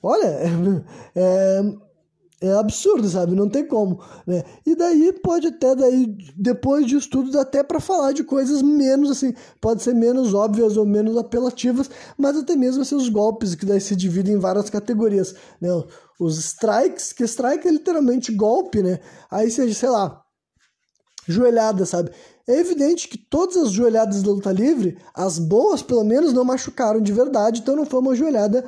[0.00, 0.26] Olha,
[1.12, 1.60] é,
[2.40, 3.34] é, absurdo, sabe?
[3.34, 4.44] Não tem como, né?
[4.64, 9.34] E daí pode até daí depois de estudos até para falar de coisas menos assim,
[9.60, 13.80] pode ser menos óbvias ou menos apelativas, mas até mesmo assim, os golpes que daí
[13.80, 15.68] se dividem em várias categorias, né?
[16.20, 19.00] Os strikes, que strike é literalmente golpe, né?
[19.28, 20.22] Aí seja, sei lá,
[21.26, 22.12] joelhada, sabe?
[22.46, 27.00] É evidente que todas as joelhadas da luta livre, as boas pelo menos, não machucaram
[27.00, 28.64] de verdade, então não foi uma joelhada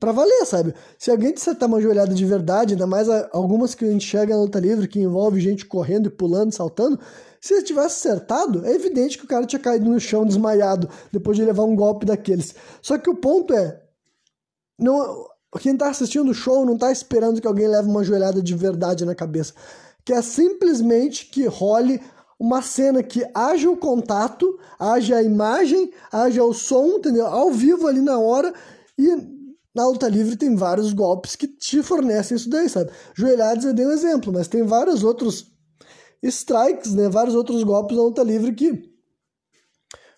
[0.00, 0.74] para valer, sabe?
[0.98, 4.34] Se alguém te acertar uma joelhada de verdade, ainda mais algumas que a gente chega
[4.34, 6.98] na luta livre, que envolve gente correndo e pulando, saltando,
[7.40, 11.36] se ele tivesse acertado, é evidente que o cara tinha caído no chão desmaiado depois
[11.36, 12.54] de levar um golpe daqueles.
[12.82, 13.80] Só que o ponto é,
[14.78, 15.26] não,
[15.58, 19.04] quem tá assistindo o show não tá esperando que alguém leve uma joelhada de verdade
[19.04, 19.54] na cabeça,
[20.04, 22.00] que é simplesmente que role
[22.40, 27.26] uma cena que haja o contato, haja a imagem, haja o som, entendeu?
[27.26, 28.54] Ao vivo ali na hora
[28.98, 29.14] e
[29.74, 32.90] na luta livre tem vários golpes que te fornecem isso daí, sabe?
[33.14, 35.48] Joelhadas eu dei um exemplo, mas tem vários outros
[36.22, 37.10] strikes, né?
[37.10, 38.90] Vários outros golpes na luta livre que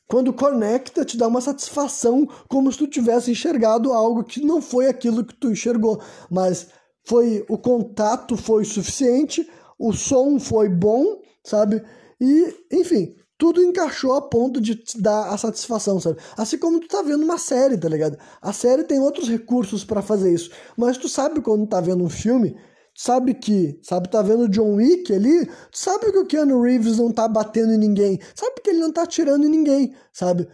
[0.07, 4.87] quando conecta te dá uma satisfação como se tu tivesse enxergado algo que não foi
[4.87, 6.01] aquilo que tu enxergou,
[6.31, 6.69] mas
[7.05, 11.83] foi o contato foi suficiente, o som foi bom, sabe?
[12.23, 16.21] E, enfim, tudo encaixou a ponto de te dar a satisfação, sabe?
[16.37, 18.17] Assim como tu tá vendo uma série, tá ligado?
[18.41, 22.09] A série tem outros recursos para fazer isso, mas tu sabe quando tá vendo um
[22.09, 22.57] filme,
[22.95, 27.27] sabe que, sabe, tá vendo John Wick ali, sabe que o Keanu Reeves não tá
[27.27, 30.47] batendo em ninguém, sabe que ele não tá atirando em ninguém, sabe?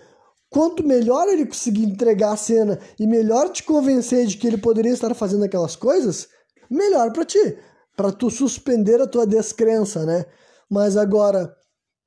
[0.49, 4.93] Quanto melhor ele conseguir entregar a cena e melhor te convencer de que ele poderia
[4.93, 6.29] estar fazendo aquelas coisas,
[6.71, 7.59] melhor para ti,
[7.95, 10.25] para tu suspender a tua descrença, né?
[10.71, 11.58] Mas agora,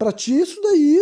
[0.02, 1.00] para ti, isso daí,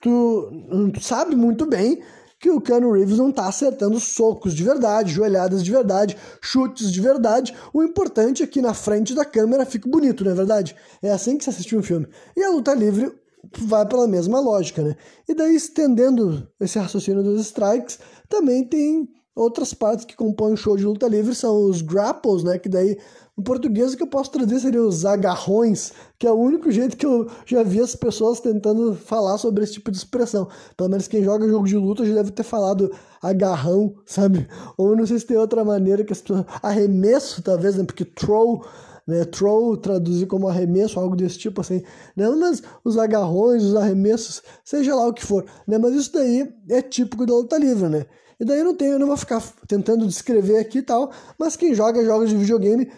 [0.00, 0.48] tu,
[0.94, 2.00] tu sabe muito bem
[2.38, 7.00] que o Keanu Reeves não tá acertando socos de verdade, joelhadas de verdade, chutes de
[7.00, 7.52] verdade.
[7.74, 10.76] O importante é que na frente da câmera fique bonito, não é verdade?
[11.02, 12.06] É assim que se assiste um filme.
[12.36, 13.12] E a luta livre,
[13.58, 14.96] vai pela mesma lógica, né?
[15.28, 17.98] E daí, estendendo esse raciocínio dos strikes,
[18.28, 22.58] também tem outras partes que compõem o show de luta livre, são os grapples, né?
[22.58, 22.96] Que daí,
[23.42, 26.96] em português, o que eu posso traduzir seria os agarrões, que é o único jeito
[26.96, 30.48] que eu já vi as pessoas tentando falar sobre esse tipo de expressão.
[30.76, 34.46] Pelo menos quem joga jogo de luta já deve ter falado agarrão, sabe?
[34.78, 36.44] Ou não sei se tem outra maneira que as pessoas...
[36.62, 37.82] Arremesso, talvez, né?
[37.82, 38.64] Porque throw
[39.04, 39.24] né?
[39.24, 41.82] Throw traduzir como arremesso, algo desse tipo assim,
[42.16, 42.28] né?
[42.28, 45.78] Mas os agarrões, os arremessos, seja lá o que for, né?
[45.78, 48.06] Mas isso daí é típico da luta livre, né?
[48.42, 51.54] E daí eu não tenho, eu não vou ficar tentando descrever aqui e tal, mas
[51.54, 52.90] quem joga jogos de videogame,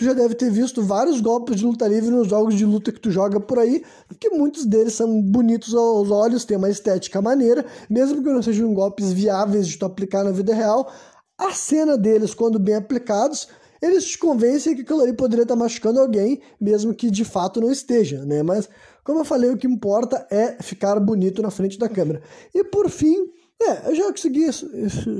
[0.00, 2.98] tu já deve ter visto vários golpes de luta livre nos jogos de luta que
[2.98, 3.84] tu joga por aí,
[4.18, 8.72] que muitos deles são bonitos aos olhos, tem uma estética maneira, mesmo que não sejam
[8.72, 10.90] golpes viáveis de tu aplicar na vida real,
[11.36, 13.48] a cena deles, quando bem aplicados,
[13.82, 17.70] eles te convencem que aquilo ali poderia estar machucando alguém, mesmo que de fato não
[17.70, 18.42] esteja, né?
[18.42, 18.70] Mas,
[19.04, 22.22] como eu falei, o que importa é ficar bonito na frente da câmera.
[22.54, 23.30] E por fim,
[23.62, 24.46] é, eu já consegui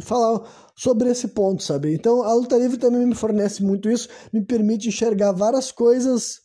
[0.01, 0.43] falar
[0.75, 1.95] sobre esse ponto, sabe?
[1.95, 6.41] Então, a luta livre também me fornece muito isso, me permite enxergar várias coisas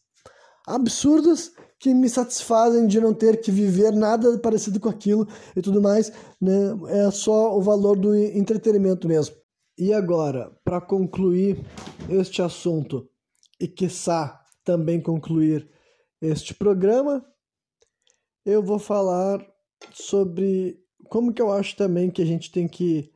[0.68, 5.82] absurdas que me satisfazem de não ter que viver nada parecido com aquilo e tudo
[5.82, 6.12] mais,
[6.42, 6.54] né?
[6.90, 9.36] É só o valor do entretenimento mesmo.
[9.78, 11.66] E agora, para concluir
[12.10, 13.08] este assunto
[13.60, 15.70] e quiçá também concluir
[16.22, 17.24] este programa,
[18.46, 19.46] eu vou falar
[19.94, 23.12] sobre como que eu acho também que a gente tem que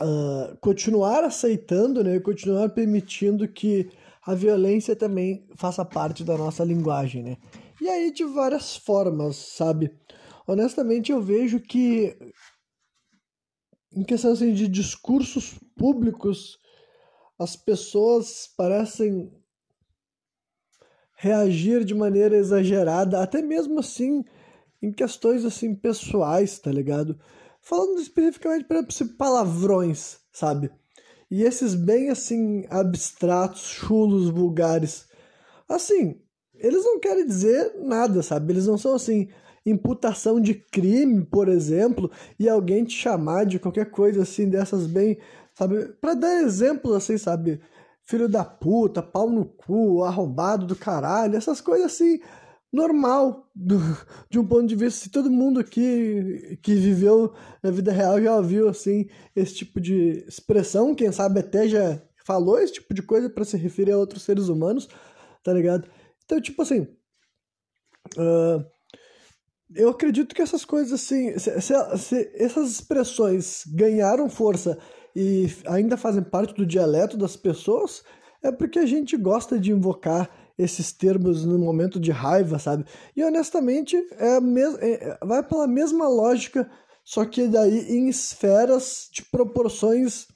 [0.00, 3.90] uh, continuar aceitando, né, continuar permitindo que
[4.24, 7.36] a violência também faça parte da nossa linguagem, né?
[7.80, 9.94] E aí de várias formas, sabe?
[10.46, 12.16] Honestamente eu vejo que
[13.94, 16.58] em questão assim, de discursos públicos,
[17.38, 19.32] as pessoas parecem
[21.16, 24.24] reagir de maneira exagerada, até mesmo assim
[24.84, 27.18] em questões assim pessoais, tá ligado?
[27.60, 30.70] Falando especificamente, exemplo, palavrões, sabe?
[31.30, 35.06] E esses bem assim abstratos, chulos, vulgares.
[35.68, 36.20] Assim,
[36.54, 38.52] eles não querem dizer nada, sabe?
[38.52, 39.28] Eles não são assim,
[39.64, 45.18] imputação de crime, por exemplo, e alguém te chamar de qualquer coisa assim dessas bem,
[45.54, 45.88] sabe?
[46.00, 47.60] Para dar exemplos assim, sabe?
[48.04, 52.20] Filho da puta, pau no cu, arrombado do caralho, essas coisas assim,
[52.74, 53.78] normal, do,
[54.28, 57.32] de um ponto de vista, se todo mundo aqui que viveu
[57.62, 62.58] na vida real já ouviu assim esse tipo de expressão, quem sabe até já falou
[62.58, 64.88] esse tipo de coisa para se referir a outros seres humanos,
[65.42, 65.88] tá ligado?
[66.24, 66.80] Então, tipo assim,
[68.16, 68.64] uh,
[69.74, 74.78] eu acredito que essas coisas assim, se, se, se, essas expressões ganharam força
[75.14, 78.02] e ainda fazem parte do dialeto das pessoas,
[78.42, 82.84] é porque a gente gosta de invocar esses termos no momento de raiva, sabe?
[83.16, 86.70] E honestamente, é, mes é vai pela mesma lógica,
[87.04, 90.26] só que daí em esferas de proporções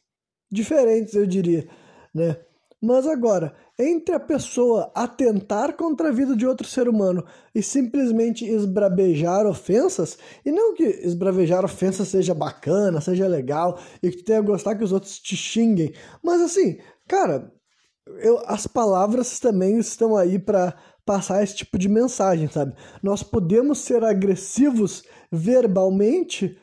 [0.51, 1.69] diferentes, eu diria,
[2.15, 2.37] né?
[2.81, 8.45] Mas agora, entre a pessoa atentar contra a vida de outro ser humano e simplesmente
[8.45, 14.41] esbravejar ofensas, e não que esbravejar ofensas seja bacana, seja legal e que tu tenha
[14.41, 15.93] gostar que os outros te xinguem,
[16.23, 16.79] mas assim,
[17.09, 17.53] cara,
[18.19, 20.75] eu, as palavras também estão aí para
[21.05, 22.75] passar esse tipo de mensagem, sabe?
[23.03, 25.03] Nós podemos ser agressivos
[25.33, 26.59] verbalmente,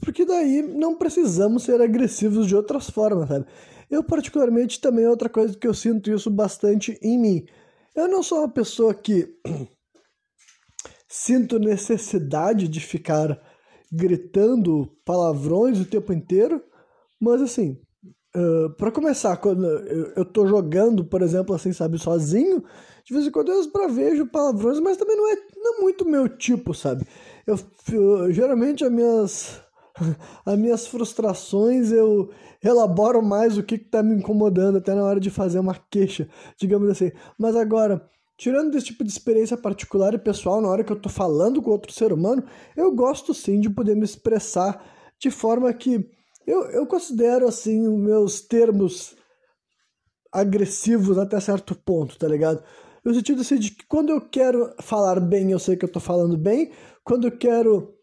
[0.00, 3.46] porque daí não precisamos ser agressivos de outras formas, sabe?
[3.90, 7.44] Eu, particularmente, também é outra coisa que eu sinto isso bastante em mim.
[7.94, 9.28] Eu não sou uma pessoa que
[11.06, 13.38] sinto necessidade de ficar
[13.92, 16.64] gritando palavrões o tempo inteiro,
[17.20, 17.78] mas assim,
[18.36, 22.62] uh, para começar, quando eu, eu tô jogando, por exemplo, assim, sabe, sozinho,
[23.04, 26.28] de vez em quando eu esbravejo palavrões, mas também não é, não é muito meu
[26.28, 27.06] tipo, sabe?
[27.46, 27.58] Eu,
[27.92, 29.60] eu geralmente as minhas
[30.46, 32.30] as minhas frustrações eu
[32.62, 36.88] elaboro mais o que está me incomodando até na hora de fazer uma queixa, digamos
[36.88, 37.10] assim.
[37.38, 41.10] Mas agora, tirando desse tipo de experiência particular e pessoal, na hora que eu estou
[41.10, 42.44] falando com outro ser humano,
[42.76, 44.84] eu gosto sim de poder me expressar
[45.18, 46.08] de forma que
[46.46, 49.16] eu, eu considero assim os meus termos
[50.32, 52.62] agressivos até certo ponto, tá ligado?
[53.04, 56.00] No sentido assim de que quando eu quero falar bem, eu sei que eu estou
[56.00, 56.72] falando bem,
[57.04, 57.94] quando eu quero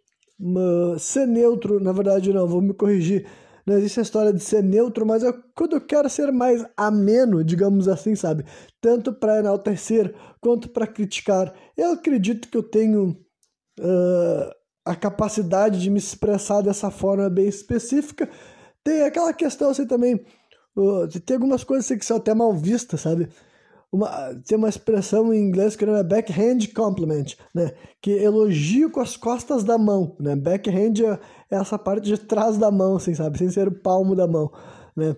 [0.99, 3.27] ser neutro, na verdade não, vou me corrigir.
[3.65, 7.43] Não existe a história de ser neutro, mas eu, quando eu quero ser mais ameno,
[7.43, 8.43] digamos assim, sabe?
[8.81, 11.53] Tanto para enaltecer quanto para criticar.
[11.77, 13.11] Eu acredito que eu tenho
[13.79, 14.58] uh,
[14.89, 18.29] a capacidade de me expressar dessa forma bem específica.
[18.83, 20.15] Tem aquela questão assim também,
[20.75, 23.29] uh, tem algumas coisas assim que são até mal vistas, sabe?
[23.91, 27.73] uma, tem uma expressão em inglês que é backhand compliment, né?
[28.01, 30.35] Que elogio com as costas da mão, né?
[30.35, 33.37] Backhand é essa parte de trás da mão, assim, sabe?
[33.37, 34.51] Sem ser o palmo da mão,
[34.95, 35.15] né?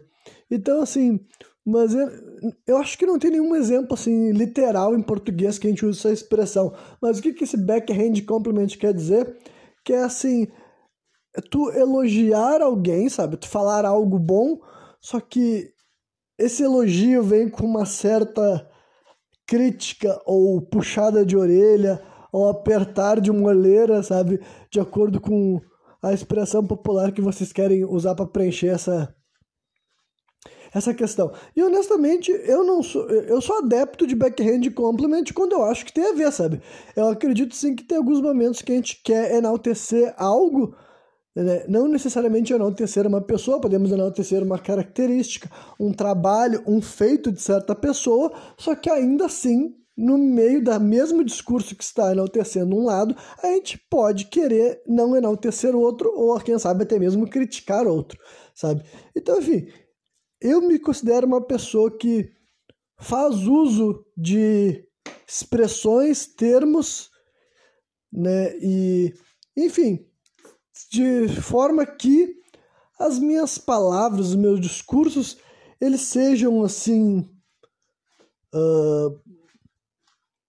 [0.49, 1.19] Então, assim,
[1.65, 2.09] mas eu,
[2.65, 5.99] eu acho que não tem nenhum exemplo, assim, literal em português que a gente usa
[5.99, 6.73] essa expressão.
[7.01, 9.35] Mas o que, que esse backhand compliment quer dizer?
[9.83, 10.47] Que é, assim,
[11.35, 13.37] é tu elogiar alguém, sabe?
[13.37, 14.59] Tu falar algo bom,
[14.99, 15.73] só que
[16.37, 18.69] esse elogio vem com uma certa
[19.47, 22.01] crítica ou puxada de orelha
[22.31, 24.39] ou apertar de uma olheira, sabe?
[24.69, 25.59] De acordo com
[26.01, 29.13] a expressão popular que vocês querem usar para preencher essa
[30.73, 31.31] essa questão.
[31.55, 35.93] E honestamente, eu não sou eu sou adepto de backhand compliment quando eu acho que
[35.93, 36.61] tem a ver, sabe?
[36.95, 40.75] Eu acredito sim que tem alguns momentos que a gente quer enaltecer algo
[41.35, 41.65] né?
[41.67, 45.49] Não necessariamente enaltecer uma pessoa, podemos enaltecer uma característica,
[45.79, 51.23] um trabalho, um feito de certa pessoa, só que ainda assim, no meio do mesmo
[51.23, 56.37] discurso que está enaltecendo um lado, a gente pode querer não enaltecer o outro, ou
[56.39, 58.19] quem sabe até mesmo criticar outro,
[58.53, 58.83] sabe?
[59.15, 59.67] Então, enfim,
[60.41, 62.31] eu me considero uma pessoa que
[62.99, 64.83] faz uso de
[65.27, 67.09] expressões, termos,
[68.11, 68.57] né?
[68.57, 69.13] E,
[69.55, 70.05] enfim,
[70.91, 72.35] de forma que
[72.99, 75.37] as minhas palavras, os meus discursos,
[75.79, 77.29] eles sejam assim.
[78.53, 79.19] Uh,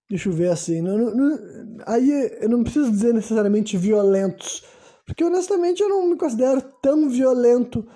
[0.09, 0.81] deixa eu ver assim.
[0.81, 1.39] Não, não,
[1.86, 2.10] aí
[2.40, 4.64] eu não preciso dizer necessariamente violentos,
[5.06, 7.86] porque honestamente eu não me considero tão violento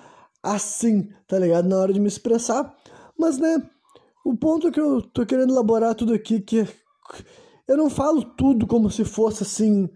[0.41, 1.67] assim, tá ligado?
[1.67, 2.75] Na hora de me expressar.
[3.17, 3.61] Mas, né,
[4.25, 6.67] o ponto que eu tô querendo elaborar tudo aqui, que
[7.67, 9.89] eu não falo tudo como se fosse assim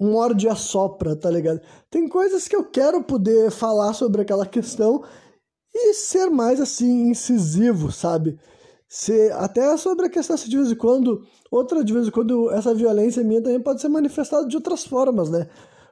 [0.00, 1.60] morde a sopra, tá ligado?
[1.90, 5.04] Tem coisas que eu quero poder falar sobre aquela questão
[5.74, 8.38] e ser mais assim incisivo, sabe?
[8.88, 12.74] Se, até sobre a questão de vez em quando, outra de vez em quando, essa
[12.74, 15.48] violência minha também pode ser manifestada de outras formas, né?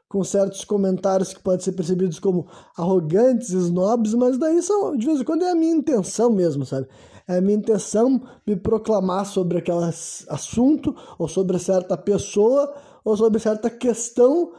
[0.09, 5.20] Com certos comentários que podem ser percebidos como arrogantes, snobs, mas daí são, de vez
[5.20, 6.89] em quando é a minha intenção mesmo, sabe?
[7.26, 12.74] É a minha intenção me proclamar sobre aquele assunto ou sobre certa pessoa
[13.05, 14.52] ou sobre certa questão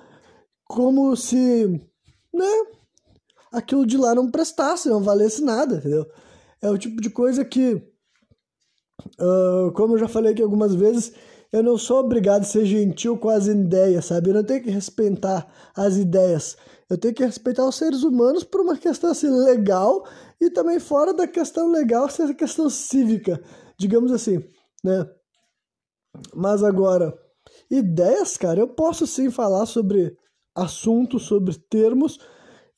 [0.66, 1.66] como se,
[2.32, 2.64] né,
[3.52, 6.06] aquilo de lá não prestasse, não valesse nada, entendeu?
[6.62, 7.74] É o tipo de coisa que,
[9.20, 11.12] uh, como eu já falei aqui algumas vezes,
[11.52, 14.30] eu não sou obrigado a ser gentil com as ideias, sabe?
[14.30, 16.56] Eu não tenho que respeitar as ideias.
[16.90, 20.06] Eu tenho que respeitar os seres humanos por uma questão assim legal
[20.40, 23.42] e também fora da questão legal, essa questão cívica,
[23.80, 24.44] digamos assim,
[24.84, 25.10] né?
[26.36, 27.18] Mas agora,
[27.70, 30.16] ideias, cara, eu posso sim falar sobre
[30.56, 32.20] assuntos, sobre termos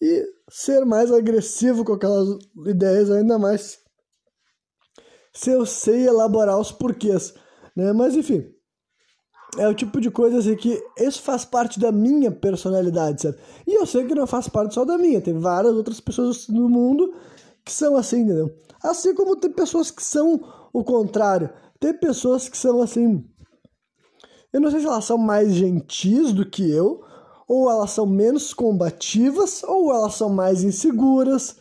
[0.02, 3.80] e ser mais agressivo com aquelas ideias, ainda mais
[5.34, 7.34] se eu sei elaborar os porquês,
[7.76, 7.94] né?
[7.94, 8.54] Mas enfim,
[9.58, 13.40] é o tipo de coisa assim que isso faz parte da minha personalidade, certo?
[13.68, 16.70] E eu sei que não faz parte só da minha, tem várias outras pessoas no
[16.70, 17.14] mundo
[17.66, 18.54] que são assim, entendeu?
[18.84, 20.42] Assim como tem pessoas que são
[20.74, 21.50] o contrário.
[21.80, 23.24] Tem pessoas que são assim
[24.54, 27.02] eu não sei se elas são mais gentis do que eu,
[27.48, 31.56] ou elas são menos combativas, ou elas são mais inseguras,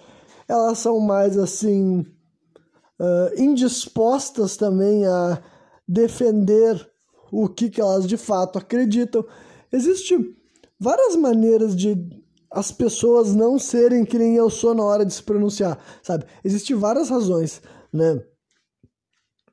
[0.49, 5.41] elas são mais assim uh, indispostas também a
[5.87, 6.90] defender
[7.31, 9.24] o que, que elas de fato acreditam.
[9.73, 10.35] Existem
[10.78, 11.97] várias maneiras de
[12.51, 16.24] as pessoas não serem que nem eu sou na hora de se pronunciar, sabe?
[16.44, 17.62] Existem várias razões,
[17.93, 18.20] né?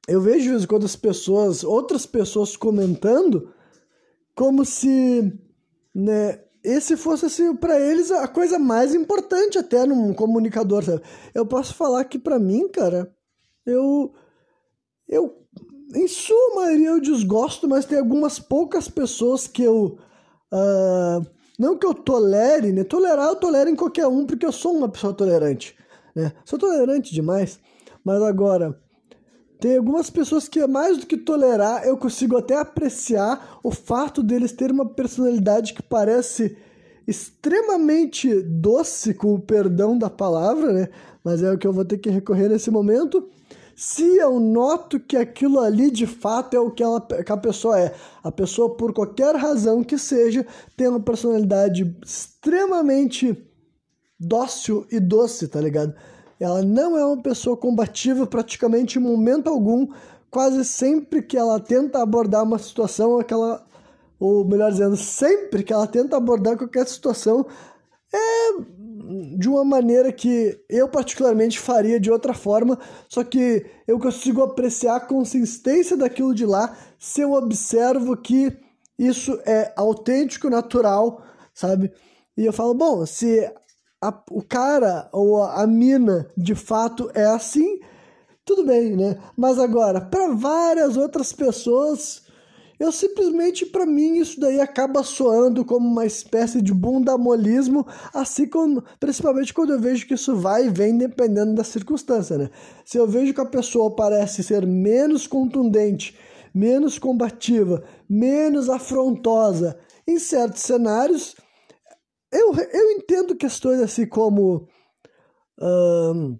[0.07, 3.53] eu vejo de vez em quando as pessoas, outras pessoas comentando,
[4.33, 5.37] como se
[5.93, 11.01] né, esse fosse assim, para eles a coisa mais importante até num comunicador, sabe?
[11.33, 13.13] Eu posso falar que para mim, cara,
[13.65, 14.13] eu
[15.07, 15.45] eu
[15.95, 19.97] em sua maioria eu desgosto, mas tem algumas poucas pessoas que eu
[20.53, 21.25] uh,
[21.57, 22.83] não que eu tolere, né?
[22.83, 25.75] Tolerar eu tolero em qualquer um porque eu sou uma pessoa tolerante,
[26.15, 26.33] né?
[26.45, 27.59] Sou tolerante demais,
[28.03, 28.79] mas agora
[29.59, 34.51] tem algumas pessoas que, mais do que tolerar, eu consigo até apreciar o fato deles
[34.51, 36.55] terem uma personalidade que parece
[37.07, 40.89] extremamente doce, com o perdão da palavra, né?
[41.23, 43.27] Mas é o que eu vou ter que recorrer nesse momento.
[43.79, 47.79] Se eu noto que aquilo ali de fato é o que, ela, que a pessoa
[47.79, 47.93] é,
[48.23, 50.43] a pessoa, por qualquer razão que seja,
[50.75, 53.37] tem uma personalidade extremamente
[54.19, 55.93] dócil e doce, tá ligado?
[56.39, 59.87] Ela não é uma pessoa combativa praticamente em momento algum.
[60.31, 63.63] Quase sempre que ela tenta abordar uma situação, aquela,
[64.19, 67.45] ou melhor dizendo, sempre que ela tenta abordar qualquer situação,
[68.11, 68.53] é
[69.37, 72.77] de uma maneira que eu particularmente faria de outra forma,
[73.07, 78.51] só que eu consigo apreciar a consistência daquilo de lá se eu observo que
[78.97, 81.23] isso é autêntico, natural,
[81.53, 81.91] sabe?
[82.35, 83.49] E eu falo, bom, se
[84.01, 87.79] a, o cara ou a, a mina de fato é assim,
[88.43, 89.17] tudo bem, né?
[89.35, 92.23] Mas agora, para várias outras pessoas,
[92.79, 98.83] eu simplesmente, para mim, isso daí acaba soando como uma espécie de bundamolismo, assim como,
[98.99, 102.49] principalmente quando eu vejo que isso vai e vem dependendo da circunstância, né?
[102.85, 106.17] Se eu vejo que a pessoa parece ser menos contundente,
[106.53, 109.77] menos combativa, menos afrontosa
[110.07, 111.35] em certos cenários,
[112.31, 114.67] eu, eu entendo questões assim como.
[115.59, 116.37] Hum,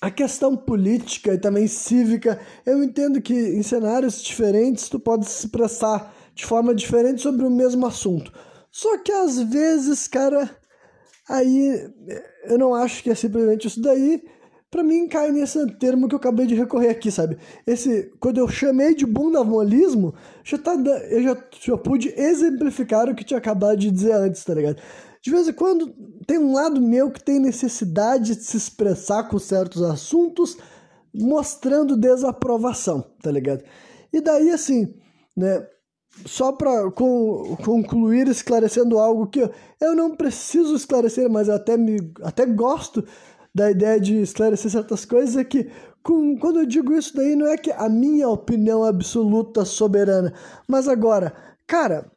[0.00, 5.46] a questão política e também cívica, eu entendo que em cenários diferentes tu pode se
[5.46, 8.32] expressar de forma diferente sobre o mesmo assunto.
[8.70, 10.48] Só que às vezes, cara,
[11.28, 11.90] aí
[12.44, 14.22] eu não acho que é simplesmente isso daí.
[14.70, 17.38] Para mim cai nesse termo que eu acabei de recorrer aqui, sabe?
[17.66, 20.14] Esse quando eu chamei de bundamolismo,
[20.44, 20.74] já tá
[21.10, 24.80] eu já, já pude exemplificar o que tinha acabado de dizer antes, tá ligado?
[25.22, 25.94] De vez em quando
[26.26, 30.56] tem um lado meu que tem necessidade de se expressar com certos assuntos,
[31.14, 33.64] mostrando desaprovação, tá ligado?
[34.12, 34.94] E daí, assim,
[35.36, 35.66] né?
[36.26, 39.48] Só para concluir esclarecendo algo que
[39.80, 43.04] eu não preciso esclarecer, mas até, me, até gosto
[43.54, 45.70] da ideia de esclarecer certas coisas, é que
[46.02, 50.32] com, quando eu digo isso daí, não é que a minha opinião absoluta soberana,
[50.66, 51.34] mas agora,
[51.66, 52.10] cara,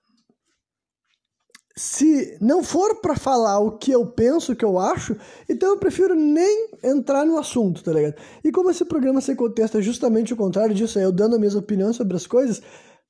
[1.76, 5.15] se não for para falar o que eu penso, o que eu acho,
[5.48, 8.15] então eu prefiro nem entrar no assunto, tá ligado?
[8.43, 11.39] E como esse programa sem contexto é justamente o contrário disso, é eu dando as
[11.39, 12.61] minhas opiniões sobre as coisas,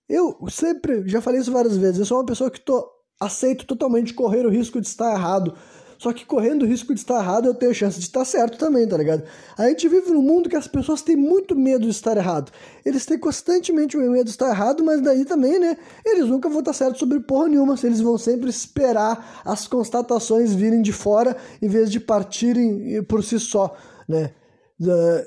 [0.08, 2.88] eu sempre, já falei isso várias vezes, eu sou uma pessoa que tô,
[3.20, 5.54] aceito totalmente correr o risco de estar errado,
[6.02, 8.88] só que correndo o risco de estar errado, eu tenho chance de estar certo também,
[8.88, 9.22] tá ligado?
[9.56, 12.52] A gente vive num mundo que as pessoas têm muito medo de estar errado.
[12.84, 15.78] Eles têm constantemente o medo de estar errado, mas daí também, né?
[16.04, 17.76] Eles nunca vão estar certos sobre porra nenhuma.
[17.84, 23.40] Eles vão sempre esperar as constatações virem de fora em vez de partirem por si
[23.40, 23.78] só,
[24.10, 24.32] né?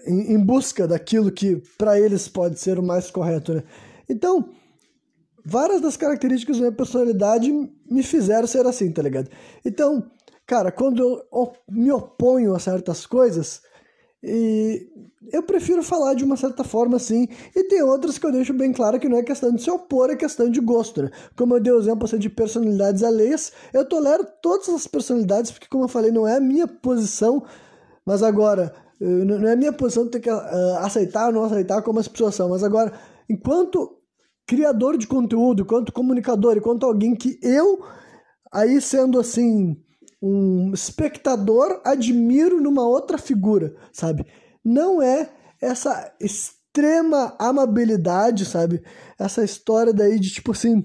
[0.09, 3.63] em busca daquilo que para eles pode ser o mais correto, né?
[4.09, 4.51] Então,
[5.45, 7.53] várias das características da minha personalidade
[7.89, 9.31] me fizeram ser assim, tá ligado?
[9.65, 10.11] Então,
[10.47, 11.03] Cara, quando
[11.33, 13.63] eu me oponho a certas coisas,
[14.23, 14.89] e
[15.33, 18.73] eu prefiro falar de uma certa forma assim, e tem outras que eu deixo bem
[18.73, 21.11] claro que não é questão de se opor, é questão de gosto, né?
[21.37, 25.69] Como eu dei o exemplo assim, de personalidades alheias, eu tolero todas as personalidades, porque
[25.69, 27.43] como eu falei, não é a minha posição,
[28.05, 31.83] mas agora, eh, não é a minha posição ter que uh, aceitar ou não aceitar
[31.83, 32.93] como as pessoas são, mas agora,
[33.29, 33.99] enquanto
[34.47, 37.83] criador de conteúdo, enquanto comunicador, enquanto alguém que eu,
[38.53, 39.77] aí sendo assim,
[40.27, 44.25] um espectador admiro numa outra figura, sabe?
[44.65, 45.31] Não é
[45.61, 48.83] essa extrema amabilidade, sabe?
[49.19, 50.79] Essa história daí de tipo assim.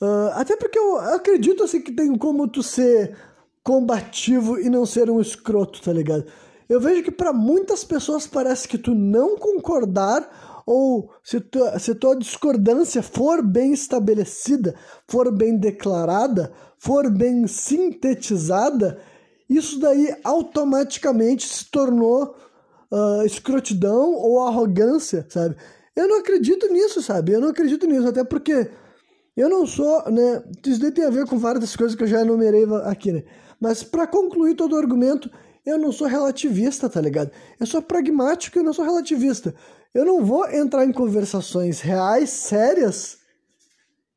[0.00, 3.14] Uh, até porque eu acredito assim que tem como tu ser
[3.62, 6.24] combativo e não ser um escroto, tá ligado?
[6.66, 11.94] Eu vejo que para muitas pessoas parece que tu não concordar ou se, tu, se
[11.94, 14.74] tua discordância for bem estabelecida,
[15.06, 19.00] for bem declarada, for bem sintetizada,
[19.48, 22.36] isso daí automaticamente se tornou
[22.90, 25.56] uh, escrotidão ou arrogância, sabe?
[25.94, 27.32] Eu não acredito nisso, sabe?
[27.32, 28.70] Eu não acredito nisso, até porque
[29.36, 30.42] eu não sou, né?
[30.66, 33.24] Isso daí tem a ver com várias das coisas que eu já enumerei aqui, né?
[33.60, 35.30] Mas para concluir todo o argumento,
[35.64, 37.30] eu não sou relativista, tá ligado?
[37.58, 39.54] Eu sou pragmático e não sou relativista.
[39.94, 43.18] Eu não vou entrar em conversações reais, sérias,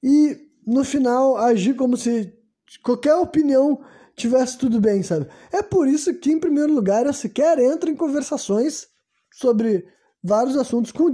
[0.03, 2.33] e no final agir como se
[2.77, 3.81] qualquer opinião
[4.15, 5.27] tivesse tudo bem, sabe?
[5.51, 8.87] É por isso que, em primeiro lugar, eu sequer entro em conversações
[9.31, 9.85] sobre
[10.23, 11.09] vários assuntos com,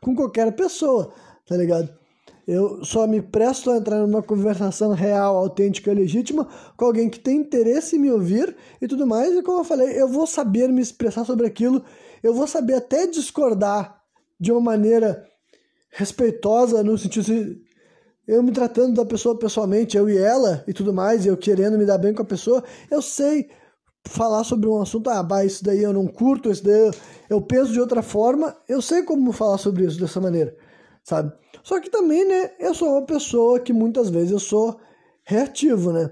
[0.00, 1.12] com qualquer pessoa,
[1.46, 1.96] tá ligado?
[2.46, 6.48] Eu só me presto a entrar numa conversação real, autêntica, legítima
[6.78, 9.36] com alguém que tem interesse em me ouvir e tudo mais.
[9.36, 11.84] E como eu falei, eu vou saber me expressar sobre aquilo,
[12.22, 14.02] eu vou saber até discordar
[14.40, 15.26] de uma maneira
[15.90, 17.26] respeitosa, no sentido
[18.28, 21.86] eu me tratando da pessoa pessoalmente, eu e ela e tudo mais, eu querendo me
[21.86, 23.48] dar bem com a pessoa, eu sei
[24.06, 26.90] falar sobre um assunto, ah, bah, isso daí eu não curto, isso daí eu,
[27.30, 30.54] eu penso de outra forma, eu sei como falar sobre isso dessa maneira,
[31.02, 31.32] sabe?
[31.62, 34.78] Só que também, né, eu sou uma pessoa que muitas vezes eu sou
[35.24, 36.10] reativo, né?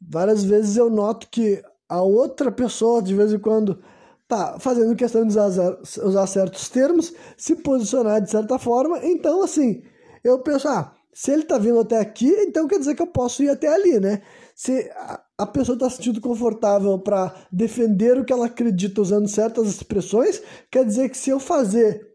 [0.00, 3.82] Várias vezes eu noto que a outra pessoa, de vez em quando,
[4.28, 9.82] tá fazendo questão de usar, usar certos termos, se posicionar de certa forma, então, assim,
[10.22, 13.42] eu penso, ah, se ele tá vindo até aqui, então quer dizer que eu posso
[13.42, 14.20] ir até ali, né?
[14.54, 14.90] Se
[15.38, 20.42] a pessoa está se sentindo confortável para defender o que ela acredita usando certas expressões,
[20.70, 22.06] quer dizer que se eu fazer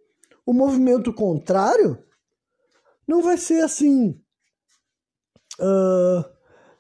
[0.46, 1.98] o movimento contrário,
[3.08, 4.22] não vai ser assim.
[5.60, 6.24] Uh,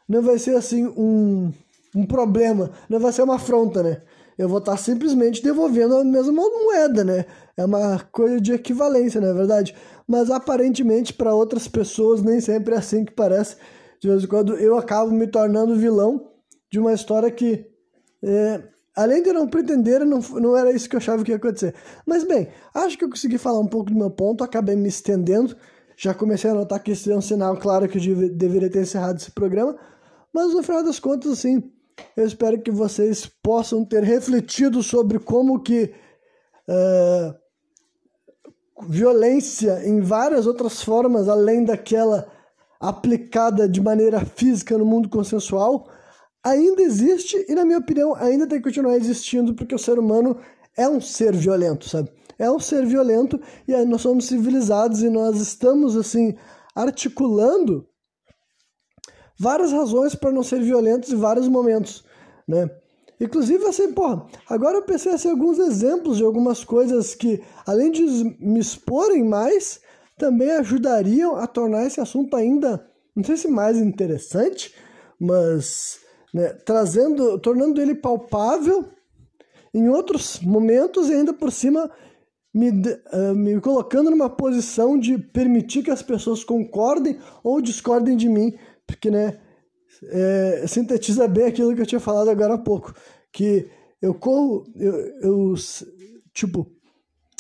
[0.08, 1.52] não vai ser assim um,
[1.96, 4.04] um problema, não vai ser uma afronta, né?
[4.38, 7.26] Eu vou estar tá simplesmente devolvendo a mesma moeda, né?
[7.62, 9.76] É uma coisa de equivalência, não é verdade?
[10.08, 13.56] Mas aparentemente para outras pessoas nem sempre é assim que parece.
[14.00, 16.28] De vez em quando eu acabo me tornando vilão
[16.72, 17.68] de uma história que,
[18.24, 18.64] é,
[18.96, 21.76] além de não pretender, não, não era isso que eu achava que ia acontecer.
[22.06, 25.56] Mas bem, acho que eu consegui falar um pouco do meu ponto, acabei me estendendo.
[25.96, 29.18] Já comecei a notar que isso é um sinal claro que eu deveria ter encerrado
[29.18, 29.78] esse programa.
[30.34, 31.62] Mas no final das contas, assim,
[32.18, 35.94] eu espero que vocês possam ter refletido sobre como que
[36.68, 37.41] uh,
[38.88, 42.28] violência em várias outras formas, além daquela
[42.80, 45.88] aplicada de maneira física no mundo consensual,
[46.44, 50.38] ainda existe e, na minha opinião, ainda tem que continuar existindo porque o ser humano
[50.76, 52.12] é um ser violento, sabe?
[52.40, 56.36] É um ser violento e nós somos civilizados e nós estamos, assim,
[56.76, 57.88] articulando
[59.40, 62.04] várias razões para não ser violentos em vários momentos,
[62.48, 62.70] né?
[63.22, 68.02] Inclusive, assim, porra, agora eu pensei assim, alguns exemplos de algumas coisas que, além de
[68.40, 69.80] me exporem mais,
[70.18, 72.84] também ajudariam a tornar esse assunto ainda,
[73.16, 74.74] não sei se mais interessante,
[75.20, 76.00] mas
[76.34, 78.86] né, trazendo, tornando ele palpável
[79.72, 81.92] em outros momentos e ainda por cima
[82.52, 88.28] me, uh, me colocando numa posição de permitir que as pessoas concordem ou discordem de
[88.28, 88.58] mim,
[88.88, 89.40] porque né,
[90.04, 92.94] é, sintetiza bem aquilo que eu tinha falado agora há pouco,
[93.32, 93.68] que
[94.02, 95.54] eu corro, eu, eu,
[96.34, 96.68] tipo,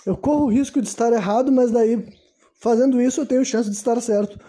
[0.05, 2.05] eu corro o risco de estar errado, mas daí
[2.59, 4.39] fazendo isso eu tenho chance de estar certo,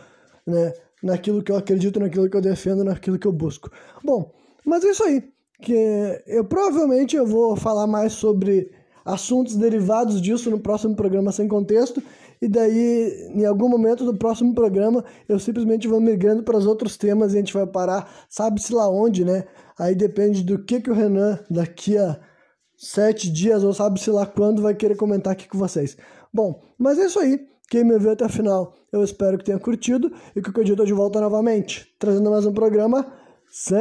[0.46, 0.72] né?
[1.02, 3.70] Naquilo que eu acredito, naquilo que eu defendo, naquilo que eu busco.
[4.04, 4.30] Bom,
[4.64, 5.24] mas é isso aí,
[5.60, 5.74] que
[6.26, 8.70] eu provavelmente eu vou falar mais sobre
[9.04, 12.02] assuntos derivados disso no próximo programa sem contexto
[12.42, 16.96] e daí, em algum momento do próximo programa, eu simplesmente vou migrando para os outros
[16.96, 19.44] temas e a gente vai parar, sabe-se lá onde, né?
[19.78, 22.18] Aí depende do que, que o Renan, daqui a
[22.76, 25.96] sete dias, ou sabe-se lá quando, vai querer comentar aqui com vocês.
[26.34, 27.46] Bom, mas é isso aí.
[27.70, 30.74] Quem me viu até o final, eu espero que tenha curtido e que o dia
[30.74, 33.06] de volta novamente, trazendo mais um programa
[33.48, 33.78] sem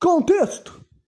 [0.00, 0.81] contexto.